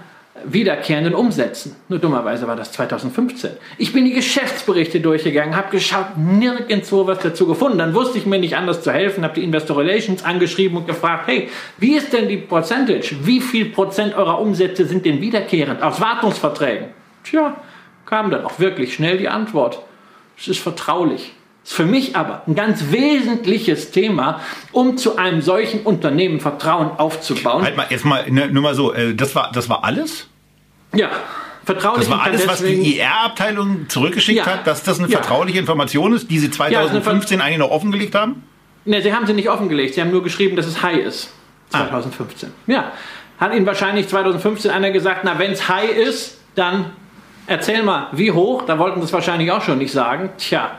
[0.46, 1.76] wiederkehrenden Umsätzen.
[1.90, 3.52] Nur dummerweise war das 2015.
[3.78, 7.78] Ich bin die Geschäftsberichte durchgegangen, habe geschaut, nirgendwo was dazu gefunden.
[7.78, 11.28] Dann wusste ich mir nicht anders zu helfen, habe die Investor Relations angeschrieben und gefragt,
[11.28, 13.16] hey, wie ist denn die Percentage?
[13.24, 16.88] Wie viel Prozent eurer Umsätze sind denn wiederkehrend aus Wartungsverträgen?
[17.24, 17.58] Tja,
[18.06, 19.80] kam dann auch wirklich schnell die Antwort.
[20.38, 21.34] Es ist vertraulich.
[21.64, 27.64] Ist für mich aber ein ganz wesentliches Thema, um zu einem solchen Unternehmen Vertrauen aufzubauen.
[27.64, 30.28] Halt mal, jetzt mal, ne, nur mal so, äh, das war, das war alles?
[30.96, 31.10] Ja.
[31.64, 34.46] Vertraulich das war alles, was die IR-Abteilung zurückgeschickt ja.
[34.48, 35.20] hat, dass das eine ja.
[35.20, 38.44] vertrauliche Information ist, die Sie 2015 ja, eigentlich noch offengelegt haben?
[38.86, 39.94] Ne, Sie haben sie nicht offengelegt.
[39.94, 41.32] Sie haben nur geschrieben, dass es high ist.
[41.70, 42.50] 2015.
[42.50, 42.72] Ah.
[42.72, 42.92] Ja.
[43.40, 46.92] Hat Ihnen wahrscheinlich 2015 einer gesagt, na, wenn es high ist, dann
[47.48, 48.64] erzähl mal, wie hoch?
[48.64, 50.32] Da wollten Sie es wahrscheinlich auch schon nicht sagen.
[50.38, 50.72] Tja,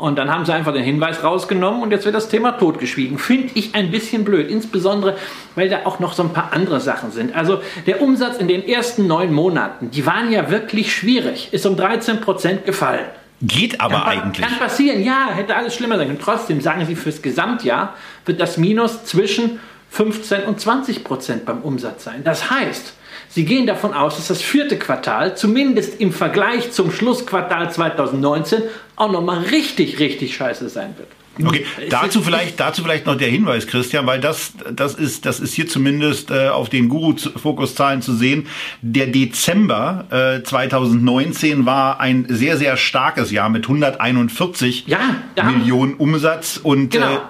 [0.00, 3.18] und dann haben sie einfach den Hinweis rausgenommen und jetzt wird das Thema totgeschwiegen.
[3.18, 5.16] Finde ich ein bisschen blöd, insbesondere
[5.54, 7.34] weil da auch noch so ein paar andere Sachen sind.
[7.34, 11.76] Also der Umsatz in den ersten neun Monaten, die waren ja wirklich schwierig, ist um
[11.76, 13.04] 13 Prozent gefallen.
[13.42, 14.46] Geht aber kann, eigentlich.
[14.46, 16.20] Kann passieren, ja, hätte alles schlimmer sein können.
[16.22, 17.94] Trotzdem sagen sie, fürs Gesamtjahr
[18.26, 19.60] wird das Minus zwischen
[19.90, 22.22] 15 und 20 Prozent beim Umsatz sein.
[22.22, 22.94] Das heißt,
[23.30, 28.62] Sie gehen davon aus, dass das vierte Quartal, zumindest im Vergleich zum Schlussquartal 2019,
[28.96, 31.08] auch nochmal richtig, richtig scheiße sein wird.
[31.42, 35.54] Okay, dazu vielleicht, dazu vielleicht noch der Hinweis, Christian, weil das, das ist, das ist
[35.54, 38.46] hier zumindest äh, auf den Guru-Fokus-Zahlen zu sehen.
[38.82, 44.98] Der Dezember äh, 2019 war ein sehr, sehr starkes Jahr mit 141 ja,
[45.44, 47.14] Millionen Umsatz und genau.
[47.14, 47.20] äh,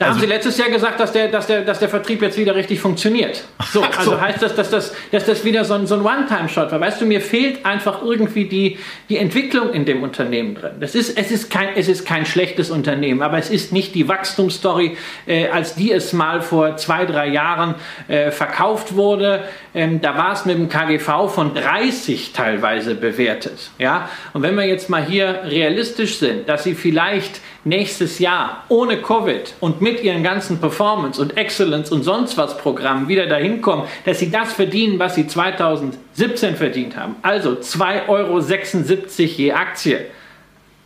[0.00, 2.38] da also, haben Sie letztes Jahr gesagt, dass der, dass, der, dass der Vertrieb jetzt
[2.38, 3.44] wieder richtig funktioniert.
[3.70, 4.20] So, also so.
[4.20, 6.80] heißt das, dass das, dass das wieder so ein, so ein One-Time-Shot war.
[6.80, 8.78] Weißt du, mir fehlt einfach irgendwie die,
[9.10, 10.76] die Entwicklung in dem Unternehmen drin.
[10.80, 14.08] Das ist, es, ist kein, es ist kein schlechtes Unternehmen, aber es ist nicht die
[14.08, 14.96] Wachstumsstory,
[15.26, 17.74] äh, als die es mal vor zwei, drei Jahren
[18.08, 19.44] äh, verkauft wurde.
[19.74, 23.70] Ähm, da war es mit dem KGV von 30 teilweise bewertet.
[23.78, 24.08] Ja?
[24.32, 29.54] Und wenn wir jetzt mal hier realistisch sind, dass sie vielleicht nächstes Jahr ohne Covid
[29.60, 34.18] und mit ihren ganzen Performance und Excellence und sonst was Programmen wieder dahin kommen, dass
[34.18, 40.06] sie das verdienen, was sie 2017 verdient haben, also 2,76 Euro je Aktie,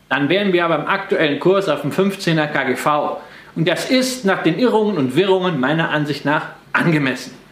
[0.08, 3.18] dann wären wir aber im aktuellen Kurs auf dem 15er KGV.
[3.56, 7.43] Und das ist nach den Irrungen und Wirrungen meiner Ansicht nach angemessen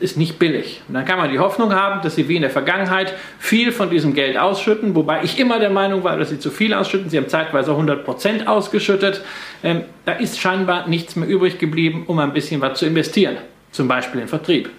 [0.00, 0.82] ist nicht billig.
[0.88, 3.90] Und dann kann man die Hoffnung haben, dass sie wie in der Vergangenheit viel von
[3.90, 7.10] diesem Geld ausschütten, wobei ich immer der Meinung war, dass sie zu viel ausschütten.
[7.10, 9.22] Sie haben zeitweise 100% ausgeschüttet.
[9.62, 13.36] Ähm, da ist scheinbar nichts mehr übrig geblieben, um ein bisschen was zu investieren.
[13.72, 14.70] Zum Beispiel in Vertrieb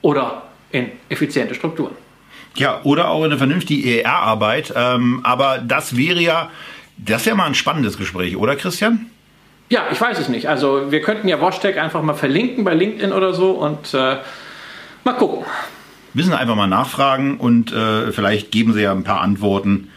[0.00, 1.94] oder in effiziente Strukturen.
[2.56, 4.72] Ja, oder auch in eine vernünftige ER-Arbeit.
[4.76, 6.50] Ähm, aber das wäre ja,
[6.98, 9.10] das wäre mal ein spannendes Gespräch, oder Christian?
[9.72, 10.48] Ja, ich weiß es nicht.
[10.50, 14.16] Also wir könnten ja Washtag einfach mal verlinken bei LinkedIn oder so und äh,
[15.04, 15.44] Mal gucken.
[16.14, 19.88] Wir müssen einfach mal nachfragen und äh, vielleicht geben sie ja ein paar Antworten.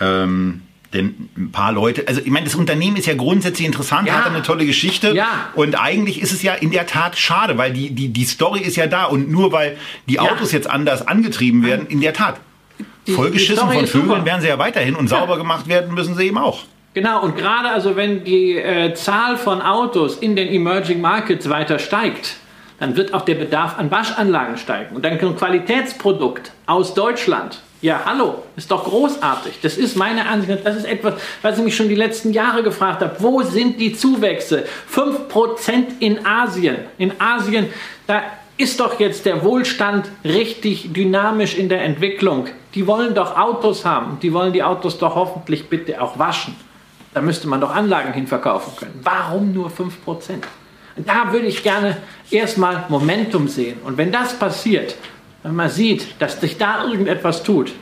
[0.00, 0.62] Ähm,
[0.92, 4.14] denn ein paar Leute, also ich meine, das Unternehmen ist ja grundsätzlich interessant, ja.
[4.14, 5.12] hat eine tolle Geschichte.
[5.12, 5.50] Ja.
[5.54, 8.76] Und eigentlich ist es ja in der Tat schade, weil die, die, die Story ist
[8.76, 9.04] ja da.
[9.06, 9.76] Und nur weil
[10.08, 10.58] die Autos ja.
[10.58, 12.36] jetzt anders angetrieben werden, in der Tat.
[13.06, 16.26] Die, vollgeschissen die von Vögeln werden sie ja weiterhin und sauber gemacht werden müssen sie
[16.26, 16.62] eben auch.
[16.94, 21.80] Genau, und gerade also wenn die äh, Zahl von Autos in den Emerging Markets weiter
[21.80, 22.36] steigt,
[22.78, 24.96] dann wird auch der Bedarf an Waschanlagen steigen.
[24.96, 27.60] Und dann ein Qualitätsprodukt aus Deutschland.
[27.80, 29.58] Ja, hallo, ist doch großartig.
[29.60, 30.64] Das ist meine Ansicht.
[30.64, 33.14] Das ist etwas, was ich mich schon die letzten Jahre gefragt habe.
[33.18, 34.64] Wo sind die Zuwächse?
[34.90, 36.78] 5% in Asien.
[36.96, 37.66] In Asien,
[38.06, 38.22] da
[38.56, 42.46] ist doch jetzt der Wohlstand richtig dynamisch in der Entwicklung.
[42.74, 44.18] Die wollen doch Autos haben.
[44.20, 46.56] Die wollen die Autos doch hoffentlich bitte auch waschen.
[47.12, 49.00] Da müsste man doch Anlagen hinverkaufen können.
[49.02, 49.90] Warum nur 5%?
[50.96, 51.96] Da würde ich gerne
[52.30, 53.78] erstmal Momentum sehen.
[53.84, 54.96] Und wenn das passiert,
[55.42, 57.72] wenn man sieht, dass sich da irgendetwas tut,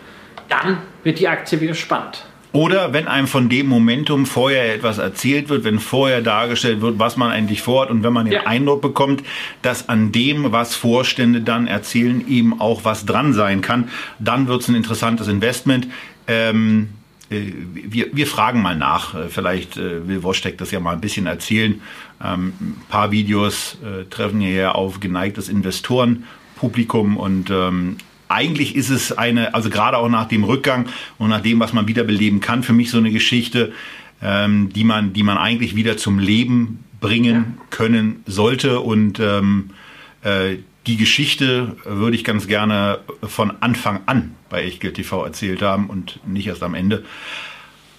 [0.48, 2.24] dann wird die Aktie wieder spannend.
[2.52, 7.16] Oder wenn einem von dem Momentum vorher etwas erzählt wird, wenn vorher dargestellt wird, was
[7.16, 8.46] man eigentlich vorhat und wenn man den ja.
[8.46, 9.22] Eindruck bekommt,
[9.62, 14.60] dass an dem, was Vorstände dann erzählen, eben auch was dran sein kann, dann wird
[14.60, 15.88] es ein interessantes Investment.
[16.28, 16.90] Ähm,
[17.30, 19.14] äh, wir, wir fragen mal nach.
[19.14, 21.80] Äh, vielleicht äh, will Wostek das ja mal ein bisschen erzählen.
[22.22, 27.96] Ähm, ein paar Videos äh, treffen hier auf geneigtes Investorenpublikum und ähm,
[28.28, 30.86] eigentlich ist es eine, also gerade auch nach dem Rückgang
[31.18, 33.72] und nach dem, was man wiederbeleben kann, für mich so eine Geschichte,
[34.22, 37.64] ähm, die man, die man eigentlich wieder zum Leben bringen ja.
[37.70, 39.70] können sollte und ähm,
[40.22, 45.86] äh, die Geschichte würde ich ganz gerne von Anfang an bei Echtgeld TV erzählt haben
[45.86, 47.04] und nicht erst am Ende.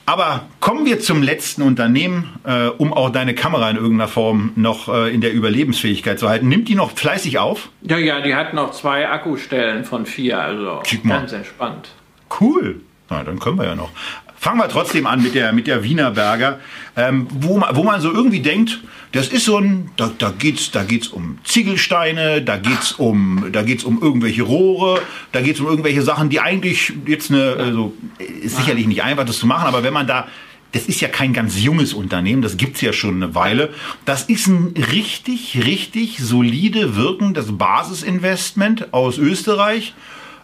[0.06, 4.90] Aber kommen wir zum letzten Unternehmen, äh, um auch deine Kamera in irgendeiner Form noch
[4.90, 6.50] äh, in der Überlebensfähigkeit zu halten.
[6.50, 7.70] Nimmt die noch fleißig auf?
[7.82, 11.90] Ja, ja, die hat noch zwei Akkustellen von vier, also ganz entspannt.
[12.40, 12.82] Cool.
[13.10, 13.92] Na, dann können wir ja noch.
[14.44, 16.60] Fangen wir trotzdem an mit der, mit der Wiener Berger,
[16.98, 18.82] ähm, wo, man, wo man so irgendwie denkt,
[19.14, 23.62] das ist so ein, da, da geht's, da geht's um Ziegelsteine, da geht's um, da
[23.62, 25.00] geht's um irgendwelche Rohre,
[25.32, 29.38] da geht's um irgendwelche Sachen, die eigentlich jetzt eine, also ist sicherlich nicht einfach, das
[29.38, 30.28] zu machen, aber wenn man da
[30.74, 33.70] das ist ja kein ganz junges Unternehmen, das gibt's ja schon eine Weile.
[34.04, 39.94] Das ist ein richtig, richtig solide wirkendes Basisinvestment aus Österreich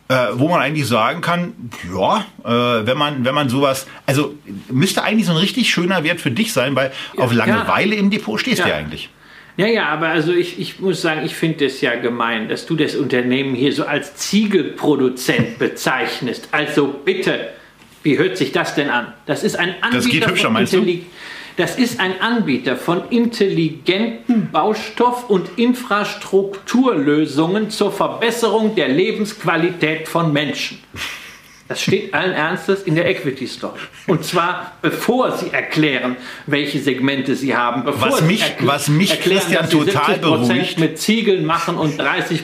[0.09, 1.53] äh, wo man eigentlich sagen kann,
[1.93, 4.33] ja, äh, wenn man wenn man sowas, also
[4.69, 7.99] müsste eigentlich so ein richtig schöner Wert für dich sein, weil ja, auf Langeweile ja.
[8.01, 8.67] im Depot stehst ja.
[8.67, 9.09] du eigentlich.
[9.55, 12.75] Ja, ja, aber also ich, ich muss sagen, ich finde es ja gemein, dass du
[12.75, 16.47] das Unternehmen hier so als Ziegelproduzent bezeichnest.
[16.51, 17.49] Also bitte,
[18.01, 19.13] wie hört sich das denn an?
[19.25, 20.85] Das ist ein Anbieter das geht hübscher, meinst du?
[21.59, 30.79] Das ist ein Anbieter von intelligenten Baustoff- und Infrastrukturlösungen zur Verbesserung der Lebensqualität von Menschen.
[31.67, 33.81] Das steht allen Ernstes in der Equity Story.
[34.07, 36.15] Und zwar bevor Sie erklären,
[36.45, 37.83] welche Segmente Sie haben.
[37.83, 40.79] Bevor was mich, was mich erklären, Christian total beruhigt.
[40.79, 42.43] mit Ziegeln machen und 30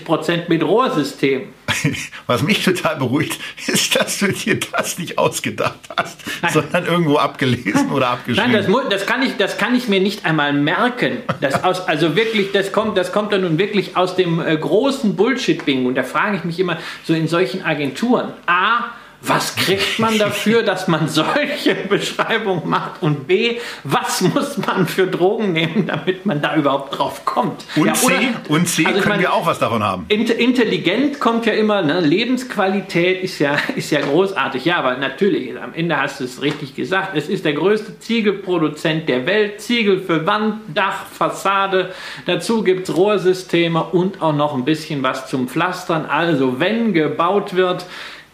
[0.49, 1.54] mit Rohrsystemen.
[2.27, 6.53] Was mich total beruhigt, ist, dass du dir das nicht ausgedacht hast, Nein.
[6.53, 8.51] sondern irgendwo abgelesen oder abgeschrieben.
[8.51, 11.17] Nein, das, das, kann ich, das kann ich mir nicht einmal merken.
[11.41, 15.15] Das aus, also wirklich, das kommt, das kommt dann nun wirklich aus dem äh, großen
[15.15, 15.89] Bullshit-Bingo.
[15.89, 18.33] Und da frage ich mich immer so in solchen Agenturen.
[18.45, 18.91] A,
[19.27, 23.01] was kriegt man dafür, dass man solche Beschreibungen macht?
[23.01, 27.65] Und B, was muss man für Drogen nehmen, damit man da überhaupt drauf kommt?
[27.75, 30.05] Und ja, C, und C also können meine, wir auch was davon haben.
[30.09, 31.99] Intelligent kommt ja immer, ne?
[31.99, 34.65] Lebensqualität ist ja, ist ja großartig.
[34.65, 39.09] Ja, aber natürlich, am Ende hast du es richtig gesagt, es ist der größte Ziegelproduzent
[39.09, 39.61] der Welt.
[39.61, 41.93] Ziegel für Wand, Dach, Fassade.
[42.25, 46.05] Dazu gibt es Rohrsysteme und auch noch ein bisschen was zum Pflastern.
[46.05, 47.85] Also wenn gebaut wird,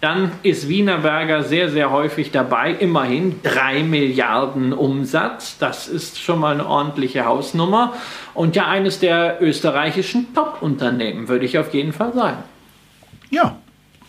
[0.01, 2.71] dann ist Wienerberger sehr, sehr häufig dabei.
[2.71, 5.59] Immerhin 3 Milliarden Umsatz.
[5.59, 7.93] Das ist schon mal eine ordentliche Hausnummer.
[8.33, 12.43] Und ja, eines der österreichischen Top-Unternehmen, würde ich auf jeden Fall sagen.
[13.29, 13.57] Ja,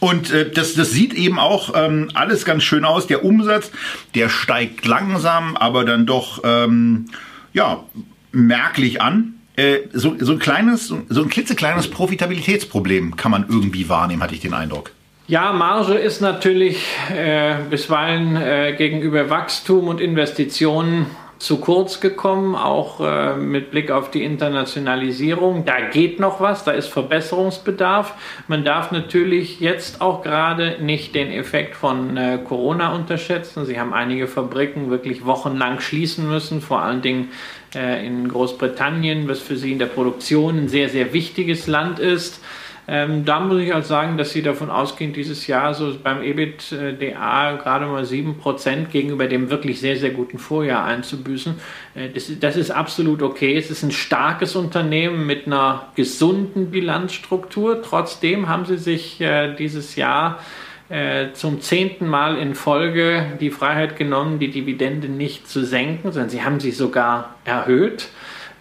[0.00, 3.06] und äh, das, das sieht eben auch ähm, alles ganz schön aus.
[3.06, 3.70] Der Umsatz,
[4.14, 7.04] der steigt langsam, aber dann doch ähm,
[7.52, 7.84] ja,
[8.32, 9.34] merklich an.
[9.56, 14.40] Äh, so, so ein kleines, so ein klitzekleines Profitabilitätsproblem kann man irgendwie wahrnehmen, hatte ich
[14.40, 14.90] den Eindruck.
[15.28, 16.84] Ja, Marge ist natürlich
[17.16, 21.06] äh, bisweilen äh, gegenüber Wachstum und Investitionen
[21.38, 25.64] zu kurz gekommen, auch äh, mit Blick auf die Internationalisierung.
[25.64, 28.14] Da geht noch was, da ist Verbesserungsbedarf.
[28.48, 33.64] Man darf natürlich jetzt auch gerade nicht den Effekt von äh, Corona unterschätzen.
[33.64, 37.30] Sie haben einige Fabriken wirklich wochenlang schließen müssen, vor allen Dingen
[37.76, 42.40] äh, in Großbritannien, was für sie in der Produktion ein sehr, sehr wichtiges Land ist.
[42.88, 47.52] Ähm, da muss ich halt sagen, dass sie davon ausgehen, dieses Jahr so beim EBITDA
[47.52, 51.54] gerade mal 7% gegenüber dem wirklich sehr, sehr guten Vorjahr einzubüßen.
[51.94, 53.56] Äh, das, das, ist absolut okay.
[53.56, 57.82] Es ist ein starkes Unternehmen mit einer gesunden Bilanzstruktur.
[57.82, 60.40] Trotzdem haben sie sich äh, dieses Jahr
[60.88, 66.30] äh, zum zehnten Mal in Folge die Freiheit genommen, die Dividende nicht zu senken, sondern
[66.30, 68.08] sie haben sie sogar erhöht.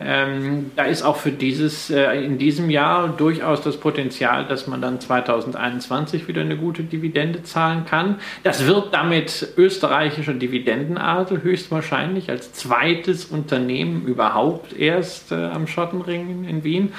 [0.04, 4.82] Ähm, da ist auch für dieses, äh, in diesem Jahr durchaus das Potenzial, dass man
[4.82, 8.16] dann 2021 wieder eine gute Dividende zahlen kann.
[8.44, 16.64] Das wird damit österreichischer Dividendenadel höchstwahrscheinlich als zweites Unternehmen überhaupt erst äh, am Schottenring in
[16.64, 16.94] Wien.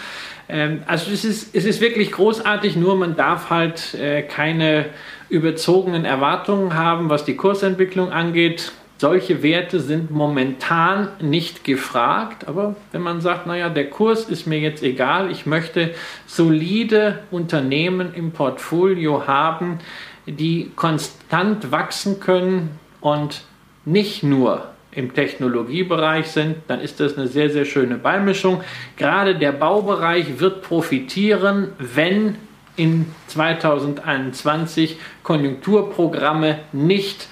[0.48, 4.86] Ähm, also es ist, es ist wirklich großartig, nur man darf halt äh, keine
[5.28, 8.72] überzogenen Erwartungen haben, was die Kursentwicklung angeht.
[9.02, 14.60] Solche Werte sind momentan nicht gefragt, aber wenn man sagt, naja, der Kurs ist mir
[14.60, 15.92] jetzt egal, ich möchte
[16.28, 19.80] solide Unternehmen im Portfolio haben,
[20.26, 23.42] die konstant wachsen können und
[23.84, 28.60] nicht nur im Technologiebereich sind, dann ist das eine sehr, sehr schöne Beimischung.
[28.96, 32.36] Gerade der Baubereich wird profitieren, wenn
[32.76, 37.26] in 2021 Konjunkturprogramme nicht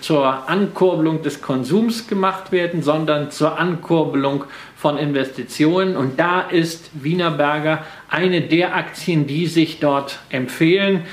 [0.00, 4.44] zur Ankurbelung des Konsums gemacht werden, sondern zur Ankurbelung
[4.76, 5.96] von Investitionen.
[5.96, 11.04] Und da ist Wienerberger eine der Aktien, die sich dort empfehlen.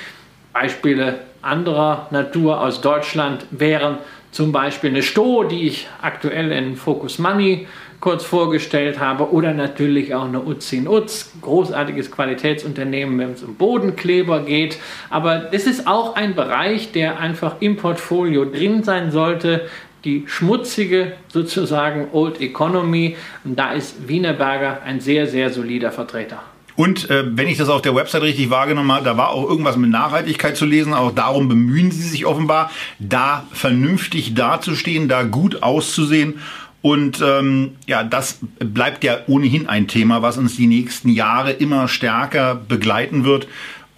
[0.52, 3.98] Beispiele anderer Natur aus Deutschland wären
[4.32, 7.68] zum Beispiel eine Sto, die ich aktuell in Focus Money
[8.00, 14.42] kurz vorgestellt habe, oder natürlich auch eine Utzin Utz, großartiges Qualitätsunternehmen, wenn es um Bodenkleber
[14.42, 14.78] geht.
[15.10, 19.68] Aber das ist auch ein Bereich, der einfach im Portfolio drin sein sollte.
[20.06, 23.18] Die schmutzige sozusagen Old Economy.
[23.44, 26.42] Und da ist Wienerberger ein sehr, sehr solider Vertreter.
[26.78, 29.76] Und äh, wenn ich das auf der Website richtig wahrgenommen habe, da war auch irgendwas
[29.76, 30.94] mit Nachhaltigkeit zu lesen.
[30.94, 36.40] Auch darum bemühen sie sich offenbar, da vernünftig dazustehen, da gut auszusehen
[36.82, 41.88] und ähm, ja, das bleibt ja ohnehin ein Thema, was uns die nächsten Jahre immer
[41.88, 43.48] stärker begleiten wird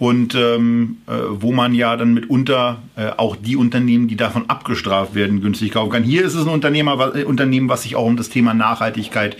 [0.02, 5.14] und ähm, äh, wo man ja dann mitunter äh, auch die Unternehmen, die davon abgestraft
[5.14, 6.02] werden, günstig kaufen kann.
[6.02, 9.36] Hier ist es ein Unternehmer, was, äh, Unternehmen, was sich auch um das Thema Nachhaltigkeit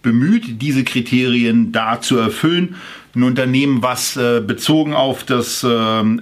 [0.00, 2.76] bemüht, diese Kriterien da zu erfüllen.
[3.14, 5.68] Ein Unternehmen, was äh, bezogen auf das äh,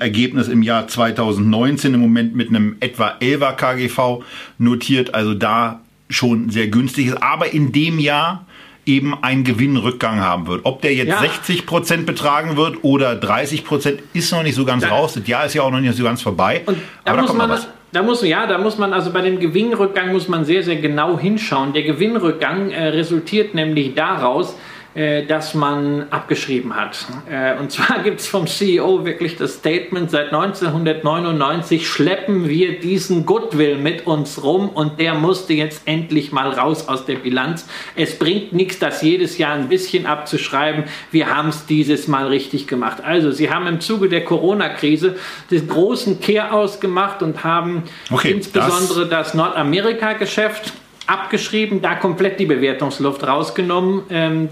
[0.01, 4.25] Ergebnis im Jahr 2019 im Moment mit einem etwa 11er KGV
[4.59, 5.84] notiert, also da
[6.15, 8.47] schon sehr günstig ist, aber in dem Jahr
[8.87, 10.63] eben einen Gewinnrückgang haben wird.
[10.65, 11.19] Ob der jetzt ja.
[11.21, 15.15] 60 Prozent betragen wird oder 30 Prozent, ist noch nicht so ganz da, raus.
[15.15, 16.63] Das Jahr ist ja auch noch nicht so ganz vorbei.
[16.67, 17.69] Und da aber muss da kommt man, was.
[17.93, 21.17] Da muss, ja, da muss man, also bei dem Gewinnrückgang muss man sehr, sehr genau
[21.17, 21.73] hinschauen.
[21.73, 24.57] Der Gewinnrückgang äh, resultiert nämlich daraus,
[24.95, 27.05] äh, dass man abgeschrieben hat.
[27.29, 33.27] Äh, und zwar gibt es vom CEO wirklich das Statement, seit 1999 schleppen wir diesen
[33.27, 37.67] Goodwill mit uns rum und der musste jetzt endlich mal raus aus der Bilanz.
[37.97, 40.85] Es bringt nichts, das jedes Jahr ein bisschen abzuschreiben.
[41.11, 42.99] Wir haben es dieses Mal richtig gemacht.
[43.05, 45.17] Also, Sie haben im Zuge der Corona-Krise
[45.51, 50.73] den großen Kehraus gemacht und haben okay, insbesondere das, das Nordamerika-Geschäft
[51.09, 54.05] abgeschrieben, da komplett die Bewertungsluft rausgenommen.
[54.09, 54.49] Ähm,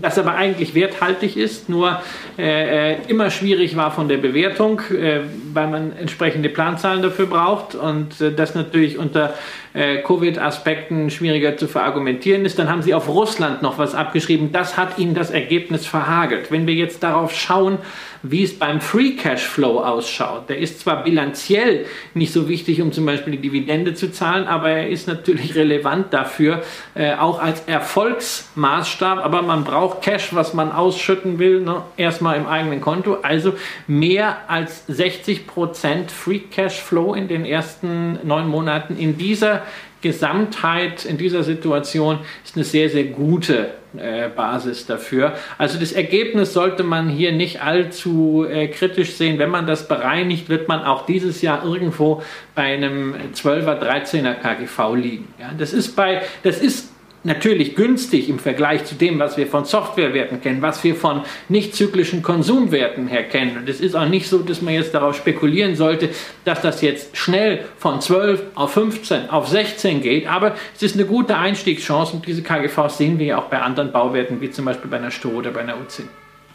[0.00, 2.00] das aber eigentlich werthaltig ist, nur
[2.38, 5.20] äh, äh, immer schwierig war von der Bewertung, äh,
[5.52, 9.34] weil man entsprechende Planzahlen dafür braucht und äh, das natürlich unter
[9.74, 12.58] äh, Covid-Aspekten schwieriger zu verargumentieren ist.
[12.58, 14.52] Dann haben sie auf Russland noch was abgeschrieben.
[14.52, 16.50] Das hat ihnen das Ergebnis verhagelt.
[16.50, 17.78] Wenn wir jetzt darauf schauen,
[18.22, 20.48] wie es beim Free Cash Flow ausschaut.
[20.48, 24.70] Der ist zwar bilanziell nicht so wichtig, um zum Beispiel die Dividende zu zahlen, aber
[24.70, 26.62] er ist natürlich relevant dafür,
[26.94, 29.18] äh, auch als Erfolgsmaßstab.
[29.24, 31.82] Aber man braucht Cash, was man ausschütten will, ne?
[31.96, 33.18] erstmal im eigenen Konto.
[33.22, 33.54] Also
[33.88, 39.61] mehr als 60 Prozent Free Cash Flow in den ersten neun Monaten in dieser
[40.02, 45.34] Gesamtheit in dieser Situation ist eine sehr, sehr gute äh, Basis dafür.
[45.58, 49.38] Also das Ergebnis sollte man hier nicht allzu äh, kritisch sehen.
[49.38, 52.22] Wenn man das bereinigt, wird man auch dieses Jahr irgendwo
[52.54, 55.34] bei einem 12er, 13er KGV liegen.
[55.38, 56.91] Ja, das ist bei, das ist
[57.24, 61.74] natürlich günstig im Vergleich zu dem, was wir von Softwarewerten kennen, was wir von nicht
[61.74, 63.56] zyklischen Konsumwerten her kennen.
[63.58, 66.10] Und es ist auch nicht so, dass man jetzt darauf spekulieren sollte,
[66.44, 70.26] dass das jetzt schnell von 12 auf 15 auf 16 geht.
[70.26, 73.92] Aber es ist eine gute Einstiegschance und diese KGVs sehen wir ja auch bei anderen
[73.92, 76.08] Bauwerten, wie zum Beispiel bei einer Sto oder bei einer Uzin.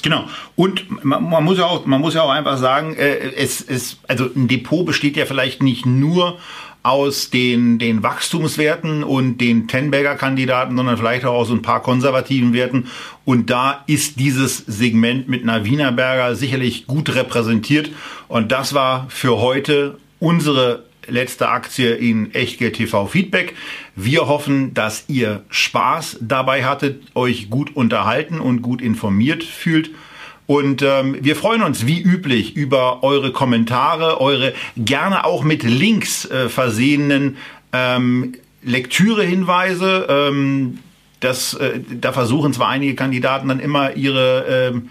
[0.03, 0.25] Genau.
[0.55, 3.97] Und man, man, muss ja auch, man muss ja auch einfach sagen, äh, es, es,
[4.07, 6.37] also ein Depot besteht ja vielleicht nicht nur
[6.83, 12.87] aus den, den Wachstumswerten und den Tenberger-Kandidaten, sondern vielleicht auch aus ein paar konservativen Werten.
[13.25, 17.89] Und da ist dieses Segment mit einer Wienerberger sicherlich gut repräsentiert.
[18.27, 23.55] Und das war für heute unsere letzte Aktie in Echtgeld TV Feedback.
[23.95, 29.91] Wir hoffen, dass ihr Spaß dabei hattet, euch gut unterhalten und gut informiert fühlt.
[30.47, 36.25] Und ähm, wir freuen uns wie üblich über eure Kommentare, eure gerne auch mit Links
[36.25, 37.37] äh, versehenen
[37.73, 38.33] ähm,
[38.63, 40.07] Lektürehinweise.
[40.09, 40.79] Ähm,
[41.19, 44.89] das, äh, da versuchen zwar einige Kandidaten dann immer ihre ähm,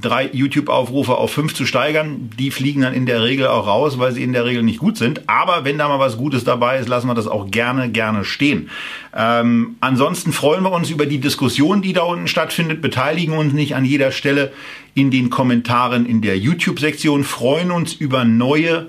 [0.00, 2.30] drei YouTube-Aufrufe auf fünf zu steigern.
[2.38, 4.98] Die fliegen dann in der Regel auch raus, weil sie in der Regel nicht gut
[4.98, 5.28] sind.
[5.28, 8.68] Aber wenn da mal was Gutes dabei ist, lassen wir das auch gerne, gerne stehen.
[9.14, 13.74] Ähm, ansonsten freuen wir uns über die Diskussion, die da unten stattfindet, beteiligen uns nicht
[13.74, 14.52] an jeder Stelle
[14.94, 18.88] in den Kommentaren in der YouTube-Sektion, freuen uns über neue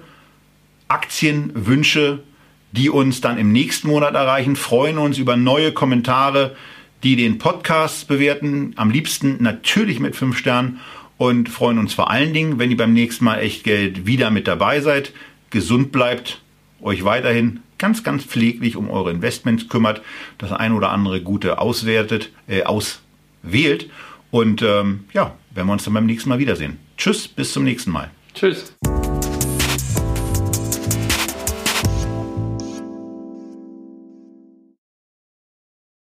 [0.90, 2.20] Aktienwünsche,
[2.74, 6.56] die uns dann im nächsten Monat erreichen, freuen uns über neue Kommentare,
[7.08, 10.82] die den Podcast bewerten, am liebsten natürlich mit fünf Sternen
[11.16, 14.82] und freuen uns vor allen Dingen, wenn ihr beim nächsten Mal Echtgeld wieder mit dabei
[14.82, 15.14] seid,
[15.50, 16.42] gesund bleibt,
[16.82, 20.02] euch weiterhin ganz, ganz pfleglich um eure Investments kümmert,
[20.38, 23.90] das ein oder andere Gute auswertet, äh, auswählt
[24.30, 26.78] und ähm, ja, werden wir uns dann beim nächsten Mal wiedersehen.
[26.98, 28.12] Tschüss, bis zum nächsten Mal.
[28.34, 28.74] Tschüss.